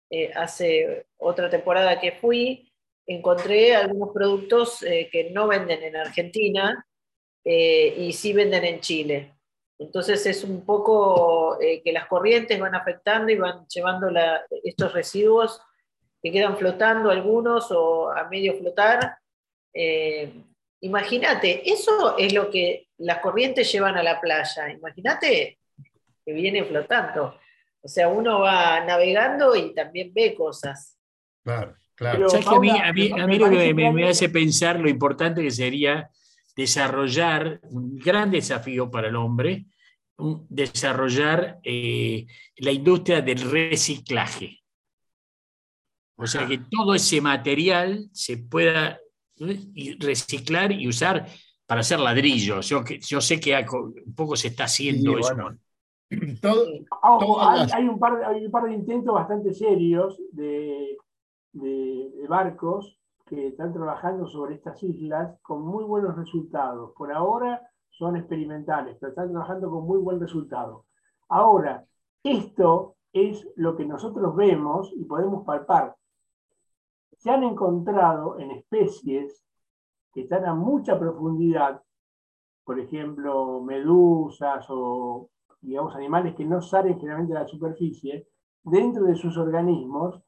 eh, 0.10 0.32
hace 0.36 1.08
otra 1.18 1.50
temporada 1.50 2.00
que 2.00 2.14
fui, 2.14 2.72
encontré 3.06 3.76
algunos 3.76 4.14
productos 4.14 4.82
eh, 4.84 5.10
que 5.12 5.32
no 5.32 5.48
venden 5.48 5.84
en 5.84 5.98
Argentina 5.98 6.86
eh, 7.44 7.94
y 7.98 8.14
sí 8.14 8.34
venden 8.34 8.64
en 8.64 8.80
Chile. 8.80 9.34
Entonces 9.80 10.26
es 10.26 10.44
un 10.44 10.66
poco 10.66 11.60
que 11.60 11.92
las 11.92 12.08
corrientes 12.08 12.60
van 12.60 12.74
afectando 12.74 13.32
y 13.32 13.36
van 13.36 13.68
llevando 13.68 14.08
estos 14.64 14.92
residuos 14.92 15.62
que 16.24 16.32
quedan 16.32 16.58
flotando 16.58 17.12
algunos 17.12 17.72
o 17.72 18.10
a 18.10 18.28
medio 18.28 18.58
flotar. 18.58 19.20
Imagínate, 20.82 21.72
eso 21.72 22.18
es 22.18 22.34
lo 22.34 22.50
que 22.50 22.88
las 22.98 23.20
corrientes 23.20 23.72
llevan 23.72 23.98
a 23.98 24.04
la 24.04 24.20
playa. 24.20 24.72
Imagínate 24.72 25.60
que 26.26 26.34
viene 26.34 26.66
flotando. 26.66 27.40
O 27.82 27.88
sea, 27.88 28.10
uno 28.10 28.40
va 28.40 28.84
navegando 28.84 29.56
y 29.56 29.74
también 29.74 30.12
ve 30.14 30.36
cosas. 30.36 30.98
Claro, 31.44 31.76
claro. 31.96 32.18
Pero, 32.18 32.30
¿Sabes 32.30 32.46
que 32.48 32.56
a 32.56 32.60
mí, 32.60 32.68
Paula, 32.70 32.88
a 32.88 32.94
mí- 32.94 33.12
a 33.12 33.28
mí 33.28 33.34
me 33.34 33.38
lo 33.40 33.50
que 33.50 33.74
me, 33.74 34.08
hace 34.10 34.30
pensar 34.30 34.80
lo 34.80 34.90
importante 34.90 35.42
que 35.42 35.52
sería 35.52 36.10
desarrollar 36.56 37.60
un 37.70 37.98
gran 37.98 38.32
desafío 38.32 38.90
para 38.92 39.08
el 39.08 39.16
hombre, 39.16 39.66
un- 40.18 40.46
desarrollar 40.50 41.60
eh, 41.64 42.26
la 42.58 42.72
industria 42.72 43.22
del 43.22 43.40
reciclaje. 43.50 44.60
O 46.18 46.26
sea, 46.26 46.48
que 46.48 46.58
todo 46.58 46.96
ese 46.96 47.22
material 47.22 48.10
se 48.12 48.38
pueda 48.38 49.00
reciclar 50.00 50.72
y 50.72 50.88
usar 50.88 51.28
para 51.68 51.82
hacer 51.82 52.00
ladrillos. 52.00 52.68
Yo, 52.68 52.84
que- 52.84 53.00
yo 53.00 53.22
sé 53.22 53.40
que 53.40 53.56
un 53.56 54.16
poco 54.16 54.36
se 54.36 54.48
está 54.48 54.64
haciendo 54.64 55.14
Sí, 55.14 55.20
eso. 55.20 55.36
bueno. 55.36 55.58
Todo- 56.42 56.66
hay, 57.42 57.60
las- 57.60 57.74
hay 57.74 57.88
un 57.88 58.00
par, 58.00 58.24
hay 58.24 58.46
un 58.46 58.52
par 58.52 58.64
de 58.66 58.74
intentos 58.74 59.14
bastante 59.14 59.54
serios 59.54 60.22
de, 60.32 60.98
de- 61.54 62.12
de 62.16 62.28
barcos 62.28 63.00
que 63.26 63.48
están 63.48 63.74
trabajando 63.74 64.26
sobre 64.26 64.56
estas 64.56 64.82
islas 64.84 65.38
con 65.42 65.62
muy 65.64 65.84
buenos 65.84 66.16
resultados. 66.16 66.94
Por 66.96 67.12
ahora 67.12 67.62
son 67.90 68.16
experimentales, 68.16 68.96
pero 69.00 69.10
están 69.10 69.32
trabajando 69.32 69.70
con 69.70 69.86
muy 69.86 69.98
buen 70.00 70.20
resultado. 70.20 70.86
Ahora, 71.30 71.84
esto 72.24 72.96
es 73.12 73.46
lo 73.56 73.76
que 73.76 73.86
nosotros 73.86 74.34
vemos 74.36 74.94
y 74.96 75.04
podemos 75.04 75.44
palpar. 75.46 75.96
Se 77.18 77.32
han 77.32 77.44
encontrado 77.44 78.38
en 78.40 78.52
especies 78.52 79.44
que 80.14 80.22
están 80.22 80.46
a 80.46 80.54
mucha 80.54 80.98
profundidad, 80.98 81.82
por 82.64 82.80
ejemplo, 82.80 83.60
medusas 83.62 84.66
o 84.70 85.30
digamos, 85.62 85.96
animales 85.96 86.36
que 86.36 86.46
no 86.46 86.62
salen 86.62 87.00
generalmente 87.00 87.36
a 87.36 87.42
la 87.42 87.48
superficie, 87.48 88.28
dentro 88.64 89.04
de 89.06 89.16
sus 89.16 89.38
organismos 89.38 90.22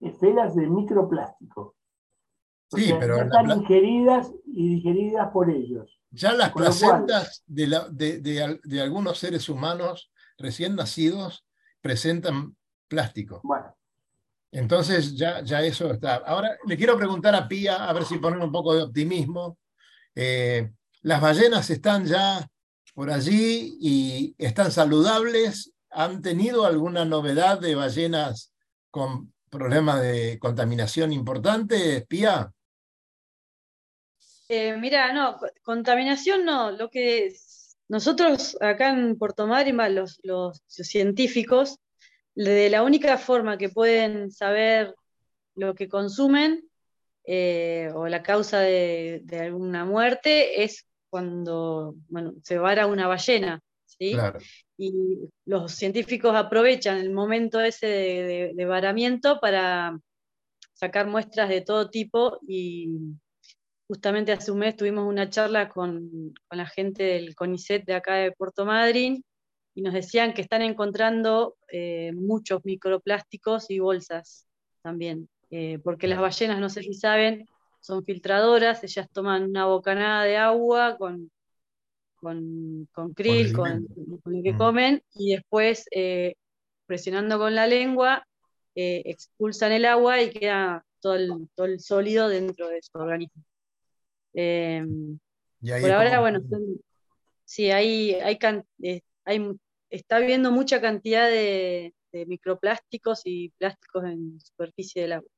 esferas 0.00 0.54
de 0.54 0.66
microplástico. 0.68 1.76
O 2.72 2.76
Sí, 2.76 2.86
sea, 2.86 2.98
pero 2.98 3.16
están 3.22 3.50
ingeridas 3.50 4.32
y 4.46 4.74
digeridas 4.76 5.30
por 5.30 5.48
ellos. 5.50 6.00
Ya 6.10 6.32
las 6.32 6.50
Con 6.50 6.62
cual- 6.64 6.72
placentas 6.78 7.42
de, 7.46 7.66
la- 7.68 7.88
de- 7.88 8.20
de 8.20 8.42
al- 8.42 8.60
de 8.64 8.80
algunos 8.80 9.18
seres 9.18 9.48
humanos 9.48 10.10
recién 10.38 10.74
nacidos 10.74 11.46
presentan 11.80 12.56
plástico. 12.88 13.40
Bueno, 13.44 13.72
Entonces 14.52 15.16
ya, 15.16 15.42
ya 15.42 15.60
eso 15.62 15.90
está. 15.92 16.16
Ahora 16.16 16.56
le 16.66 16.76
quiero 16.76 16.96
preguntar 16.96 17.34
a 17.34 17.46
Pía, 17.46 17.88
a 17.88 17.92
ver 17.92 18.04
si 18.04 18.16
ponen 18.18 18.40
un 18.40 18.50
poco 18.50 18.74
de 18.74 18.82
optimismo. 18.82 19.58
Eh, 20.14 20.72
¿Las 21.02 21.20
ballenas 21.20 21.68
están 21.70 22.06
ya 22.06 22.48
por 22.96 23.10
allí 23.10 23.76
y 23.78 24.34
están 24.38 24.72
saludables? 24.72 25.70
¿Han 25.90 26.22
tenido 26.22 26.64
alguna 26.64 27.04
novedad 27.04 27.60
de 27.60 27.74
ballenas 27.74 28.54
con 28.90 29.34
problemas 29.50 30.00
de 30.00 30.38
contaminación 30.38 31.12
importantes, 31.12 32.06
Pía? 32.06 32.50
Eh, 34.48 34.78
mira, 34.78 35.12
no, 35.12 35.36
co- 35.36 35.46
contaminación 35.62 36.46
no. 36.46 36.70
Lo 36.70 36.88
que 36.88 37.34
nosotros 37.88 38.56
acá 38.62 38.88
en 38.88 39.18
Puerto 39.18 39.46
Madryn, 39.46 39.78
va, 39.78 39.90
los, 39.90 40.18
los 40.22 40.62
científicos, 40.66 41.78
de 42.34 42.70
la 42.70 42.82
única 42.82 43.18
forma 43.18 43.58
que 43.58 43.68
pueden 43.68 44.30
saber 44.30 44.94
lo 45.54 45.74
que 45.74 45.86
consumen 45.86 46.66
eh, 47.26 47.90
o 47.94 48.08
la 48.08 48.22
causa 48.22 48.60
de, 48.60 49.20
de 49.24 49.40
alguna 49.40 49.84
muerte 49.84 50.64
es 50.64 50.86
cuando 51.16 51.94
bueno, 52.10 52.34
se 52.42 52.58
vara 52.58 52.86
una 52.86 53.06
ballena, 53.06 53.58
¿sí? 53.86 54.12
Claro. 54.12 54.38
y 54.76 54.92
los 55.46 55.72
científicos 55.72 56.34
aprovechan 56.36 56.98
el 56.98 57.10
momento 57.10 57.58
ese 57.62 57.86
de, 57.86 58.22
de- 58.24 58.52
de 58.54 58.64
varamiento 58.66 59.38
para 59.40 59.98
sacar 60.74 61.06
muestras 61.06 61.48
de 61.48 61.62
todo 61.62 61.88
tipo 61.88 62.38
y 62.46 62.90
justamente 63.88 64.32
hace 64.32 64.52
un 64.52 64.58
mes 64.58 64.76
tuvimos 64.76 65.08
una 65.08 65.30
charla 65.30 65.70
con, 65.70 66.34
con 66.48 66.58
la 66.58 66.66
gente 66.66 67.02
del 67.04 67.34
CONICET 67.34 67.86
de 67.86 67.94
acá 67.94 68.16
de 68.16 68.32
Puerto 68.32 68.66
Madryn 68.66 69.24
y 69.74 69.80
nos 69.82 69.94
decían 69.94 70.34
que 70.34 70.42
están 70.42 70.60
encontrando 70.60 71.56
eh, 71.72 72.12
muchos 72.14 72.62
microplásticos 72.66 73.70
y 73.70 73.78
bolsas 73.78 74.46
también, 74.82 75.28
eh, 75.50 75.78
porque 75.82 76.08
las 76.08 76.20
ballenas, 76.20 76.60
no 76.60 76.68
sé 76.68 76.82
si 76.82 76.92
saben, 76.92 77.46
son 77.86 78.04
filtradoras, 78.04 78.82
ellas 78.82 79.08
toman 79.12 79.44
una 79.44 79.66
bocanada 79.66 80.24
de 80.24 80.36
agua 80.36 80.96
con, 80.98 81.30
con, 82.16 82.88
con 82.92 83.14
krill, 83.14 83.52
con, 83.52 83.86
con 84.22 84.32
lo 84.36 84.42
que 84.42 84.52
Mm. 84.52 84.58
comen, 84.58 85.02
y 85.14 85.34
después 85.36 85.86
eh, 85.92 86.34
presionando 86.86 87.38
con 87.38 87.54
la 87.54 87.66
lengua, 87.68 88.26
eh, 88.74 89.02
expulsan 89.06 89.70
el 89.72 89.84
agua 89.84 90.20
y 90.20 90.30
queda 90.30 90.84
todo 91.00 91.14
el, 91.14 91.48
todo 91.54 91.66
el 91.66 91.78
sólido 91.78 92.28
dentro 92.28 92.68
de 92.68 92.82
su 92.82 92.98
organismo. 92.98 93.42
Eh, 94.34 94.84
Y 95.60 95.70
ahí 95.70 95.80
por 95.80 95.92
ahora, 95.92 96.10
como- 96.10 96.20
bueno, 96.22 96.40
son- 96.50 96.80
sí, 97.44 97.70
hay, 97.70 98.14
hay, 98.14 98.36
eh, 98.82 99.00
hay 99.24 99.38
mu- 99.38 99.56
está 99.90 100.16
habiendo 100.16 100.50
mucha 100.50 100.80
cantidad 100.80 101.28
de, 101.28 101.94
de 102.12 102.26
microplásticos 102.26 103.22
y 103.24 103.50
plásticos 103.58 104.04
en 104.04 104.40
superficie 104.40 105.02
del 105.02 105.12
agua. 105.12 105.30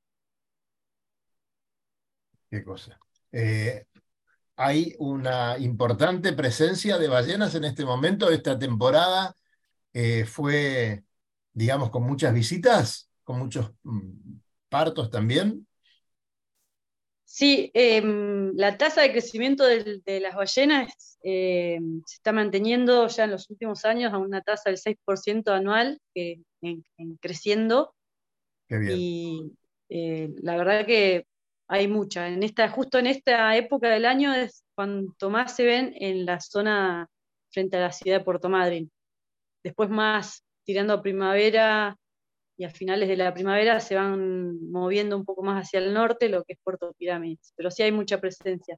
Qué 2.51 2.65
cosa. 2.65 2.99
Eh, 3.33 3.87
hay 4.57 4.95
una 5.01 5.59
importante 5.59 6.33
presencia 6.35 6.99
de 6.99 7.09
ballenas 7.09 7.55
en 7.55 7.65
este 7.65 7.85
momento. 7.85 8.31
Esta 8.31 8.59
temporada 8.59 9.35
eh, 9.93 10.25
fue, 10.27 11.05
digamos, 11.53 11.91
con 11.91 12.05
muchas 12.05 12.35
visitas, 12.35 13.11
con 13.25 13.39
muchos 13.41 13.73
mm, 13.85 14.11
partos 14.71 15.11
también. 15.11 15.67
Sí, 17.25 17.71
em, 17.75 18.53
la 18.57 18.79
tasa 18.79 19.03
de 19.03 19.13
crecimiento 19.13 19.65
de 19.65 20.21
las 20.21 20.35
ballenas 20.35 21.19
em, 21.23 22.03
se 22.07 22.17
está 22.17 22.33
manteniendo 22.33 23.07
ya 23.09 23.25
en 23.25 23.31
los 23.33 23.51
últimos 23.51 23.85
años 23.85 24.13
a 24.15 24.19
una 24.19 24.41
tasa 24.43 24.71
del 24.71 24.79
6% 24.79 25.53
anual, 25.53 26.01
en- 26.15 26.45
en 26.63 27.17
creciendo, 27.21 27.95
Qué 28.69 28.79
bien. 28.79 29.11
y 29.11 29.53
eh, 29.91 30.31
la 30.43 30.57
verdad 30.57 30.87
que 30.87 31.27
hay 31.69 31.87
mucha. 31.87 32.29
En 32.29 32.43
esta, 32.43 32.69
justo 32.71 32.99
en 32.99 33.07
esta 33.07 33.55
época 33.57 33.91
del 33.91 34.07
año 34.07 34.35
es 34.35 34.65
cuanto 34.75 35.31
más 35.31 35.55
se 35.55 35.65
ven 35.65 35.95
en 36.01 36.25
la 36.25 36.41
zona 36.41 37.09
frente 37.51 37.77
a 37.77 37.81
la 37.81 37.93
ciudad 37.93 38.19
de 38.19 38.25
Puerto 38.25 38.49
Madryn. 38.49 38.91
Después 39.63 39.91
más 39.91 40.45
tirando 40.65 40.95
a 40.95 41.03
primavera 41.03 41.97
y 42.57 42.65
a 42.65 42.71
finales 42.71 43.09
de 43.09 43.17
la 43.17 43.33
primavera 43.33 43.81
se 43.81 43.95
van 43.95 44.71
moviendo 44.71 45.17
un 45.17 45.25
poco 45.25 45.43
más 45.43 45.63
hacia 45.63 45.79
el 45.79 45.93
norte, 45.93 46.29
lo 46.29 46.43
que 46.45 46.55
es 46.55 46.59
Puerto 46.63 46.93
Pirámides. 46.99 47.53
Pero 47.55 47.71
sí 47.71 47.83
hay 47.83 47.93
mucha 47.93 48.21
presencia. 48.21 48.77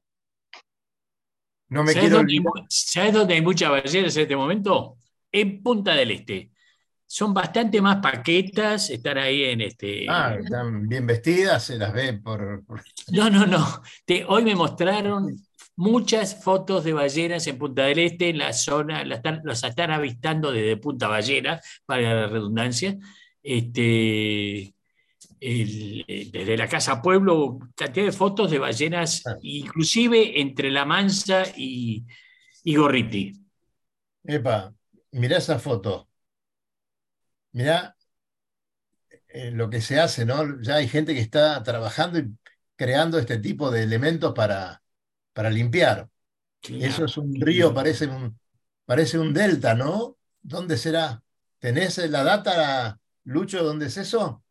No 1.69 1.83
me 1.83 1.93
¿Sabes 1.93 2.01
quiero 2.01 2.17
dónde, 2.17 2.33
hay, 2.33 2.65
sabes 2.69 3.13
dónde 3.13 3.33
hay 3.33 3.41
muchas 3.41 3.71
ballenas 3.71 4.15
en 4.15 4.21
este 4.21 4.35
momento? 4.35 4.97
En 5.31 5.63
Punta 5.63 5.95
del 5.95 6.11
Este. 6.11 6.51
Son 7.13 7.33
bastante 7.33 7.81
más 7.81 7.97
paquetas, 7.97 8.89
están 8.89 9.17
ahí 9.17 9.43
en 9.43 9.59
este. 9.59 10.05
Ah, 10.07 10.37
están 10.41 10.87
bien 10.87 11.05
vestidas, 11.05 11.61
se 11.65 11.77
las 11.77 11.91
ve 11.91 12.13
por. 12.13 12.63
por- 12.65 12.81
No, 13.11 13.29
no, 13.29 13.45
no. 13.45 13.81
Te- 14.05 14.23
hoy 14.25 14.45
me 14.45 14.55
mostraron 14.55 15.35
muchas 15.75 16.41
fotos 16.41 16.85
de 16.85 16.93
ballenas 16.93 17.45
en 17.47 17.57
Punta 17.57 17.83
del 17.83 17.99
Este, 17.99 18.29
en 18.29 18.37
la 18.37 18.53
zona, 18.53 19.03
la 19.03 19.15
están, 19.15 19.41
los 19.43 19.61
están 19.61 19.91
avistando 19.91 20.53
desde 20.53 20.77
Punta 20.77 21.09
Ballena, 21.09 21.59
para 21.85 22.01
la 22.01 22.27
redundancia. 22.27 22.97
Este, 23.43 24.73
el- 25.41 26.05
eh, 26.07 26.29
desde 26.31 26.55
la 26.57 26.69
Casa 26.69 27.01
Pueblo, 27.01 27.59
cantidad 27.75 28.05
de 28.05 28.11
fotos 28.13 28.49
de 28.49 28.59
ballenas, 28.59 29.21
inclusive 29.41 30.39
entre 30.39 30.71
La 30.71 30.85
Mansa 30.85 31.43
y, 31.57 32.05
y 32.63 32.75
Gorriti. 32.75 33.33
Epa, 34.23 34.73
mirá 35.11 35.39
esa 35.39 35.59
foto. 35.59 36.07
Mirá 37.53 37.95
eh, 39.29 39.51
lo 39.51 39.69
que 39.69 39.81
se 39.81 39.99
hace, 39.99 40.25
¿no? 40.25 40.61
Ya 40.61 40.75
hay 40.75 40.87
gente 40.87 41.13
que 41.13 41.21
está 41.21 41.61
trabajando 41.63 42.19
y 42.19 42.35
creando 42.75 43.17
este 43.19 43.37
tipo 43.37 43.71
de 43.71 43.83
elementos 43.83 44.33
para, 44.33 44.81
para 45.33 45.49
limpiar. 45.49 46.09
Eso 46.63 47.05
es 47.05 47.17
un 47.17 47.33
río, 47.39 47.73
parece 47.73 48.07
un, 48.07 48.37
parece 48.85 49.17
un 49.17 49.33
delta, 49.33 49.73
¿no? 49.73 50.17
¿Dónde 50.41 50.77
será? 50.77 51.23
¿Tenés 51.59 51.97
la 52.09 52.23
data, 52.23 52.99
Lucho, 53.23 53.63
dónde 53.63 53.87
es 53.87 53.97
eso? 53.97 54.43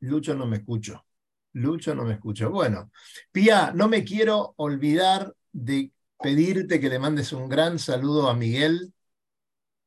Lucho 0.00 0.34
no 0.34 0.46
me 0.46 0.58
escucho. 0.58 1.04
Lucho 1.52 1.94
no 1.94 2.04
me 2.04 2.14
escucho. 2.14 2.50
Bueno, 2.50 2.90
Pía, 3.32 3.72
no 3.74 3.88
me 3.88 4.04
quiero 4.04 4.54
olvidar 4.56 5.34
de 5.52 5.90
pedirte 6.20 6.80
que 6.80 6.88
le 6.88 6.98
mandes 6.98 7.32
un 7.32 7.48
gran 7.48 7.78
saludo 7.78 8.28
a 8.28 8.34
Miguel, 8.34 8.92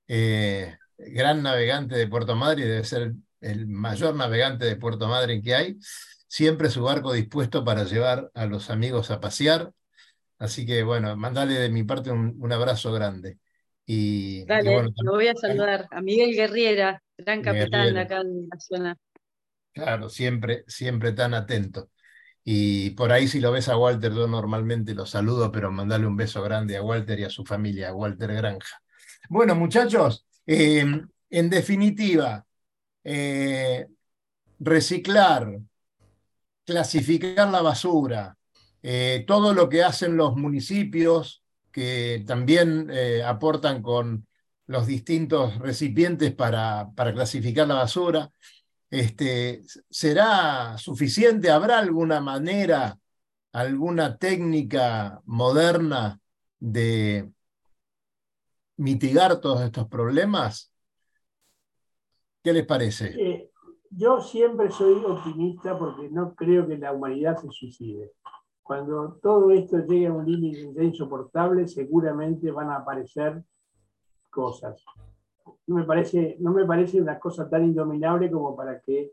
eh, 0.09 0.77
gran 0.97 1.43
navegante 1.43 1.95
de 1.97 2.07
Puerto 2.09 2.35
Madryn, 2.37 2.67
debe 2.67 2.85
ser 2.85 3.13
el 3.41 3.67
mayor 3.67 4.15
navegante 4.15 4.65
de 4.65 4.77
Puerto 4.77 5.09
Madryn 5.09 5.43
que 5.43 5.55
hay. 5.55 5.77
Siempre 6.27 6.71
su 6.71 6.83
barco 6.83 7.13
dispuesto 7.13 7.65
para 7.65 7.85
llevar 7.85 8.31
a 8.35 8.47
los 8.47 8.71
amigos 8.71 9.11
a 9.11 9.21
pasear. 9.21 9.73
Así 10.39 10.65
que 10.65 10.83
bueno, 10.83 11.15
mandale 11.17 11.55
de 11.55 11.69
mi 11.69 11.83
parte 11.83 12.11
un, 12.11 12.37
un 12.39 12.53
abrazo 12.53 12.93
grande. 12.93 13.39
Y, 13.87 14.49
y 14.59 14.69
Dale, 14.69 14.69
bueno, 14.69 14.91
lo 14.97 15.13
voy 15.13 15.27
a 15.27 15.35
saludar 15.35 15.87
a 15.91 16.01
Miguel 16.01 16.35
Guerriera, 16.35 17.01
gran 17.17 17.41
capitán 17.41 17.93
Guerriera. 17.93 18.01
acá 18.01 18.23
de 18.23 18.47
la 18.51 18.59
zona. 18.59 18.97
Claro, 19.73 20.09
siempre, 20.09 20.63
siempre 20.67 21.13
tan 21.13 21.33
atento. 21.33 21.89
Y 22.43 22.91
por 22.91 23.11
ahí 23.11 23.27
si 23.27 23.39
lo 23.41 23.51
ves 23.51 23.69
a 23.69 23.77
Walter, 23.77 24.13
yo 24.13 24.27
normalmente 24.27 24.93
lo 24.95 25.05
saludo, 25.05 25.51
pero 25.51 25.71
mandale 25.71 26.07
un 26.07 26.17
beso 26.17 26.41
grande 26.43 26.77
a 26.77 26.83
Walter 26.83 27.19
y 27.19 27.25
a 27.25 27.29
su 27.29 27.45
familia, 27.45 27.89
a 27.89 27.93
Walter 27.95 28.33
Granja. 28.33 28.81
Bueno, 29.29 29.53
muchachos, 29.53 30.25
eh, 30.47 30.83
en 31.29 31.49
definitiva, 31.51 32.47
eh, 33.03 33.87
reciclar, 34.59 35.59
clasificar 36.65 37.49
la 37.49 37.61
basura, 37.61 38.35
eh, 38.81 39.23
todo 39.27 39.53
lo 39.53 39.69
que 39.69 39.83
hacen 39.83 40.17
los 40.17 40.35
municipios, 40.35 41.43
que 41.71 42.23
también 42.25 42.91
aportan 43.25 43.83
con 43.83 44.27
los 44.65 44.87
distintos 44.87 45.59
recipientes 45.59 46.33
para, 46.33 46.89
para 46.95 47.13
clasificar 47.13 47.67
la 47.67 47.75
basura. 47.75 48.31
Este, 48.89 49.61
¿Será 49.89 50.75
suficiente? 50.79 51.51
¿Habrá 51.51 51.77
alguna 51.77 52.19
manera, 52.21 52.97
alguna 53.51 54.17
técnica 54.17 55.21
moderna 55.25 56.19
de 56.59 57.29
mitigar 58.79 59.39
todos 59.41 59.61
estos 59.61 59.87
problemas? 59.87 60.73
¿Qué 62.41 62.53
les 62.53 62.65
parece? 62.65 63.13
Eh, 63.17 63.51
yo 63.91 64.21
siempre 64.21 64.71
soy 64.71 65.03
optimista 65.03 65.77
porque 65.77 66.09
no 66.09 66.33
creo 66.33 66.65
que 66.65 66.77
la 66.77 66.93
humanidad 66.93 67.37
se 67.37 67.49
suicide. 67.51 68.13
Cuando 68.63 69.19
todo 69.21 69.51
esto 69.51 69.79
llegue 69.79 70.07
a 70.07 70.13
un 70.13 70.25
límite 70.25 70.83
insoportable, 70.83 71.67
seguramente 71.67 72.51
van 72.51 72.69
a 72.69 72.77
aparecer 72.77 73.43
cosas. 74.29 74.83
No 75.67 75.75
me 75.75 75.83
parece, 75.83 76.37
no 76.39 76.53
me 76.53 76.65
parece 76.65 77.01
una 77.01 77.19
cosa 77.19 77.49
tan 77.49 77.65
indominable 77.65 78.31
como 78.31 78.55
para 78.55 78.79
que 78.79 79.11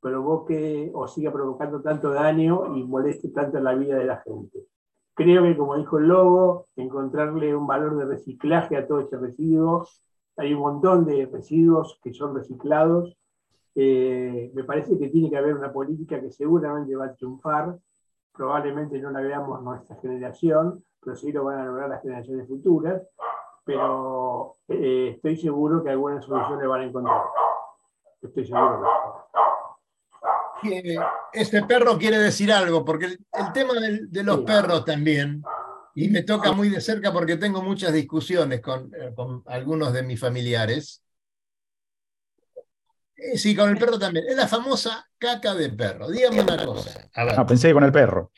provoque 0.00 0.92
o 0.94 1.08
siga 1.08 1.32
provocando 1.32 1.82
tanto 1.82 2.10
daño 2.10 2.76
y 2.76 2.84
moleste 2.84 3.30
tanto 3.30 3.58
la 3.58 3.74
vida 3.74 3.96
de 3.96 4.04
la 4.04 4.18
gente. 4.18 4.66
Creo 5.18 5.42
que, 5.42 5.56
como 5.56 5.76
dijo 5.76 5.98
el 5.98 6.06
Lobo, 6.06 6.68
encontrarle 6.76 7.56
un 7.56 7.66
valor 7.66 7.96
de 7.96 8.04
reciclaje 8.04 8.76
a 8.76 8.86
todo 8.86 9.00
este 9.00 9.16
residuo. 9.16 9.88
Hay 10.36 10.54
un 10.54 10.60
montón 10.60 11.04
de 11.06 11.26
residuos 11.26 11.98
que 12.04 12.14
son 12.14 12.36
reciclados. 12.36 13.18
Eh, 13.74 14.52
me 14.54 14.62
parece 14.62 14.96
que 14.96 15.08
tiene 15.08 15.28
que 15.28 15.36
haber 15.36 15.56
una 15.56 15.72
política 15.72 16.20
que 16.20 16.30
seguramente 16.30 16.94
va 16.94 17.06
a 17.06 17.14
triunfar. 17.16 17.76
Probablemente 18.32 19.00
no 19.00 19.10
la 19.10 19.20
veamos 19.20 19.60
nuestra 19.60 19.96
generación, 19.96 20.84
pero 21.00 21.16
sí 21.16 21.32
lo 21.32 21.42
van 21.42 21.58
a 21.58 21.64
lograr 21.64 21.88
las 21.88 22.02
generaciones 22.02 22.46
futuras. 22.46 23.02
Pero 23.64 24.52
eh, 24.68 25.14
estoy 25.16 25.36
seguro 25.36 25.82
que 25.82 25.90
algunas 25.90 26.24
soluciones 26.24 26.68
van 26.68 26.82
a 26.82 26.84
encontrar. 26.84 27.22
Estoy 28.22 28.46
seguro 28.46 28.82
que 30.62 30.96
este 31.32 31.62
perro 31.64 31.98
quiere 31.98 32.18
decir 32.18 32.52
algo, 32.52 32.84
porque 32.84 33.06
el, 33.06 33.18
el 33.32 33.52
tema 33.52 33.74
del- 33.74 34.10
de 34.10 34.22
los 34.22 34.40
perros 34.40 34.84
también, 34.84 35.42
y 35.94 36.08
me 36.08 36.22
toca 36.22 36.52
muy 36.52 36.68
de 36.68 36.80
cerca 36.80 37.12
porque 37.12 37.36
tengo 37.36 37.62
muchas 37.62 37.92
discusiones 37.92 38.60
con, 38.60 38.90
eh, 38.94 39.12
con 39.14 39.42
algunos 39.46 39.92
de 39.92 40.02
mis 40.02 40.20
familiares. 40.20 41.02
Eh, 43.16 43.36
Sí, 43.36 43.54
con 43.56 43.68
el 43.70 43.78
perro 43.78 43.98
también. 43.98 44.26
Es 44.28 44.36
la 44.36 44.46
famosa 44.46 45.04
caca 45.18 45.54
de 45.54 45.70
perro. 45.70 46.08
Dígame 46.08 46.40
una 46.42 46.64
cosa. 46.64 47.08
A 47.14 47.24
ver, 47.24 47.34
Ah, 47.36 47.46
pensé 47.46 47.68
que 47.68 47.74
con 47.74 47.84
el 47.84 47.92
perro. 47.92 48.30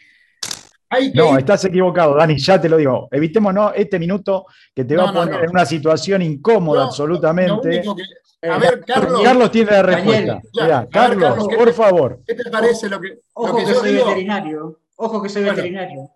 Hay 0.91 1.13
que 1.13 1.19
No, 1.19 1.33
ir- 1.35 1.39
estás 1.39 1.65
equivocado, 1.65 2.15
Dani, 2.17 2.37
ya 2.39 2.61
te 2.61 2.69
lo 2.69 2.77
digo. 2.77 3.09
Evitémonos 3.13 3.73
este 3.77 3.99
minuto 3.99 4.45
que 4.75 4.85
te 4.85 4.97
va 4.97 5.09
a 5.11 5.13
poner 5.13 5.37
no. 5.37 5.45
en 5.45 5.51
una 5.51 5.65
situación 5.65 6.21
incómoda 6.23 6.81
No, 6.81 6.87
absolutamente. 6.89 7.53
lo 7.53 7.93
único 7.93 7.97
que- 7.97 8.49
a 8.49 8.59
ver, 8.59 8.81
Carlos, 8.87 9.21
Carlos 9.23 9.51
tiene 9.51 9.71
la 9.71 9.83
respuesta. 9.83 10.33
Daniel, 10.33 10.43
ya, 10.53 10.63
Mirá, 10.65 10.77
a 10.77 10.81
ver, 10.81 10.89
Carlos, 10.91 11.29
Carlos, 11.29 11.49
¿qué 11.49 11.57
por 11.57 11.67
te- 11.67 11.73
favor. 11.75 12.21
¿qué 12.27 12.35
te 12.35 12.51
parece 12.51 12.89
lo 12.89 13.01
que, 13.01 13.09
lo 13.09 13.15
Ojo 13.35 13.57
que 13.57 13.65
que 13.65 13.71
yo 13.71 13.81
soy 13.81 13.93
digo? 13.93 14.07
veterinario. 14.07 14.81
Ojo 14.97 15.23
que 15.23 15.29
soy 15.29 15.43
Bueno. 15.43 15.57
veterinario. 15.57 16.11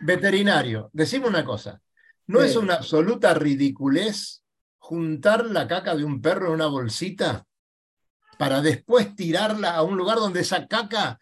Veterinario, 0.00 0.90
decime 0.92 1.28
una 1.28 1.44
cosa. 1.44 1.80
¿No 2.26 2.42
es 2.42 2.56
una 2.56 2.74
absoluta 2.74 3.34
ridiculez 3.34 4.42
juntar 4.78 5.46
la 5.46 5.66
caca 5.68 5.94
de 5.94 6.04
un 6.04 6.20
perro 6.22 6.48
en 6.48 6.54
una 6.54 6.66
bolsita 6.66 7.44
para 8.38 8.62
después 8.62 9.14
tirarla 9.14 9.74
a 9.74 9.82
un 9.82 9.96
lugar 9.96 10.18
donde 10.18 10.40
esa 10.40 10.66
caca 10.66 11.18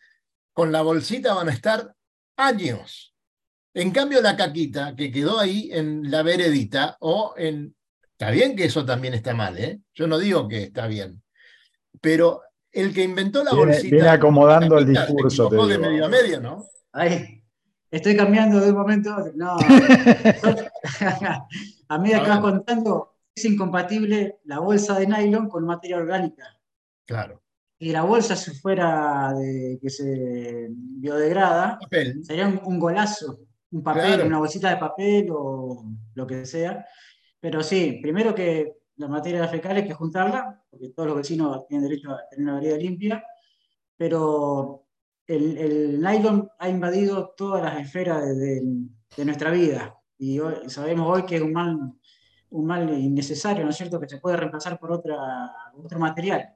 con 0.52 0.70
la 0.70 0.82
bolsita 0.82 1.34
van 1.34 1.48
a 1.48 1.52
estar 1.52 1.94
años? 2.38 3.14
En 3.74 3.90
cambio, 3.90 4.22
la 4.22 4.36
caquita 4.36 4.96
que 4.96 5.12
quedó 5.12 5.38
ahí 5.38 5.68
en 5.72 6.10
la 6.10 6.22
veredita 6.22 6.96
o 7.00 7.34
en... 7.36 7.74
Está 8.12 8.30
bien 8.30 8.56
que 8.56 8.64
eso 8.64 8.84
también 8.84 9.14
está 9.14 9.34
mal, 9.34 9.56
¿eh? 9.58 9.80
Yo 9.94 10.08
no 10.08 10.18
digo 10.18 10.48
que 10.48 10.64
está 10.64 10.86
bien. 10.86 11.22
Pero 12.00 12.42
el 12.72 12.92
que 12.92 13.04
inventó 13.04 13.44
la 13.44 13.52
Viene, 13.52 13.66
bolsita... 13.66 13.94
viene 13.94 14.08
acomodando 14.08 14.78
el 14.78 14.86
caquita, 14.86 15.06
discurso, 15.06 15.48
te 15.48 15.56
de 15.56 15.78
medio 15.78 16.06
a 16.06 16.08
medio, 16.08 16.40
¿no? 16.40 16.64
Ay, 16.92 17.44
estoy 17.90 18.16
cambiando 18.16 18.60
de 18.60 18.70
un 18.70 18.76
momento 18.76 19.12
a 19.12 19.20
otro. 19.20 19.32
No. 19.36 19.56
a 21.88 21.98
medida 21.98 22.22
que 22.22 22.28
vas 22.28 22.40
contando, 22.40 23.14
es 23.34 23.44
incompatible 23.44 24.40
la 24.44 24.58
bolsa 24.58 24.98
de 24.98 25.06
nylon 25.06 25.48
con 25.48 25.64
materia 25.64 25.98
orgánica. 25.98 26.44
Claro. 27.06 27.42
Y 27.80 27.92
la 27.92 28.02
bolsa, 28.02 28.34
si 28.34 28.50
fuera 28.58 29.32
de 29.34 29.78
que 29.80 29.88
se 29.90 30.66
biodegrada, 30.70 31.78
Papel. 31.80 32.24
sería 32.24 32.46
un, 32.48 32.60
un 32.64 32.78
golazo. 32.80 33.40
Un 33.70 33.82
papel, 33.82 34.06
Claro. 34.14 34.26
una 34.26 34.38
bolsita 34.38 34.70
de 34.70 34.76
papel 34.78 35.28
o 35.30 35.84
lo 36.14 36.26
que 36.26 36.44
sea. 36.46 36.84
Pero 37.38 37.62
sí, 37.62 38.00
primero 38.02 38.34
que 38.34 38.78
la 38.96 39.06
materia 39.08 39.46
fecal 39.46 39.76
hay 39.76 39.86
que 39.86 39.94
juntarla, 39.94 40.60
porque 40.70 40.88
todos 40.88 41.08
los 41.08 41.18
vecinos 41.18 41.66
tienen 41.68 41.88
derecho 41.88 42.10
a 42.10 42.26
tener 42.28 42.44
una 42.48 42.58
vereda 42.58 42.76
limpia, 42.78 43.22
pero 43.96 44.84
el, 45.26 45.56
el 45.58 46.00
nylon 46.00 46.48
ha 46.58 46.68
invadido 46.68 47.34
todas 47.36 47.62
las 47.62 47.78
esferas 47.80 48.24
de, 48.26 48.34
de- 48.34 48.62
de 49.16 49.24
nuestra 49.24 49.50
vida 49.50 49.94
y 50.18 50.38
hoy- 50.38 50.68
sabemos 50.68 51.08
hoy 51.10 51.24
que 51.24 51.36
es 51.36 51.42
un 51.42 51.52
mal, 51.52 51.78
un 52.50 52.66
mal 52.66 52.88
innecesario, 52.98 53.64
¿no 53.64 53.70
es 53.70 53.76
cierto?, 53.76 53.98
que 54.00 54.08
se 54.08 54.18
puede 54.18 54.36
reemplazar 54.36 54.78
por 54.78 54.92
otra, 54.92 55.16
otro 55.74 55.98
material. 55.98 56.46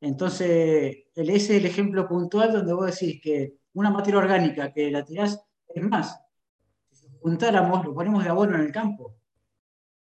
Entonces, 0.00 1.04
el- 1.14 1.30
ese 1.30 1.56
es 1.56 1.60
el 1.60 1.66
ejemplo 1.66 2.06
puntual 2.06 2.52
donde 2.52 2.72
vos 2.72 2.86
decís 2.86 3.20
que 3.22 3.54
una 3.74 3.90
materia 3.90 4.18
orgánica 4.18 4.72
que 4.72 4.90
la 4.90 5.04
tirás, 5.04 5.42
es 5.68 5.82
más, 5.82 6.20
si 6.90 7.08
juntáramos, 7.20 7.84
lo 7.84 7.94
ponemos 7.94 8.22
de 8.22 8.30
abono 8.30 8.54
en 8.56 8.62
el 8.62 8.72
campo, 8.72 9.16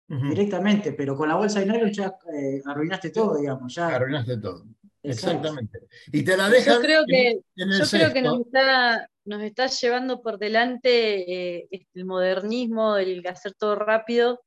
directamente, 0.07 0.93
pero 0.93 1.15
con 1.15 1.29
la 1.29 1.35
bolsa 1.35 1.59
de 1.59 1.67
nylon 1.67 1.91
ya 1.91 2.15
eh, 2.33 2.61
arruinaste 2.65 3.11
todo, 3.11 3.37
digamos. 3.37 3.75
Ya, 3.75 3.89
Arruinaste 3.89 4.37
todo. 4.37 4.65
Exacto. 5.03 5.37
Exactamente. 5.37 5.79
Y 6.11 6.23
te 6.23 6.35
la 6.35 6.49
dejan 6.49 6.75
Yo 6.75 6.81
creo 6.81 7.05
que, 7.05 7.29
en, 7.29 7.43
en 7.55 7.71
el 7.71 7.79
yo 7.79 7.85
creo 7.89 8.13
que 8.13 8.21
nos 8.23 8.39
está, 8.41 9.07
nos 9.25 9.43
está 9.43 9.67
llevando 9.67 10.21
por 10.21 10.39
delante 10.39 11.59
eh, 11.61 11.67
el 11.93 12.05
modernismo, 12.05 12.97
el 12.97 13.25
hacer 13.27 13.53
todo 13.53 13.75
rápido, 13.75 14.41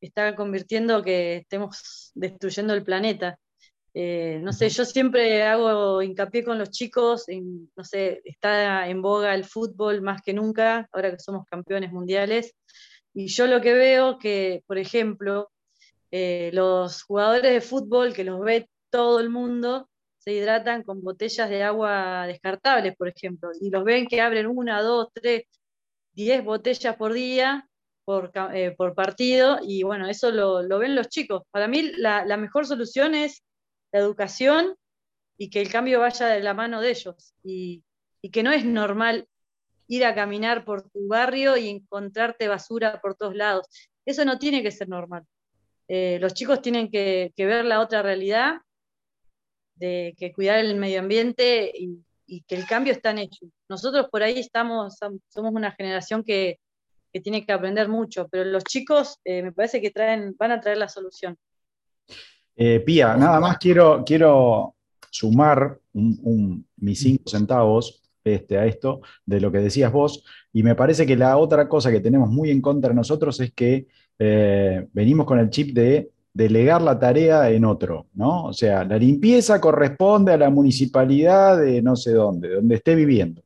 está 0.00 0.36
convirtiendo 0.36 1.02
que 1.02 1.36
estemos 1.36 2.12
destruyendo 2.14 2.74
el 2.74 2.84
planeta. 2.84 3.38
Eh, 3.94 4.40
no 4.42 4.54
sé, 4.54 4.70
yo 4.70 4.86
siempre 4.86 5.42
hago 5.42 6.00
hincapié 6.00 6.42
con 6.44 6.58
los 6.58 6.70
chicos, 6.70 7.28
en, 7.28 7.70
no 7.76 7.84
sé, 7.84 8.22
está 8.24 8.88
en 8.88 9.02
boga 9.02 9.34
el 9.34 9.44
fútbol 9.44 10.00
más 10.00 10.22
que 10.22 10.32
nunca, 10.32 10.88
ahora 10.92 11.10
que 11.10 11.18
somos 11.18 11.44
campeones 11.44 11.92
mundiales, 11.92 12.54
y 13.12 13.26
yo 13.26 13.46
lo 13.46 13.60
que 13.60 13.74
veo 13.74 14.18
que, 14.18 14.62
por 14.66 14.78
ejemplo, 14.78 15.50
eh, 16.10 16.50
los 16.54 17.02
jugadores 17.02 17.52
de 17.52 17.60
fútbol 17.60 18.14
que 18.14 18.24
los 18.24 18.40
ve 18.40 18.70
todo 18.88 19.20
el 19.20 19.28
mundo 19.28 19.90
se 20.16 20.32
hidratan 20.32 20.84
con 20.84 21.02
botellas 21.02 21.50
de 21.50 21.62
agua 21.62 22.26
descartables, 22.26 22.96
por 22.96 23.08
ejemplo, 23.08 23.50
y 23.60 23.68
los 23.68 23.84
ven 23.84 24.06
que 24.06 24.22
abren 24.22 24.46
una, 24.46 24.80
dos, 24.80 25.08
tres, 25.12 25.42
diez 26.12 26.42
botellas 26.42 26.96
por 26.96 27.12
día 27.12 27.68
por, 28.06 28.32
eh, 28.54 28.74
por 28.74 28.94
partido, 28.94 29.58
y 29.62 29.82
bueno, 29.82 30.08
eso 30.08 30.30
lo, 30.30 30.62
lo 30.62 30.78
ven 30.78 30.94
los 30.94 31.08
chicos. 31.08 31.42
Para 31.50 31.68
mí 31.68 31.92
la, 31.98 32.24
la 32.24 32.36
mejor 32.38 32.66
solución 32.66 33.14
es 33.14 33.42
la 33.92 34.00
educación 34.00 34.76
y 35.36 35.50
que 35.50 35.60
el 35.60 35.70
cambio 35.70 36.00
vaya 36.00 36.26
de 36.26 36.40
la 36.40 36.54
mano 36.54 36.80
de 36.80 36.90
ellos, 36.90 37.34
y, 37.42 37.82
que 38.30 38.42
no 38.42 38.52
es 38.52 38.64
normal 38.64 39.26
ir 39.88 40.04
a 40.04 40.14
caminar 40.14 40.64
por 40.64 40.88
tu 40.90 41.08
barrio 41.08 41.56
y 41.56 41.68
encontrarte 41.68 42.48
basura 42.48 43.00
por 43.00 43.16
todos 43.16 43.34
lados. 43.34 43.66
Eso 44.06 44.24
no 44.24 44.38
tiene 44.38 44.62
que 44.62 44.70
ser 44.70 44.88
normal. 44.88 45.24
Eh, 45.88 46.18
los 46.20 46.32
chicos 46.32 46.62
tienen 46.62 46.90
que, 46.90 47.32
ver 47.36 47.64
la 47.64 47.80
otra 47.80 48.00
realidad 48.02 48.60
de 49.74 50.14
que 50.16 50.32
cuidar 50.32 50.60
el 50.60 50.76
medio 50.76 51.00
ambiente 51.00 51.72
y, 51.74 51.98
que 52.46 52.54
el 52.54 52.66
cambio 52.66 52.94
está 52.94 53.10
en 53.10 53.18
hecho. 53.18 53.46
Nosotros 53.68 54.08
por 54.10 54.22
ahí 54.22 54.38
estamos, 54.38 54.96
som- 54.98 55.20
somos 55.28 55.52
una 55.52 55.72
generación 55.72 56.24
que, 56.24 56.60
que 57.12 57.20
tiene 57.20 57.44
que 57.44 57.52
aprender 57.52 57.88
mucho, 57.88 58.28
pero 58.28 58.44
los 58.44 58.64
chicos 58.64 59.18
eh, 59.24 59.42
me 59.42 59.52
parece 59.52 59.82
que 59.82 59.90
traen, 59.90 60.34
van 60.38 60.52
a 60.52 60.60
traer 60.60 60.78
la 60.78 60.88
solución. 60.88 61.36
Eh, 62.56 62.80
Pía, 62.80 63.16
nada 63.16 63.40
más 63.40 63.58
quiero, 63.58 64.02
quiero 64.04 64.74
sumar 65.10 65.78
un- 65.94 66.18
un- 66.22 66.66
mis 66.78 67.00
cinco 67.00 67.24
centavos 67.28 68.02
este, 68.24 68.56
a 68.58 68.66
esto 68.66 69.00
de 69.26 69.40
lo 69.40 69.50
que 69.50 69.58
decías 69.58 69.90
vos, 69.92 70.24
y 70.52 70.62
me 70.62 70.74
parece 70.74 71.06
que 71.06 71.16
la 71.16 71.36
otra 71.38 71.68
cosa 71.68 71.90
que 71.90 72.00
tenemos 72.00 72.28
muy 72.30 72.50
en 72.50 72.60
contra 72.60 72.90
de 72.90 72.94
nosotros 72.94 73.40
es 73.40 73.52
que 73.52 73.86
eh, 74.18 74.86
venimos 74.92 75.26
con 75.26 75.38
el 75.40 75.50
chip 75.50 75.74
de 75.74 76.10
delegar 76.32 76.80
la 76.82 76.98
tarea 76.98 77.50
en 77.50 77.64
otro, 77.64 78.06
¿no? 78.14 78.44
O 78.44 78.52
sea, 78.52 78.84
la 78.84 78.96
limpieza 78.96 79.60
corresponde 79.60 80.32
a 80.32 80.36
la 80.38 80.50
municipalidad 80.50 81.58
de 81.58 81.82
no 81.82 81.96
sé 81.96 82.12
dónde, 82.12 82.48
de 82.48 82.54
donde 82.56 82.74
esté 82.76 82.94
viviendo. 82.94 83.42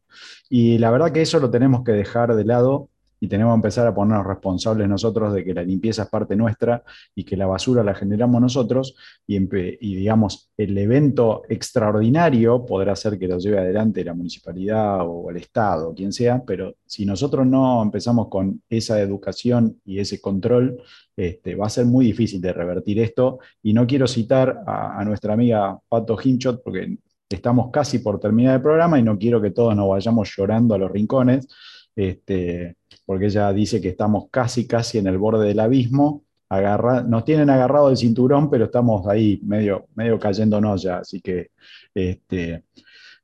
Y 0.51 0.79
la 0.79 0.91
verdad 0.91 1.11
que 1.13 1.23
eso 1.23 1.41
lo 1.41 1.51
tenemos 1.51 1.83
que 1.83 1.93
dejar 1.93 2.35
de 2.37 2.45
lado 2.45 2.91
y 3.27 3.29
tenemos 3.29 3.55
que 3.55 3.57
empezar 3.57 3.89
a 3.89 3.95
ponernos 3.95 4.25
responsables 4.25 4.89
nosotros 4.89 5.35
de 5.35 5.45
que 5.45 5.53
la 5.53 5.65
limpieza 5.65 6.05
es 6.05 6.09
parte 6.09 6.37
nuestra 6.37 6.85
y 7.13 7.25
que 7.25 7.37
la 7.37 7.47
basura 7.47 7.83
la 7.83 7.93
generamos 7.93 8.41
nosotros 8.41 8.95
y, 9.27 9.37
y, 9.37 9.97
digamos, 9.97 10.49
el 10.57 10.79
evento 10.79 11.43
extraordinario 11.49 12.65
podrá 12.65 12.95
ser 12.95 13.19
que 13.19 13.27
lo 13.27 13.39
lleve 13.39 13.59
adelante 13.59 14.05
la 14.05 14.15
municipalidad 14.15 15.01
o 15.01 15.29
el 15.29 15.39
Estado, 15.39 15.93
quien 15.93 16.13
sea, 16.13 16.45
pero 16.47 16.77
si 16.87 17.05
nosotros 17.05 17.45
no 17.45 17.83
empezamos 17.83 18.29
con 18.29 18.63
esa 18.71 19.01
educación 19.01 19.81
y 19.85 19.99
ese 19.99 20.21
control, 20.21 20.81
este, 21.17 21.57
va 21.57 21.67
a 21.67 21.71
ser 21.71 21.87
muy 21.87 22.07
difícil 22.07 22.41
de 22.41 22.53
revertir 22.53 23.01
esto. 23.01 23.41
Y 23.61 23.73
no 23.73 23.89
quiero 23.89 24.07
citar 24.07 24.63
a, 24.65 25.01
a 25.01 25.05
nuestra 25.05 25.35
amiga 25.35 25.77
Pato 25.89 26.17
Hinchot 26.23 26.63
porque 26.63 26.97
estamos 27.29 27.71
casi 27.73 27.99
por 27.99 28.21
terminar 28.21 28.55
el 28.55 28.63
programa 28.63 29.01
y 29.01 29.03
no 29.03 29.19
quiero 29.19 29.43
que 29.43 29.51
todos 29.51 29.75
nos 29.75 29.89
vayamos 29.89 30.33
llorando 30.37 30.77
a 30.77 30.79
los 30.79 30.93
rincones, 30.93 31.49
este, 31.97 32.77
porque 33.07 33.27
ella 33.27 33.53
dice 33.53 33.81
que 33.81 33.89
estamos 33.91 34.27
casi, 34.31 34.67
casi 34.69 34.99
en 34.99 35.09
el 35.09 35.19
borde 35.19 35.49
del 35.49 35.61
abismo. 35.61 36.25
Agarra, 36.49 37.03
nos 37.03 37.25
tienen 37.25 37.51
agarrado 37.51 37.91
el 37.91 37.97
cinturón, 37.97 38.49
pero 38.51 38.67
estamos 38.67 39.07
ahí 39.09 39.41
medio, 39.45 39.87
medio 39.97 40.19
cayéndonos 40.21 40.83
ya. 40.83 40.99
Así 40.99 41.21
que, 41.21 41.51
este, 41.95 42.65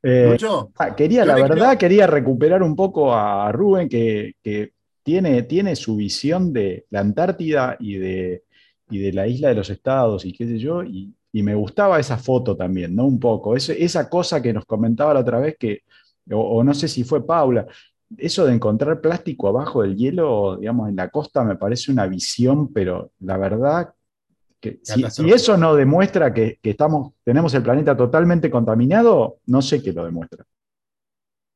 eh, 0.03 0.37
ah, 0.79 0.95
quería, 0.97 1.25
la 1.25 1.37
verdad, 1.37 1.79
quería 1.79 2.07
recuperar 2.07 2.63
un 2.63 2.75
poco 2.77 3.15
a 3.15 3.51
Rubén, 3.53 3.89
que, 3.89 4.35
que 4.43 4.73
tiene, 5.05 5.43
tiene 5.45 5.77
su 5.77 5.97
visión 5.97 6.53
de 6.53 6.87
la 6.91 7.01
Antártida 7.01 7.77
y 7.81 7.95
de, 7.97 8.45
y 8.91 8.99
de 8.99 9.13
la 9.13 9.27
isla 9.29 9.49
de 9.49 9.55
los 9.55 9.71
estados 9.71 10.25
y 10.25 10.33
qué 10.33 10.47
sé 10.47 10.59
yo, 10.59 10.83
y, 10.83 11.15
y 11.33 11.43
me 11.43 11.55
gustaba 11.55 12.01
esa 12.01 12.19
foto 12.19 12.57
también, 12.57 12.95
¿no? 12.95 13.07
Un 13.07 13.19
poco, 13.21 13.57
Ese- 13.57 13.83
esa 13.83 14.09
cosa 14.09 14.43
que 14.43 14.53
nos 14.53 14.65
comentaba 14.67 15.15
la 15.15 15.21
otra 15.21 15.39
vez 15.41 15.57
que, 15.59 15.81
o, 16.31 16.39
o 16.41 16.65
no 16.65 16.75
sé 16.75 16.89
si 16.89 17.05
fue 17.05 17.25
Paula, 17.27 17.67
eso 18.19 18.47
de 18.47 18.55
encontrar 18.55 19.01
plástico 19.01 19.49
abajo 19.49 19.83
del 19.83 19.97
hielo, 19.97 20.57
digamos, 20.59 20.89
en 20.89 20.97
la 20.97 21.09
costa 21.09 21.45
me 21.45 21.57
parece 21.57 21.93
una 21.93 22.07
visión, 22.07 22.73
pero 22.73 23.13
la 23.21 23.37
verdad 23.37 23.95
que 24.61 24.81
si, 24.83 25.05
eso 25.31 25.57
no 25.57 25.75
demuestra 25.75 26.33
que, 26.33 26.59
que 26.63 26.71
estamos, 26.71 27.15
tenemos 27.25 27.53
el 27.55 27.63
planeta 27.63 27.97
totalmente 27.97 28.51
contaminado, 28.51 29.41
no 29.47 29.61
sé 29.61 29.83
qué 29.83 29.93
lo 29.93 30.05
demuestra. 30.05 30.45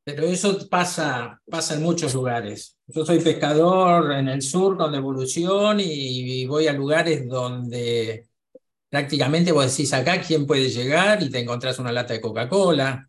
Pero 0.04 0.22
eso 0.24 0.56
pasa, 0.68 1.40
pasa 1.50 1.74
en 1.74 1.82
muchos 1.82 2.14
lugares. 2.14 2.76
Yo 2.86 3.04
soy 3.04 3.20
pescador 3.20 4.12
en 4.12 4.28
el 4.28 4.42
sur 4.42 4.76
con 4.76 4.92
devolución 4.92 5.80
y, 5.80 6.42
y 6.42 6.46
voy 6.46 6.68
a 6.68 6.72
lugares 6.72 7.26
donde 7.28 8.26
prácticamente 8.88 9.52
vos 9.52 9.70
decís 9.70 9.92
acá 9.92 10.20
quién 10.20 10.46
puede 10.46 10.68
llegar 10.68 11.22
y 11.22 11.30
te 11.30 11.40
encontrás 11.40 11.78
una 11.78 11.92
lata 11.92 12.14
de 12.14 12.20
Coca-Cola, 12.20 13.08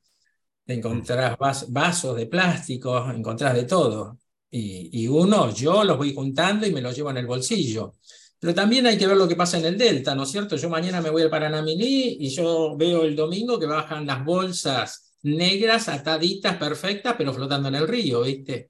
encontrás 0.73 1.37
vas- 1.37 1.71
vasos 1.71 2.15
de 2.17 2.25
plástico, 2.27 3.09
encontrás 3.11 3.53
de 3.55 3.63
todo. 3.65 4.17
Y, 4.49 4.89
y 5.03 5.07
uno, 5.07 5.53
yo 5.53 5.83
los 5.83 5.97
voy 5.97 6.13
juntando 6.13 6.65
y 6.67 6.71
me 6.71 6.81
los 6.81 6.95
llevo 6.95 7.09
en 7.11 7.17
el 7.17 7.27
bolsillo. 7.27 7.95
Pero 8.39 8.53
también 8.53 8.85
hay 8.85 8.97
que 8.97 9.07
ver 9.07 9.17
lo 9.17 9.27
que 9.27 9.35
pasa 9.35 9.57
en 9.57 9.65
el 9.65 9.77
Delta, 9.77 10.13
¿no 10.15 10.23
es 10.23 10.29
cierto? 10.31 10.55
Yo 10.55 10.69
mañana 10.69 11.01
me 11.01 11.09
voy 11.09 11.23
al 11.23 11.29
Paranaminí 11.29 12.17
y 12.19 12.29
yo 12.29 12.75
veo 12.77 13.03
el 13.03 13.15
domingo 13.15 13.59
que 13.59 13.65
bajan 13.65 14.05
las 14.05 14.23
bolsas 14.23 15.15
negras, 15.23 15.89
ataditas, 15.89 16.55
perfectas, 16.57 17.15
pero 17.17 17.33
flotando 17.33 17.67
en 17.69 17.75
el 17.75 17.87
río, 17.87 18.21
¿viste? 18.21 18.69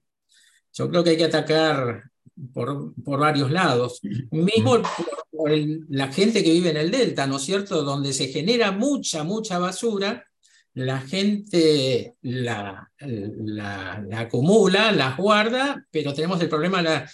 Yo 0.74 0.90
creo 0.90 1.04
que 1.04 1.12
hay 1.12 1.18
que 1.18 1.26
atacar 1.26 2.04
por, 2.54 2.94
por 3.04 3.20
varios 3.20 3.52
lados. 3.52 4.00
Mismo 4.32 4.72
por, 4.72 4.84
por 5.32 5.52
el- 5.52 5.86
la 5.90 6.12
gente 6.12 6.44
que 6.44 6.52
vive 6.52 6.70
en 6.70 6.78
el 6.78 6.92
Delta, 6.92 7.28
¿no 7.28 7.38
es 7.38 7.44
cierto? 7.44 7.84
Donde 7.84 8.14
se 8.14 8.28
genera 8.30 8.72
mucha, 8.72 9.24
mucha 9.24 9.60
basura, 9.60 10.26
la 10.78 11.00
gente 11.02 12.16
la, 12.22 12.92
la, 13.00 14.06
la 14.08 14.20
acumula, 14.20 14.92
la 14.92 15.16
guarda, 15.16 15.84
pero 15.90 16.14
tenemos 16.14 16.40
el 16.42 16.50
problema 16.50 16.84
la, 16.84 17.10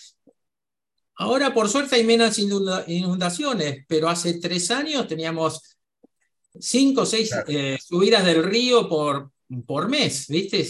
Ahora, 1.15 1.53
por 1.53 1.69
suerte, 1.69 1.95
hay 1.95 2.03
menos 2.03 2.37
inunda- 2.39 2.83
inundaciones, 2.87 3.85
pero 3.87 4.09
hace 4.09 4.39
tres 4.39 4.69
años 4.71 5.07
teníamos 5.07 5.77
cinco 6.59 7.01
o 7.01 7.05
seis 7.05 7.31
eh, 7.47 7.77
subidas 7.81 8.25
del 8.25 8.43
río 8.43 8.89
por, 8.89 9.31
por 9.65 9.87
mes, 9.87 10.27
¿viste? 10.27 10.67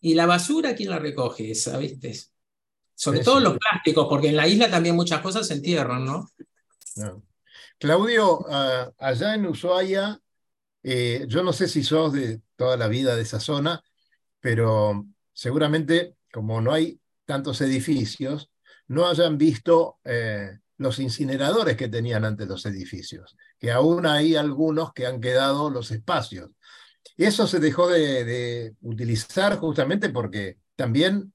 Y 0.00 0.14
la 0.14 0.26
basura, 0.26 0.74
¿quién 0.74 0.90
la 0.90 0.98
recoge 0.98 1.52
esa, 1.52 1.78
viste? 1.78 2.12
Sobre 2.94 3.20
Sí, 3.20 3.24
todo 3.24 3.38
sí. 3.38 3.44
los 3.44 3.58
plásticos, 3.58 4.06
porque 4.10 4.28
en 4.28 4.36
la 4.36 4.46
isla 4.46 4.68
también 4.68 4.96
muchas 4.96 5.20
cosas 5.22 5.46
se 5.46 5.54
entierran, 5.54 6.04
¿no? 6.04 6.28
No. 6.96 7.22
Claudio, 7.78 8.44
ah, 8.50 8.90
allá 8.98 9.34
en 9.34 9.46
Ushuaia, 9.46 10.20
eh, 10.82 11.24
yo 11.28 11.42
no 11.42 11.52
sé 11.52 11.68
si 11.68 11.82
sos 11.82 12.12
de 12.12 12.40
toda 12.56 12.76
la 12.76 12.88
vida 12.88 13.16
de 13.16 13.22
esa 13.22 13.40
zona, 13.40 13.82
pero 14.40 15.06
seguramente 15.32 16.16
como 16.32 16.60
no 16.60 16.72
hay 16.72 17.00
tantos 17.24 17.60
edificios, 17.60 18.50
no 18.88 19.06
hayan 19.06 19.38
visto 19.38 19.98
eh, 20.04 20.58
los 20.78 20.98
incineradores 20.98 21.76
que 21.76 21.88
tenían 21.88 22.24
antes 22.24 22.48
los 22.48 22.66
edificios, 22.66 23.36
que 23.58 23.70
aún 23.70 24.06
hay 24.06 24.36
algunos 24.36 24.92
que 24.92 25.06
han 25.06 25.20
quedado 25.20 25.70
los 25.70 25.90
espacios. 25.90 26.50
Eso 27.16 27.46
se 27.46 27.60
dejó 27.60 27.88
de, 27.88 28.74
utilizar 28.80 29.58
justamente 29.58 30.08
porque 30.08 30.58
también 30.74 31.32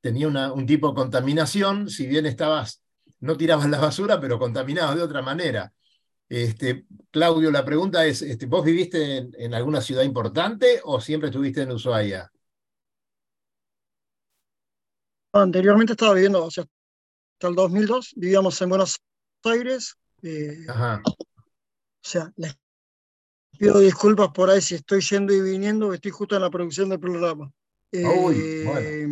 tenía 0.00 0.28
un 0.28 0.66
tipo 0.66 0.88
de 0.88 0.94
contaminación, 0.94 1.88
si 1.88 2.06
bien 2.06 2.26
estabas, 2.26 2.82
no 3.20 3.36
tirabas 3.36 3.68
la 3.68 3.78
basura, 3.78 4.20
pero 4.20 4.38
contaminabas 4.38 4.96
de 4.96 5.02
otra 5.02 5.22
manera. 5.22 5.72
Este, 6.30 6.86
Claudio, 7.10 7.50
la 7.50 7.64
pregunta 7.64 8.06
es, 8.06 8.22
este, 8.22 8.46
¿vos 8.46 8.64
viviste 8.64 9.16
en, 9.16 9.32
en 9.36 9.52
alguna 9.52 9.80
ciudad 9.80 10.04
importante 10.04 10.80
o 10.84 11.00
siempre 11.00 11.28
estuviste 11.28 11.62
en 11.62 11.72
Ushuaia? 11.72 12.30
Anteriormente 15.32 15.92
estaba 15.92 16.14
viviendo, 16.14 16.44
o 16.44 16.50
sea, 16.50 16.64
hasta 17.34 17.48
el 17.48 17.54
2002, 17.54 18.12
vivíamos 18.16 18.60
en 18.62 18.68
Buenos 18.68 18.96
Aires. 19.44 19.96
eh, 20.22 20.56
Ajá. 20.68 21.02
o 21.04 21.14
sea, 22.02 22.32
les 22.36 22.56
pido 23.58 23.78
disculpas 23.80 24.28
por 24.30 24.50
ahí 24.50 24.60
si 24.60 24.76
estoy 24.76 25.00
yendo 25.00 25.32
y 25.32 25.40
viniendo, 25.40 25.92
estoy 25.92 26.10
justo 26.12 26.36
en 26.36 26.42
la 26.42 26.50
producción 26.50 26.88
del 26.88 27.00
programa. 27.00 27.50
Uy, 27.92 28.36
Eh, 28.38 29.06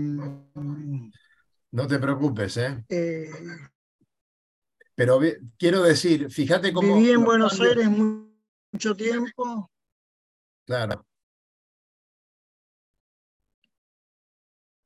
No 1.71 1.87
te 1.87 1.99
preocupes, 1.99 2.57
¿eh? 2.57 2.85
eh, 2.89 3.31
Pero 4.99 5.21
quiero 5.57 5.83
decir, 5.85 6.29
fíjate 6.29 6.73
cómo... 6.73 6.97
viví 6.97 7.13
en 7.13 7.25
Buenos 7.25 7.53
cambios- 7.53 7.69
Aires 7.77 7.89
mu- 7.89 8.35
mucho 8.73 8.97
tiempo. 8.97 9.71
Claro. 10.67 11.07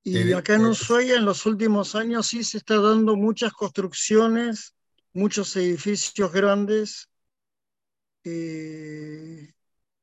Y 0.04 0.32
acá 0.34 0.56
en 0.56 0.64
te- 0.64 0.68
Ushuaia 0.68 1.16
en 1.16 1.24
los 1.24 1.46
últimos 1.46 1.94
años 1.94 2.26
sí 2.26 2.44
se 2.44 2.58
está 2.58 2.78
dando 2.78 3.16
muchas 3.16 3.54
construcciones, 3.54 4.74
muchos 5.14 5.56
edificios 5.56 6.30
grandes, 6.30 7.08
eh, 8.24 9.50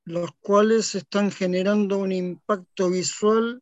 los 0.05 0.31
cuales 0.39 0.95
están 0.95 1.31
generando 1.31 1.99
un 1.99 2.11
impacto 2.11 2.89
visual 2.89 3.61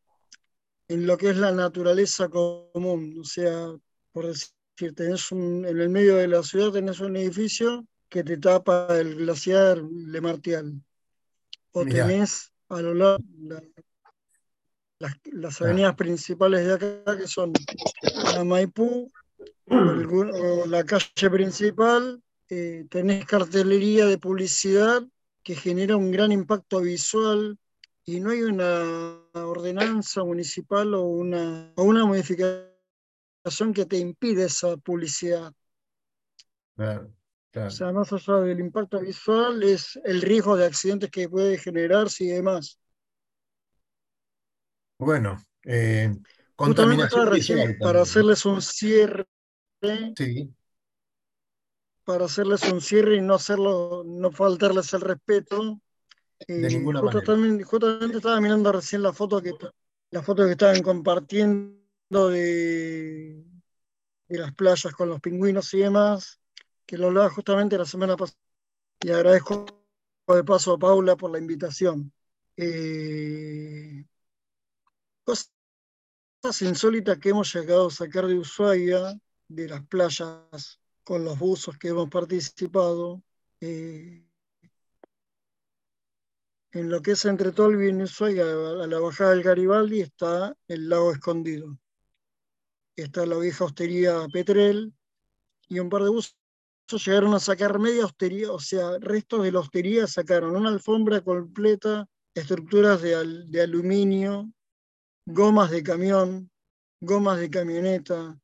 en 0.88 1.06
lo 1.08 1.18
que 1.18 1.32
es 1.32 1.36
la 1.38 1.52
naturaleza 1.52 2.30
común. 2.30 3.18
O 3.20 3.26
sea, 3.26 3.68
por 4.14 4.28
decir, 4.28 4.48
tenés 4.94 5.32
un- 5.32 5.66
en 5.66 5.80
el 5.80 5.90
medio 5.90 6.16
de 6.16 6.28
la 6.28 6.44
ciudad 6.44 6.72
tenés 6.72 7.00
un 7.00 7.16
edificio 7.18 7.86
que 8.10 8.24
te 8.24 8.38
tapa 8.38 8.88
el 9.00 9.16
glaciar 9.16 9.80
Le 9.80 10.22
Martial. 10.22 10.74
O 11.72 11.84
Mirá. 11.84 12.08
tenés 12.08 12.52
a 12.70 12.82
lo 12.82 12.94
largo 12.94 13.24
la- 13.42 13.64
las, 15.00 15.14
las 15.32 15.62
avenidas 15.62 15.96
principales 15.96 16.66
de 16.66 16.74
acá, 16.74 17.18
que 17.18 17.28
son 17.28 17.54
la 18.34 18.44
Maipú, 18.44 19.12
o 19.70 20.66
la 20.68 20.84
calle 20.86 21.30
principal, 21.30 22.22
eh, 22.50 22.86
tenés 22.90 23.26
cartelería 23.26 24.06
de 24.06 24.18
publicidad 24.18 25.04
que 25.44 25.56
genera 25.56 25.98
un 25.98 26.12
gran 26.12 26.32
impacto 26.32 26.82
visual 26.82 27.58
y 28.06 28.20
no 28.22 28.32
hay 28.32 28.42
una 28.44 29.20
ordenanza 29.34 30.24
municipal 30.24 30.94
o 30.94 31.02
una, 31.04 31.74
o 31.76 31.84
una 31.84 32.06
modificación 32.06 32.68
que 33.74 33.86
te 33.86 33.98
impide 33.98 34.46
esa 34.46 34.78
publicidad. 34.78 35.54
Claro, 36.76 37.14
claro. 37.52 37.68
O 37.68 37.70
sea, 37.70 37.92
más 37.92 38.12
allá 38.12 38.38
del 38.42 38.60
impacto 38.60 39.00
visual, 39.00 39.62
es 39.64 40.00
el 40.04 40.22
riesgo 40.22 40.58
de 40.58 40.66
accidentes 40.66 41.12
que 41.12 41.30
puede 41.30 41.58
generarse 41.60 42.24
y 42.24 42.28
demás. 42.30 42.80
Bueno, 45.00 45.38
eh, 45.66 46.16
contaminación 46.56 47.30
visual 47.30 47.78
para 47.82 48.02
hacerles 48.02 48.46
un 48.46 48.62
cierre, 48.62 49.26
Sí, 50.18 50.54
para 52.06 52.26
hacerles 52.26 52.64
un 52.72 52.82
cierre 52.82 53.18
y 53.18 53.22
no 53.22 53.36
hacerlo, 53.36 54.04
no 54.06 54.32
faltarles 54.32 54.94
el 54.94 55.02
respeto. 55.02 55.80
de 56.56 56.70
Eh, 56.70 56.70
ninguna 56.70 57.02
justo 57.02 57.18
manera. 57.18 57.34
también- 57.34 57.64
justamente 57.64 58.18
estaba 58.18 58.42
mirando 58.42 58.72
recién 58.72 59.04
la 59.04 59.14
foto 59.14 59.42
que 59.42 59.54
la 60.12 60.24
foto 60.24 60.46
que 60.46 60.52
estaban 60.54 60.84
compartiendo 60.84 61.77
de, 62.10 63.44
las 64.30 64.54
playas 64.56 64.94
con 64.94 65.10
los 65.10 65.20
pingüinos 65.22 65.74
y 65.74 65.80
demás, 65.80 66.40
que 66.86 66.98
lo 66.98 67.08
hablaba 67.08 67.30
justamente 67.30 67.78
la 67.78 67.86
semana 67.86 68.16
pasada. 68.16 68.40
Y 69.02 69.12
agradezco 69.12 69.66
de 70.28 70.44
paso 70.44 70.74
a 70.74 70.80
Paula 70.80 71.16
por 71.16 71.32
la 71.32 71.40
invitación. 71.40 72.12
Eh, 72.56 74.06
cosas 75.24 75.52
insólitas 76.62 77.20
que 77.20 77.30
hemos 77.30 77.54
llegado 77.54 77.88
a 77.88 77.92
sacar 77.92 78.28
de 78.28 78.40
Ushuaia, 78.40 79.20
de 79.48 79.68
las 79.68 79.86
playas 79.88 80.80
con 81.04 81.24
los 81.24 81.38
buzos 81.40 81.78
que 81.78 81.90
hemos 81.90 82.10
participado. 82.10 83.22
eh, 83.62 84.24
en 86.72 86.90
lo 86.90 87.02
que 87.02 87.12
es 87.12 87.26
entre 87.26 87.52
Tolvi 87.52 87.90
y 87.90 88.04
Ushuaia, 88.04 88.44
a 88.44 88.88
la 88.88 89.00
bajada 89.00 89.32
del 89.32 89.44
Garibaldi, 89.44 90.02
está 90.02 90.56
el 90.68 90.90
lago 90.90 91.12
escondido. 91.12 91.78
Está 92.98 93.26
la 93.26 93.38
vieja 93.38 93.64
hostería 93.64 94.28
Petrel 94.34 94.92
y 95.70 95.80
un 95.80 95.88
par 95.90 96.04
de 96.04 96.10
buzos 96.10 96.36
llegaron 97.06 97.34
a 97.36 97.40
sacar 97.40 97.78
media 97.80 98.06
hostería, 98.06 98.52
o 98.52 98.60
sea, 98.60 98.98
restos 99.00 99.44
de 99.44 99.52
la 99.52 99.60
hostería 99.60 100.08
sacaron 100.08 100.56
una 100.56 100.70
alfombra 100.70 101.22
completa, 101.22 102.10
estructuras 102.34 103.02
de, 103.02 103.16
al- 103.16 103.52
de 103.52 103.62
aluminio, 103.62 104.52
gomas 105.26 105.70
de 105.70 105.84
camión, 105.84 106.50
gomas 107.00 107.40
de 107.40 107.50
camioneta. 107.50 108.40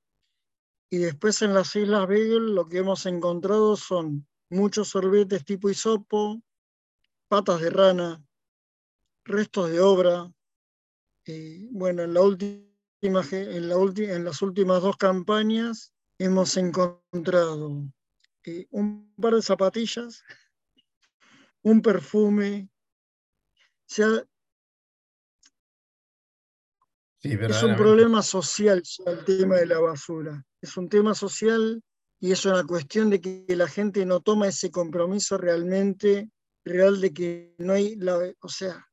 Y 0.92 0.98
después 0.98 1.42
en 1.42 1.56
las 1.56 1.76
Islas 1.76 2.08
Beagle 2.08 2.54
lo 2.54 2.68
que 2.68 2.78
hemos 2.78 3.06
encontrado 3.08 3.76
son 3.76 4.28
muchos 4.50 4.90
sorbetes 4.90 5.44
tipo 5.44 5.70
hisopo, 5.70 6.44
patas 7.28 7.62
de 7.62 7.72
rana, 7.72 8.24
restos 9.26 9.72
de 9.72 9.80
obra. 9.80 10.32
Bueno, 11.72 12.04
en, 12.04 12.14
la 12.14 12.22
última, 12.22 12.73
en, 13.08 13.70
la 13.70 13.76
ulti- 13.76 14.10
en 14.10 14.24
las 14.24 14.42
últimas 14.42 14.82
dos 14.82 14.98
campañas 14.98 15.94
hemos 16.18 16.56
encontrado 16.58 17.84
eh, 18.46 18.68
un 18.72 19.14
par 19.20 19.36
de 19.36 19.42
zapatillas, 19.42 20.24
un 21.62 21.82
perfume. 21.82 22.70
Sí, 23.86 24.02
es 27.22 27.64
un 27.64 27.76
problema 27.76 28.22
social 28.22 28.84
el 29.06 29.26
tema 29.26 29.56
de 29.56 29.66
la 29.66 29.80
basura. 29.80 30.46
Es 30.62 30.76
un 30.78 30.90
tema 30.90 31.14
social 31.14 31.82
y 32.20 32.32
es 32.32 32.46
una 32.46 32.64
cuestión 32.66 33.10
de 33.10 33.20
que 33.20 33.46
la 33.50 33.68
gente 33.68 34.06
no 34.06 34.22
toma 34.22 34.48
ese 34.48 34.72
compromiso 34.72 35.38
realmente 35.38 36.30
real 36.66 37.02
de 37.02 37.14
que 37.14 37.54
no 37.58 37.74
hay, 37.74 37.96
la, 37.98 38.18
o 38.40 38.50
sea, 38.50 38.88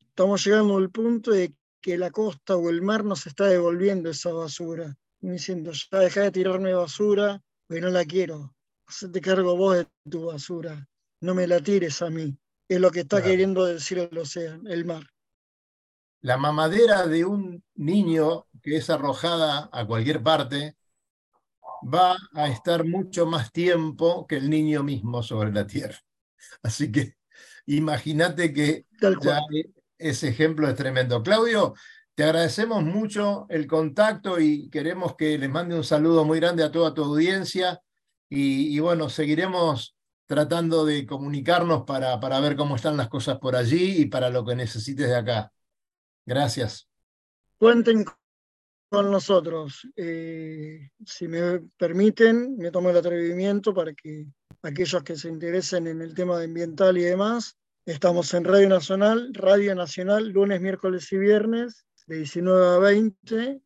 estamos 0.00 0.44
llegando 0.44 0.76
al 0.76 0.90
punto 0.90 1.32
de 1.32 1.54
que 1.80 1.98
la 1.98 2.10
costa 2.10 2.56
o 2.56 2.70
el 2.70 2.82
mar 2.82 3.04
nos 3.04 3.26
está 3.26 3.46
devolviendo 3.46 4.10
esa 4.10 4.32
basura, 4.32 4.96
diciendo, 5.20 5.72
ya 5.72 5.98
deja 5.98 6.22
de 6.22 6.30
tirarme 6.30 6.74
basura, 6.74 7.42
porque 7.66 7.80
no 7.80 7.90
la 7.90 8.04
quiero, 8.04 8.54
hacete 8.86 9.20
cargo 9.20 9.56
vos 9.56 9.76
de 9.76 9.86
tu 10.10 10.26
basura, 10.26 10.88
no 11.20 11.34
me 11.34 11.46
la 11.46 11.60
tires 11.60 12.02
a 12.02 12.10
mí, 12.10 12.36
es 12.68 12.80
lo 12.80 12.90
que 12.90 13.00
está 13.00 13.16
Claro. 13.18 13.30
queriendo 13.30 13.64
decir 13.64 13.98
el 13.98 14.18
océano, 14.18 14.68
el 14.70 14.84
mar. 14.84 15.04
La 16.20 16.36
mamadera 16.36 17.06
de 17.06 17.24
un 17.24 17.62
niño 17.76 18.46
que 18.62 18.76
es 18.76 18.90
arrojada 18.90 19.68
a 19.72 19.86
cualquier 19.86 20.22
parte 20.22 20.76
va 21.82 22.16
a 22.34 22.48
estar 22.48 22.84
mucho 22.84 23.26
más 23.26 23.52
tiempo 23.52 24.26
que 24.26 24.36
el 24.36 24.50
niño 24.50 24.82
mismo 24.82 25.22
sobre 25.22 25.52
la 25.52 25.66
tierra. 25.66 25.98
Así 26.62 26.90
que 26.90 27.16
imagínate 27.66 28.52
que 28.52 28.86
ya 29.22 29.40
ese 29.98 30.28
ejemplo 30.28 30.68
es 30.68 30.74
tremendo. 30.74 31.22
Claudio, 31.22 31.74
te 32.14 32.24
agradecemos 32.24 32.82
mucho 32.82 33.46
el 33.48 33.66
contacto 33.66 34.40
y 34.40 34.68
queremos 34.70 35.14
que 35.16 35.38
les 35.38 35.50
mande 35.50 35.76
un 35.76 35.84
saludo 35.84 36.24
muy 36.24 36.40
grande 36.40 36.64
a 36.64 36.72
toda 36.72 36.94
tu 36.94 37.04
audiencia 37.04 37.80
y, 38.30 38.78
bueno, 38.80 39.08
seguiremos 39.08 39.96
tratando 40.26 40.84
de 40.84 41.06
comunicarnos 41.06 41.84
para, 41.84 42.20
para 42.20 42.40
ver 42.40 42.56
cómo 42.56 42.76
están 42.76 42.96
las 42.96 43.08
cosas 43.08 43.38
por 43.38 43.56
allí 43.56 44.02
y 44.02 44.06
para 44.06 44.30
lo 44.30 44.44
que 44.44 44.54
necesites 44.54 45.08
de 45.08 45.16
acá. 45.16 45.52
Gracias. 46.26 46.88
Cuenten 47.56 48.04
con 48.88 49.10
nosotros. 49.10 49.86
Eh, 49.96 50.90
si 51.06 51.28
me 51.28 51.60
permiten, 51.76 52.56
me 52.56 52.70
tomo 52.70 52.90
el 52.90 52.96
atrevimiento 52.96 53.72
para 53.72 53.94
que 53.94 54.26
aquellos 54.62 55.02
que 55.02 55.16
se 55.16 55.28
interesen 55.28 55.86
en 55.86 56.02
el 56.02 56.14
tema 56.14 56.42
ambiental 56.42 56.98
y 56.98 57.02
demás, 57.02 57.56
estamos 57.92 58.34
en 58.34 58.44
Radio 58.44 58.68
Nacional, 58.68 59.32
Radio 59.32 59.74
Nacional, 59.74 60.28
lunes, 60.28 60.60
miércoles 60.60 61.10
y 61.10 61.16
viernes, 61.16 61.86
de 62.06 62.16
19 62.18 62.66
a 62.66 62.78
20, 62.78 63.62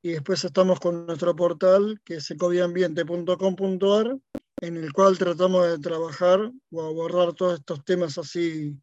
y 0.00 0.10
después 0.10 0.42
estamos 0.42 0.80
con 0.80 1.04
nuestro 1.04 1.36
portal, 1.36 2.00
que 2.02 2.14
es 2.14 2.30
ecobiambiente.com.ar, 2.30 4.18
en 4.62 4.76
el 4.78 4.92
cual 4.94 5.18
tratamos 5.18 5.68
de 5.68 5.78
trabajar 5.80 6.50
o 6.70 6.82
abordar 6.82 7.34
todos 7.34 7.58
estos 7.58 7.84
temas 7.84 8.16
así 8.16 8.74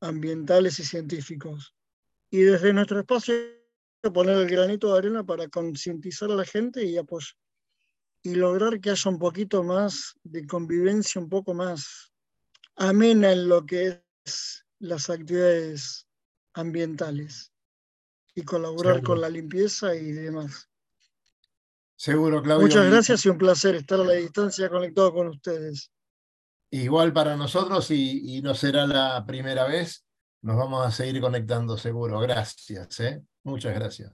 ambientales 0.00 0.78
y 0.80 0.84
científicos. 0.84 1.74
Y 2.30 2.40
desde 2.40 2.74
nuestro 2.74 3.00
espacio 3.00 3.34
poner 4.12 4.36
el 4.36 4.48
granito 4.48 4.92
de 4.92 4.98
arena 4.98 5.24
para 5.24 5.48
concientizar 5.48 6.30
a 6.30 6.34
la 6.34 6.44
gente 6.44 6.84
y 6.84 6.98
apoyar 6.98 7.34
y 8.22 8.34
lograr 8.34 8.80
que 8.80 8.90
haya 8.90 9.10
un 9.10 9.18
poquito 9.18 9.62
más 9.62 10.14
de 10.24 10.46
convivencia, 10.46 11.20
un 11.20 11.28
poco 11.28 11.54
más 11.54 12.12
amena 12.74 13.32
en 13.32 13.48
lo 13.48 13.64
que 13.64 14.04
las 14.78 15.10
actividades 15.10 16.06
ambientales 16.54 17.52
y 18.34 18.42
colaborar 18.42 18.96
Seguro. 18.96 19.12
con 19.12 19.20
la 19.20 19.28
limpieza 19.28 19.94
y 19.94 20.12
demás. 20.12 20.68
Seguro, 21.96 22.42
Claudio. 22.42 22.66
Muchas 22.66 22.90
gracias 22.90 23.24
y 23.24 23.28
un 23.30 23.38
placer 23.38 23.74
estar 23.74 24.00
a 24.00 24.04
la 24.04 24.12
distancia 24.12 24.68
conectado 24.68 25.12
con 25.14 25.28
ustedes. 25.28 25.90
Igual 26.70 27.12
para 27.12 27.36
nosotros 27.36 27.90
y, 27.90 28.36
y 28.36 28.42
no 28.42 28.54
será 28.54 28.86
la 28.86 29.24
primera 29.26 29.66
vez. 29.66 30.04
Nos 30.42 30.56
vamos 30.56 30.86
a 30.86 30.90
seguir 30.90 31.20
conectando 31.20 31.78
seguro. 31.78 32.20
Gracias, 32.20 33.00
¿eh? 33.00 33.22
Muchas 33.44 33.74
gracias. 33.74 34.12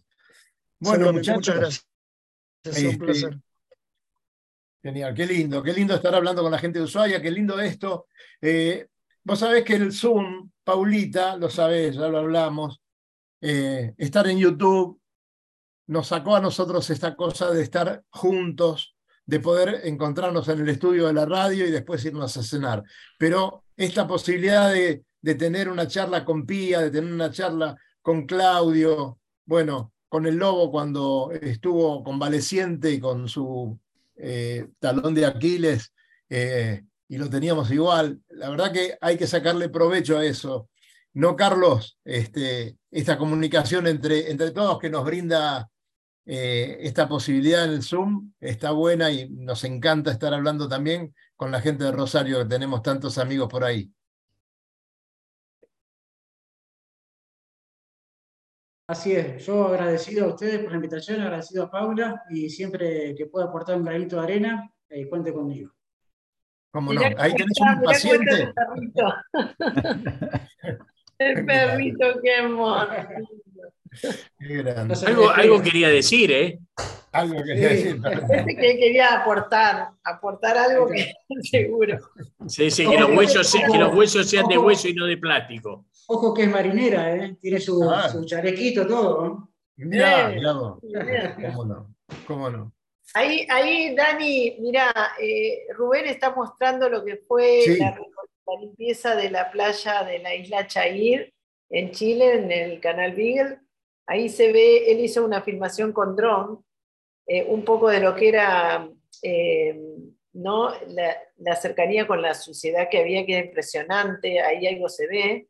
Bueno, 0.79 1.13
muchas 1.13 1.45
gracias. 1.45 1.89
Un 2.65 2.73
este, 2.73 2.99
placer. 2.99 3.39
Genial, 4.83 5.15
qué 5.15 5.27
lindo, 5.27 5.63
qué 5.63 5.73
lindo 5.73 5.95
estar 5.95 6.15
hablando 6.15 6.43
con 6.43 6.51
la 6.51 6.59
gente 6.59 6.79
de 6.79 6.85
Ushuaia, 6.85 7.23
qué 7.23 7.31
lindo 7.31 7.61
esto. 7.61 8.09
Eh, 8.41 8.89
vos 9.25 9.39
sabés 9.39 9.65
que 9.65 9.75
el 9.75 9.93
Zoom, 9.93 10.51
Paulita, 10.65 11.37
lo 11.37 11.51
sabés, 11.51 11.97
ya 11.97 12.09
lo 12.09 12.19
hablamos, 12.19 12.81
eh, 13.41 13.95
estar 13.99 14.27
en 14.29 14.39
YouTube 14.39 15.01
nos 15.87 16.09
sacó 16.09 16.37
a 16.37 16.41
nosotros 16.41 16.89
esta 16.91 17.17
cosa 17.17 17.51
de 17.51 17.63
estar 17.63 18.05
juntos, 18.11 18.97
de 19.27 19.41
poder 19.41 19.83
encontrarnos 19.85 20.49
en 20.49 20.61
el 20.61 20.69
estudio 20.69 21.07
de 21.07 21.13
la 21.13 21.27
radio 21.27 21.67
y 21.67 21.71
después 21.71 22.05
irnos 22.05 22.37
a 22.37 22.43
cenar. 22.43 22.83
Pero 23.19 23.65
esta 23.77 24.07
posibilidad 24.07 24.73
de, 24.73 25.05
de 25.21 25.35
tener 25.35 25.69
una 25.69 25.87
charla 25.87 26.25
con 26.25 26.47
Pía, 26.47 26.81
de 26.81 26.91
tener 26.91 27.13
una 27.13 27.31
charla 27.31 27.77
con 28.01 28.27
Claudio, 28.27 29.19
bueno, 29.45 29.93
con 30.09 30.27
el 30.27 30.37
Lobo 30.37 30.71
cuando 30.71 31.31
estuvo 31.33 32.03
convaleciente 32.05 32.91
y 32.91 33.01
con 33.01 33.29
su 33.29 33.79
eh, 34.17 34.69
talón 34.79 35.15
de 35.15 35.27
Aquiles, 35.27 35.93
eh, 36.29 36.83
y 37.13 37.19
lo 37.19 37.29
teníamos 37.29 37.71
igual. 37.71 38.23
La 38.31 38.49
verdad 38.49 38.73
que 38.73 38.97
hay 38.99 39.19
que 39.19 39.27
sacarle 39.27 39.69
provecho 39.69 40.17
a 40.17 40.25
eso. 40.25 40.71
¿No, 41.13 41.37
Carlos? 41.37 41.99
Este, 42.05 42.79
esta 42.91 43.19
comunicación 43.19 43.87
entre, 43.87 44.31
entre 44.31 44.51
todos 44.51 44.79
que 44.79 44.89
nos 44.89 45.05
brinda 45.05 45.69
eh, 46.25 46.79
esta 46.81 47.07
posibilidad 47.07 47.67
en 47.67 47.73
el 47.73 47.83
Zoom 47.83 48.33
está 48.41 48.71
buena 48.71 49.11
y 49.11 49.29
nos 49.29 49.63
encanta 49.65 50.11
estar 50.11 50.33
hablando 50.33 50.67
también 50.67 51.15
con 51.37 51.53
la 51.53 51.61
gente 51.61 51.85
de 51.85 51.93
Rosario, 51.93 52.39
que 52.39 52.45
tenemos 52.47 52.81
tantos 52.81 53.19
amigos 53.19 53.47
por 53.47 53.63
ahí. 53.63 53.93
Así 58.87 59.13
es, 59.13 59.45
yo 59.45 59.67
agradecido 59.67 60.25
a 60.25 60.29
ustedes 60.29 60.61
por 60.61 60.71
la 60.71 60.77
invitación, 60.77 61.21
agradecido 61.21 61.65
a 61.65 61.71
Paula 61.71 62.23
y 62.31 62.49
siempre 62.49 63.15
que 63.15 63.27
pueda 63.27 63.49
aportar 63.49 63.77
un 63.77 63.85
granito 63.85 64.17
de 64.17 64.23
arena, 64.23 64.73
eh, 64.89 65.07
cuente 65.11 65.35
conmigo. 65.35 65.75
¿Cómo 66.73 66.93
no? 66.93 67.01
Ahí 67.19 67.35
tenés 67.35 67.59
un 67.61 67.83
paciente. 67.83 68.53
el 71.19 71.47
perrito. 71.47 72.07
qué 72.23 72.43
mono. 72.49 72.89
Qué 74.39 74.63
grande. 74.63 74.95
Algo, 75.07 75.31
algo 75.31 75.63
quería 75.63 75.89
decir, 75.89 76.33
¿eh? 76.33 76.59
Algo 77.13 77.43
quería 77.45 77.69
Sí. 77.69 77.75
decir. 77.75 78.01
Parece 78.01 78.57
que 78.57 78.79
quería 78.79 79.21
aportar, 79.21 79.91
aportar 80.03 80.57
algo 80.57 80.89
que 80.89 81.13
seguro. 81.43 81.99
Sí, 82.49 82.71
sí, 82.71 82.89
que 82.89 82.99
los 82.99 83.11
huesos, 83.11 83.47
se- 83.51 83.63
que 83.71 83.79
los 83.79 83.95
huesos 83.95 84.29
sean 84.29 84.47
de 84.49 84.57
hueso 84.59 84.89
y 84.89 84.95
no 84.95 85.05
de 85.07 85.19
plástico. 85.19 85.85
Ojo 86.09 86.33
que 86.35 86.45
es 86.45 86.51
marinera, 86.51 87.15
¿eh? 87.15 87.37
tiene 87.41 87.61
su, 87.61 87.89
Ah. 87.91 88.09
su 88.09 88.25
chalequito, 88.25 88.87
todo. 88.87 89.51
Mirá, 89.77 90.29
mirá. 90.31 90.53
¿Cómo 91.53 91.65
no? 91.67 91.95
¿Cómo 92.27 92.51
no? 92.51 92.73
Ahí, 93.15 93.47
ahí 93.51 93.95
Dani, 93.95 94.57
mira, 94.61 94.93
eh, 95.21 95.67
Rubén 95.75 96.07
está 96.07 96.35
mostrando 96.35 96.89
lo 96.89 97.05
que 97.05 97.17
fue 97.19 97.63
Sí. 97.63 97.77
la, 97.79 97.91
la 98.47 98.61
limpieza 98.61 99.15
de 99.17 99.31
la 99.31 99.51
playa 99.51 100.03
de 100.05 100.19
la 100.19 100.35
isla 100.35 100.67
Chair 100.67 101.33
en 101.71 101.91
Chile, 101.91 102.35
en 102.35 102.51
el 102.53 102.81
canal 102.81 103.13
Beagle. 103.15 103.59
Ahí 104.07 104.29
se 104.29 104.53
ve, 104.53 104.91
él 104.91 105.01
hizo 105.01 105.25
una 105.25 105.43
filmación 105.43 105.93
con 105.93 106.17
dron, 106.17 106.65
eh, 107.27 107.45
un 107.49 107.65
poco 107.65 107.89
de 107.89 108.01
lo 108.01 108.15
que 108.17 108.29
era 108.29 108.89
eh, 109.23 109.79
¿no? 110.33 110.71
la, 110.89 111.17
la 111.37 111.57
cercanía 111.57 112.07
con 112.07 112.21
la 112.21 112.35
suciedad 112.35 112.89
que 112.91 112.99
había, 112.99 113.25
que 113.25 113.37
era 113.39 113.47
impresionante, 113.47 114.41
ahí 114.41 114.67
algo 114.67 114.89
se 114.89 115.07
ve, 115.07 115.49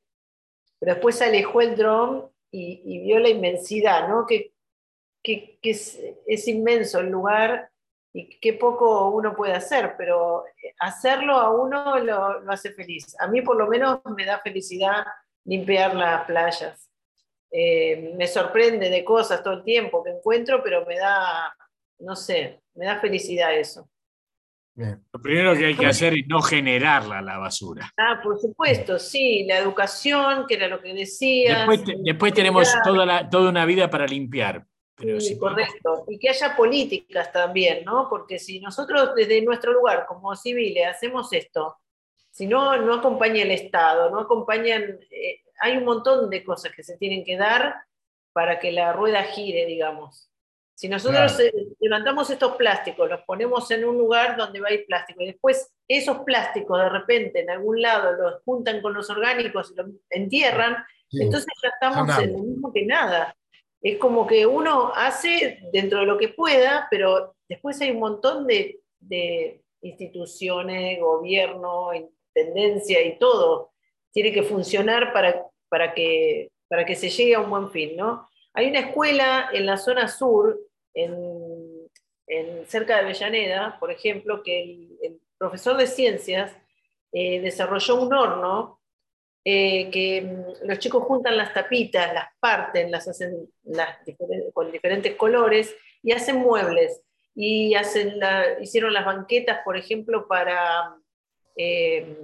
pero 0.78 0.94
después 0.94 1.16
se 1.16 1.24
alejó 1.24 1.61
el 1.61 1.76
dron 1.76 2.30
y, 2.50 2.82
y 2.84 2.98
vio 3.00 3.18
la 3.20 3.30
inmensidad, 3.30 4.09
¿no? 4.09 4.26
que, 4.26 4.53
que, 5.22 5.58
que 5.62 5.70
es, 5.70 6.00
es 6.26 6.48
inmenso 6.48 7.00
el 7.00 7.10
lugar 7.10 7.70
y 8.14 8.38
qué 8.40 8.52
poco 8.54 9.08
uno 9.10 9.34
puede 9.34 9.54
hacer, 9.54 9.94
pero 9.96 10.44
hacerlo 10.80 11.34
a 11.36 11.50
uno 11.50 11.98
lo, 11.98 12.40
lo 12.40 12.52
hace 12.52 12.72
feliz. 12.72 13.16
A 13.18 13.26
mí 13.28 13.40
por 13.42 13.56
lo 13.56 13.66
menos 13.68 14.00
me 14.16 14.24
da 14.26 14.40
felicidad 14.40 15.04
limpiar 15.44 15.94
las 15.94 16.24
playas. 16.24 16.90
Eh, 17.50 18.14
me 18.16 18.26
sorprende 18.26 18.88
de 18.90 19.04
cosas 19.04 19.42
todo 19.42 19.54
el 19.54 19.64
tiempo 19.64 20.02
que 20.02 20.10
encuentro, 20.10 20.62
pero 20.62 20.84
me 20.86 20.96
da, 20.98 21.54
no 22.00 22.16
sé, 22.16 22.62
me 22.74 22.86
da 22.86 22.98
felicidad 23.00 23.54
eso. 23.54 23.88
Bien. 24.74 25.04
Lo 25.12 25.20
primero 25.20 25.54
que 25.54 25.66
hay 25.66 25.76
que 25.76 25.84
hacer 25.86 26.14
es 26.14 26.26
no 26.28 26.40
generarla 26.40 27.20
la 27.20 27.36
basura. 27.36 27.92
Ah, 27.98 28.20
por 28.22 28.38
supuesto, 28.40 28.98
sí, 28.98 29.44
la 29.44 29.58
educación, 29.58 30.46
que 30.46 30.54
era 30.54 30.66
lo 30.66 30.80
que 30.80 30.94
decías. 30.94 31.58
Después, 31.58 31.84
te- 31.84 31.96
después 32.02 32.32
tenemos 32.32 32.74
toda, 32.82 33.04
la- 33.04 33.28
toda 33.28 33.50
una 33.50 33.66
vida 33.66 33.90
para 33.90 34.06
limpiar. 34.06 34.64
Sí, 35.03 35.20
si 35.20 35.38
correcto. 35.38 36.05
Y 36.09 36.18
que 36.18 36.28
haya 36.30 36.57
políticas 36.57 37.32
también, 37.32 37.84
¿no? 37.84 38.09
Porque 38.09 38.38
si 38.38 38.61
nosotros 38.61 39.14
desde 39.14 39.42
nuestro 39.42 39.72
lugar 39.72 40.07
como 40.07 40.34
civiles 40.36 40.86
hacemos 40.86 41.32
esto, 41.32 41.76
si 42.30 42.46
no, 42.46 42.76
no 42.78 42.94
acompaña 42.94 43.42
el 43.42 43.50
Estado, 43.50 44.11
no 44.11 44.20
acompañan, 44.20 44.98
eh, 45.11 45.40
hay 45.61 45.76
un 45.76 45.84
montón 45.84 46.30
de 46.30 46.42
cosas 46.44 46.72
que 46.74 46.82
se 46.82 46.96
tienen 46.96 47.24
que 47.24 47.36
dar 47.36 47.74
para 48.32 48.59
que 48.59 48.72
la 48.72 48.92
rueda 48.92 49.22
gire, 49.24 49.66
digamos. 49.66 50.30
Si 50.74 50.88
nosotros 50.88 51.34
Claro. 51.34 51.50
eh, 51.55 51.66
levantamos 51.80 52.30
estos 52.30 52.57
plásticos, 52.57 53.09
los 53.09 53.20
ponemos 53.22 53.70
en 53.70 53.84
un 53.84 53.98
lugar 53.98 54.36
donde 54.36 54.61
va 54.61 54.68
a 54.68 54.72
ir 54.72 54.86
plástico 54.86 55.22
y 55.22 55.26
después 55.26 55.70
esos 55.86 56.20
plásticos 56.20 56.80
de 56.80 56.88
repente 56.88 57.40
en 57.40 57.50
algún 57.50 57.80
lado 57.82 58.12
los 58.12 58.42
juntan 58.44 58.80
con 58.80 58.94
los 58.94 59.09
orgánicos 59.11 59.70
y 59.70 59.74
los 59.76 59.86
entierran, 60.11 60.84
Sí. 61.11 61.18
entonces 61.22 61.53
ya 61.62 61.68
estamos 61.68 62.18
en 62.18 62.32
lo 62.32 62.38
mismo 62.38 62.72
que 62.72 62.86
nada. 62.86 63.36
Es 63.83 63.99
como 63.99 64.26
que 64.26 64.47
uno 64.47 64.93
hace 64.95 65.59
dentro 65.72 66.01
de 66.01 66.07
lo 66.07 66.16
que 66.16 66.28
pueda, 66.28 66.87
pero 66.91 67.35
después 67.49 67.80
hay 67.80 67.91
un 67.91 67.99
montón 68.01 68.47
de, 68.47 68.80
de 69.01 69.61
instituciones, 69.80 71.01
gobierno, 71.01 71.91
tendencia 72.33 73.03
y 73.03 73.18
todo. 73.18 73.72
Tiene 74.12 74.33
que 74.33 74.43
funcionar 74.45 75.12
para, 75.12 75.45
para, 75.68 75.93
que, 75.95 76.51
para 76.68 76.85
que 76.85 76.95
se 76.95 77.11
llegue 77.11 77.35
a 77.35 77.41
un 77.41 77.51
buen 77.51 77.70
fin, 77.70 77.97
¿no? 77.97 78.28
Hay 78.55 78.68
una 78.68 78.80
escuela 78.80 79.49
en 79.53 79.66
la 79.66 79.76
zona 79.78 80.09
sur, 80.09 80.61
en, 80.95 81.89
en- 82.26 82.66
cerca 82.66 82.95
de 82.97 83.01
Avellaneda, 83.03 83.78
por 83.80 83.91
ejemplo, 83.91 84.43
que 84.43 84.62
el, 85.03 85.20
profesor 85.39 85.76
de 85.76 85.89
ciencias 85.89 86.57
eh, 87.12 87.41
desarrolló 87.41 87.97
un 88.01 88.14
horno 88.14 88.78
eh, 89.45 89.90
que 89.90 90.22
mm, 90.22 90.66
los 90.68 90.78
chicos 90.78 91.03
juntan 91.05 91.36
las 91.36 91.53
tapitas, 91.53 92.12
las 92.14 92.28
parten, 92.40 92.90
las 92.90 93.09
hacen 93.09 93.49
las 93.64 93.99
con 94.53 94.70
diferentes 94.70 95.16
colores 95.16 95.74
y 96.03 96.12
hacen 96.12 96.36
muebles. 96.36 97.03
Y 97.34 97.74
hacen 97.74 98.18
la- 98.18 98.61
hicieron 98.61 98.93
las 98.93 99.07
banquetas, 99.07 99.61
por 99.64 99.76
ejemplo, 99.76 100.28
para, 100.28 100.95
eh, 101.57 102.16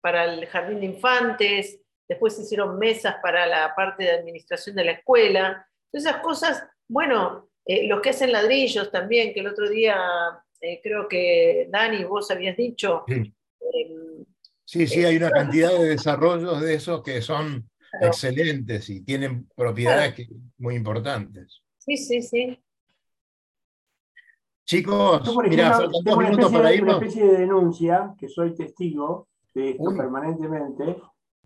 para 0.00 0.24
el 0.24 0.46
jardín 0.46 0.80
de 0.80 0.86
infantes, 0.86 1.78
después 2.08 2.38
hicieron 2.38 2.78
mesas 2.78 3.16
para 3.22 3.46
la 3.46 3.74
parte 3.74 4.04
de 4.04 4.10
administración 4.12 4.74
de 4.76 4.84
la 4.84 4.92
escuela. 4.92 5.66
Esas 5.92 6.16
cosas, 6.18 6.64
bueno, 6.88 7.50
eh, 7.66 7.86
los 7.86 8.00
que 8.00 8.10
hacen 8.10 8.32
ladrillos 8.32 8.90
también, 8.90 9.32
que 9.34 9.40
el 9.40 9.48
otro 9.48 9.68
día 9.68 9.96
eh, 10.60 10.80
creo 10.82 11.06
que 11.08 11.66
Dani, 11.68 12.04
vos 12.04 12.30
habías 12.30 12.56
dicho, 12.56 13.04
eh, 13.08 13.90
Sí, 14.72 14.86
sí, 14.86 15.04
hay 15.04 15.16
una 15.18 15.30
cantidad 15.30 15.70
de 15.70 15.84
desarrollos 15.84 16.62
de 16.62 16.72
esos 16.74 17.02
que 17.02 17.20
son 17.20 17.68
Claro. 17.90 18.06
excelentes 18.06 18.88
y 18.88 19.02
tienen 19.02 19.46
propiedades 19.54 20.14
que- 20.14 20.28
muy 20.56 20.76
importantes. 20.76 21.60
sí, 21.76 21.98
sí, 21.98 22.22
sí. 22.22 22.58
Chicos, 24.64 25.22
Yo, 25.26 25.34
por 25.34 25.44
faltan 25.54 25.90
dos 25.90 26.02
tengo 26.04 26.16
una 26.18 26.28
minutos 26.30 26.46
especie, 26.46 26.58
para 26.58 26.70
de, 26.70 26.74
una 26.82 26.92
irnos. 26.92 27.02
especie 27.02 27.26
de 27.26 27.38
denuncia, 27.38 28.14
que 28.16 28.28
soy 28.28 28.54
testigo 28.54 29.28
de 29.52 29.70
esto 29.72 29.90
Uy. 29.90 29.96
permanentemente, 29.98 30.96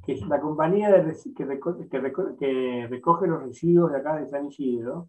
que 0.04 0.12
es 0.12 0.20
la 0.28 0.40
compañía 0.40 0.90
de 0.90 1.02
reci- 1.04 1.34
que, 1.34 1.44
reco- 1.46 1.88
que 1.88 2.00
reco- 2.00 2.36
que 2.38 2.86
recoge 2.88 3.26
los 3.26 3.42
residuos 3.42 3.90
de 3.90 3.98
acá 3.98 4.14
de 4.20 4.28
San 4.28 4.46
Isidro, 4.46 5.08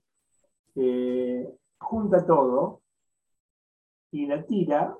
eh, 0.76 1.48
junta 1.78 2.26
todo 2.26 2.82
y 4.12 4.26
la 4.26 4.44
tira 4.44 4.98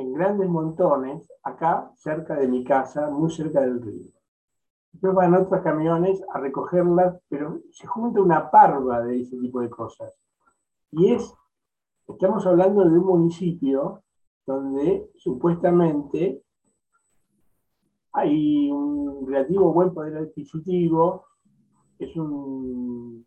en 0.00 0.12
grandes 0.12 0.48
montones 0.48 1.30
acá 1.42 1.90
cerca 1.96 2.34
de 2.36 2.48
mi 2.48 2.64
casa, 2.64 3.10
muy 3.10 3.30
cerca 3.30 3.60
del 3.60 3.80
río. 3.82 4.10
Después 4.92 5.14
van 5.14 5.34
otros 5.34 5.62
camiones 5.62 6.22
a 6.32 6.40
recogerlas, 6.40 7.20
pero 7.28 7.60
se 7.70 7.86
junta 7.86 8.20
una 8.20 8.50
parva 8.50 9.02
de 9.02 9.20
ese 9.20 9.36
tipo 9.38 9.60
de 9.60 9.70
cosas. 9.70 10.18
Y 10.90 11.12
es 11.12 11.34
Estamos 12.10 12.44
hablando 12.44 12.84
de 12.84 12.98
un 12.98 13.06
municipio 13.06 14.02
donde 14.44 15.08
supuestamente 15.16 16.42
hay 18.12 18.70
un 18.70 19.26
relativo 19.26 19.72
buen 19.72 19.94
poder 19.94 20.18
adquisitivo, 20.18 21.24
es 22.00 22.14
un, 22.16 23.24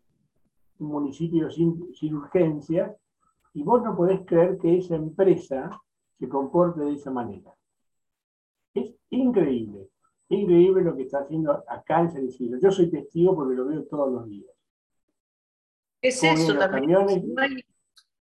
un 0.78 0.86
municipio 0.86 1.50
sin, 1.50 1.94
sin 1.94 2.14
urgencias, 2.14 2.94
y 3.54 3.62
vos 3.62 3.82
no 3.82 3.96
podés 3.96 4.20
creer 4.26 4.58
que 4.58 4.76
esa 4.76 4.96
empresa 4.96 5.70
se 6.18 6.28
comporte 6.28 6.80
de 6.80 6.92
esa 6.94 7.10
manera. 7.10 7.52
Es 8.74 8.94
increíble, 9.10 9.88
increíble 10.28 10.82
lo 10.82 10.96
que 10.96 11.02
está 11.02 11.18
haciendo 11.20 11.64
acá 11.68 12.00
en 12.00 12.10
San 12.12 12.24
Isidro. 12.26 12.58
Yo 12.60 12.70
soy 12.70 12.90
testigo 12.90 13.34
porque 13.34 13.54
lo 13.54 13.66
veo 13.66 13.84
todos 13.84 14.12
los 14.12 14.28
días. 14.28 14.50
Es 16.02 16.20
Cómo 16.20 16.32
eso 16.32 16.58
también. 16.58 17.08
Si 17.08 17.20
no 17.20 17.42
hay- 17.42 17.64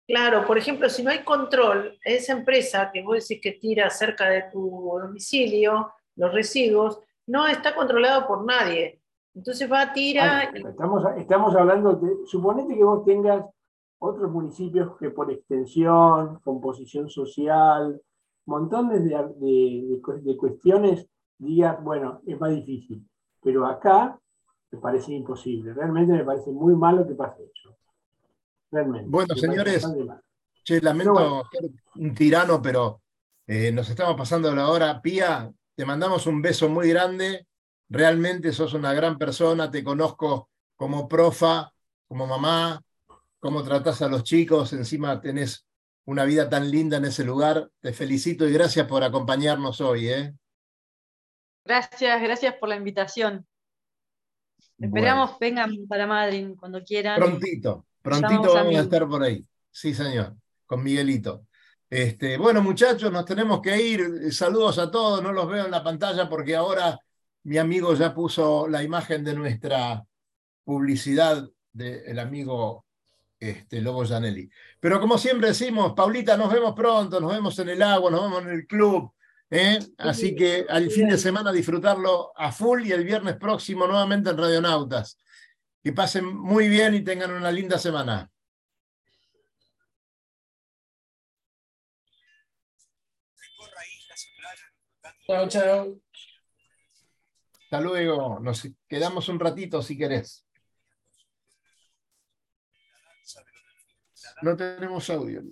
claro, 0.07 0.47
por 0.47 0.59
ejemplo, 0.59 0.89
si 0.89 1.03
no 1.03 1.11
hay 1.11 1.25
control, 1.25 1.99
esa 2.05 2.33
empresa 2.33 2.91
que 2.93 3.03
vos 3.03 3.27
decís 3.29 3.41
que 3.43 3.53
tira 3.53 3.89
cerca 3.91 4.29
de 4.29 4.43
tu 4.53 4.99
domicilio 5.01 5.93
los 6.17 6.35
residuos, 6.35 7.01
no 7.27 7.47
está 7.47 7.75
controlado 7.75 8.27
por 8.27 8.45
nadie. 8.45 9.01
Entonces 9.35 9.71
va, 9.71 9.93
tira, 9.93 10.51
y- 10.53 10.67
Estamos, 10.67 11.05
estamos 11.17 11.55
hablando 11.55 11.95
de, 11.95 12.27
suponete 12.27 12.75
que 12.75 12.85
vos 12.85 13.05
tengas 13.05 13.45
otros 14.01 14.31
municipios 14.33 14.97
que 14.99 15.11
por 15.11 15.31
extensión, 15.33 16.41
composición 16.45 17.09
social, 17.11 18.03
montones 18.47 19.05
de, 19.05 19.11
de- 19.39 19.87
de 19.91 20.03
cu- 20.03 20.21
de 20.23 20.37
cuestiones, 20.37 21.07
digas, 21.39 21.83
bueno, 21.85 22.23
es 22.27 22.41
más 22.41 22.51
difícil. 22.53 23.07
Pero 23.43 23.67
acá 23.67 24.19
me 24.73 24.79
parece 24.81 25.13
imposible. 25.15 25.75
Realmente 25.75 26.13
me 26.15 26.25
parece 26.25 26.51
muy 26.53 26.75
malo 26.77 27.07
que 27.07 27.15
pase 27.15 27.45
eso. 27.45 27.77
Realmente. 28.71 29.09
Bueno, 29.11 29.35
me 29.35 29.41
señores. 29.41 29.87
Che, 30.63 30.81
lamento 30.81 31.13
bueno. 31.13 31.43
ser 31.51 31.71
un 31.97 32.15
tirano, 32.15 32.61
pero 32.63 33.03
eh, 33.47 33.73
nos 33.73 33.89
estamos 33.91 34.17
pasando 34.17 34.55
la 34.55 34.69
hora. 34.69 35.01
Pía, 35.03 35.53
te 35.75 35.87
mandamos 35.87 36.27
un 36.27 36.43
beso 36.43 36.69
muy 36.69 36.89
grande. 36.91 37.47
Realmente 37.89 38.53
sos 38.53 38.75
una 38.75 38.93
gran 38.95 39.19
persona. 39.19 39.71
Te 39.71 39.83
conozco 39.83 40.51
como 40.77 41.09
profa, 41.09 41.73
como 42.09 42.27
mamá, 42.27 42.81
cómo 43.41 43.65
tratás 43.65 44.03
a 44.03 44.09
los 44.09 44.23
chicos. 44.23 44.73
Encima 44.73 45.21
tenés 45.21 45.67
una 46.05 46.25
vida 46.25 46.49
tan 46.49 46.71
linda 46.71 46.99
en 46.99 47.07
ese 47.07 47.25
lugar. 47.25 47.71
Te 47.81 47.93
felicito 47.93 48.47
y 48.47 48.53
gracias 48.53 48.87
por 48.87 49.03
acompañarnos 49.03 49.81
hoy. 49.81 50.09
¿eh? 50.09 50.35
Gracias, 51.65 52.23
gracias 52.23 52.55
por 52.55 52.69
la 52.69 52.77
invitación. 52.77 53.47
Esperamos 54.79 55.39
vengan 55.39 55.75
para 55.89 56.07
Madrid 56.07 56.51
cuando 56.59 56.83
quieran. 56.83 57.19
Prontito, 57.19 57.87
prontito 58.01 58.55
vamos 58.55 58.77
a 58.77 58.81
estar 58.81 59.09
por 59.09 59.23
ahí. 59.23 59.45
Sí, 59.71 59.95
señor, 59.95 60.37
con 60.67 60.83
Miguelito. 60.83 61.47
Este, 61.89 62.39
bueno, 62.39 62.63
muchachos, 62.63 63.11
nos 63.11 63.25
tenemos 63.25 63.61
que 63.61 63.81
ir. 63.81 64.33
Saludos 64.33 64.79
a 64.79 64.91
todos, 64.91 65.23
no 65.23 65.33
los 65.33 65.49
veo 65.49 65.65
en 65.65 65.71
la 65.71 65.83
pantalla 65.83 66.29
porque 66.29 66.57
ahora 66.57 66.99
mi 67.43 67.59
amigo 67.59 67.95
ya 67.95 68.15
puso 68.15 68.69
la 68.69 68.83
imagen 68.83 69.25
de 69.25 69.35
nuestra 69.35 70.05
publicidad 70.65 71.49
del 71.73 72.19
amigo 72.19 72.85
este, 73.41 73.81
Lobo 73.81 74.05
Janelli. 74.07 74.51
Pero 74.79 75.01
como 75.01 75.17
siempre 75.17 75.49
decimos, 75.49 75.95
Paulita, 75.97 76.37
nos 76.37 76.53
vemos 76.53 76.75
pronto, 76.75 77.19
nos 77.19 77.33
vemos 77.33 77.59
en 77.59 77.71
el 77.71 77.83
agua, 77.83 78.11
nos 78.11 78.23
vemos 78.23 78.43
en 78.43 78.51
el 78.51 78.67
club. 78.67 79.13
¿eh? 79.51 79.79
Así 79.99 80.35
que 80.37 80.67
al 80.69 80.91
fin 80.91 81.09
de 81.09 81.19
semana 81.19 81.51
disfrutarlo 81.51 82.33
a 82.37 82.53
full 82.53 82.87
y 82.87 82.93
el 82.93 83.05
viernes 83.05 83.37
próximo 83.37 83.87
nuevamente 83.87 84.31
en 84.31 84.39
Radionautas. 84.39 85.19
Que 85.83 85.93
pasen 85.93 86.27
muy 86.27 86.69
bien 86.69 86.95
y 86.95 87.03
tengan 87.03 87.33
una 87.33 87.51
linda 87.51 87.79
semana. 87.79 88.31
Chao, 95.27 95.49
chao. 95.49 96.01
Hasta 97.65 97.81
luego. 97.81 98.39
Nos 98.41 98.69
quedamos 98.89 99.29
un 99.29 99.41
ratito 99.41 99.81
si 99.81 99.97
querés. 99.97 100.45
No 104.43 104.57
tenemos 104.57 105.09
audio. 105.11 105.43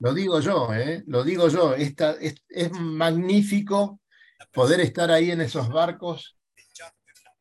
Lo 0.00 0.12
digo 0.12 0.40
yo, 0.40 0.74
¿eh? 0.74 1.02
Lo 1.06 1.24
digo 1.24 1.48
yo. 1.48 1.74
Esta, 1.74 2.16
es, 2.20 2.70
magnífico 2.72 4.00
poder 4.52 4.80
estar 4.80 5.10
ahí 5.10 5.30
en 5.30 5.40
esos 5.40 5.68
barcos 5.68 6.36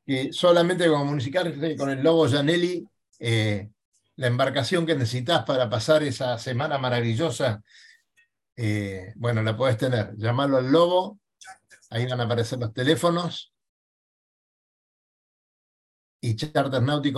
que 0.05 0.31
solamente 0.31 0.87
como 0.87 1.05
musical 1.05 1.57
con 1.77 1.89
el 1.89 2.03
Lobo 2.03 2.29
Janelli, 2.29 2.87
eh, 3.19 3.71
la 4.17 4.27
embarcación 4.27 4.85
que 4.85 4.93
necesitas 4.93 5.43
para 5.45 5.69
pasar 5.69 6.03
esa 6.03 6.37
semana 6.37 6.77
maravillosa, 6.77 7.63
eh, 8.55 9.13
bueno, 9.15 9.41
la 9.41 9.57
puedes 9.57 9.77
tener. 9.77 10.15
Llamalo 10.15 10.57
al 10.57 10.71
Lobo, 10.71 11.19
ahí 11.89 12.05
van 12.05 12.21
a 12.21 12.25
aparecer 12.25 12.59
los 12.59 12.71
teléfonos 12.71 13.54
y 16.25 16.35
charters 16.35 16.81
náuticos. 16.81 17.13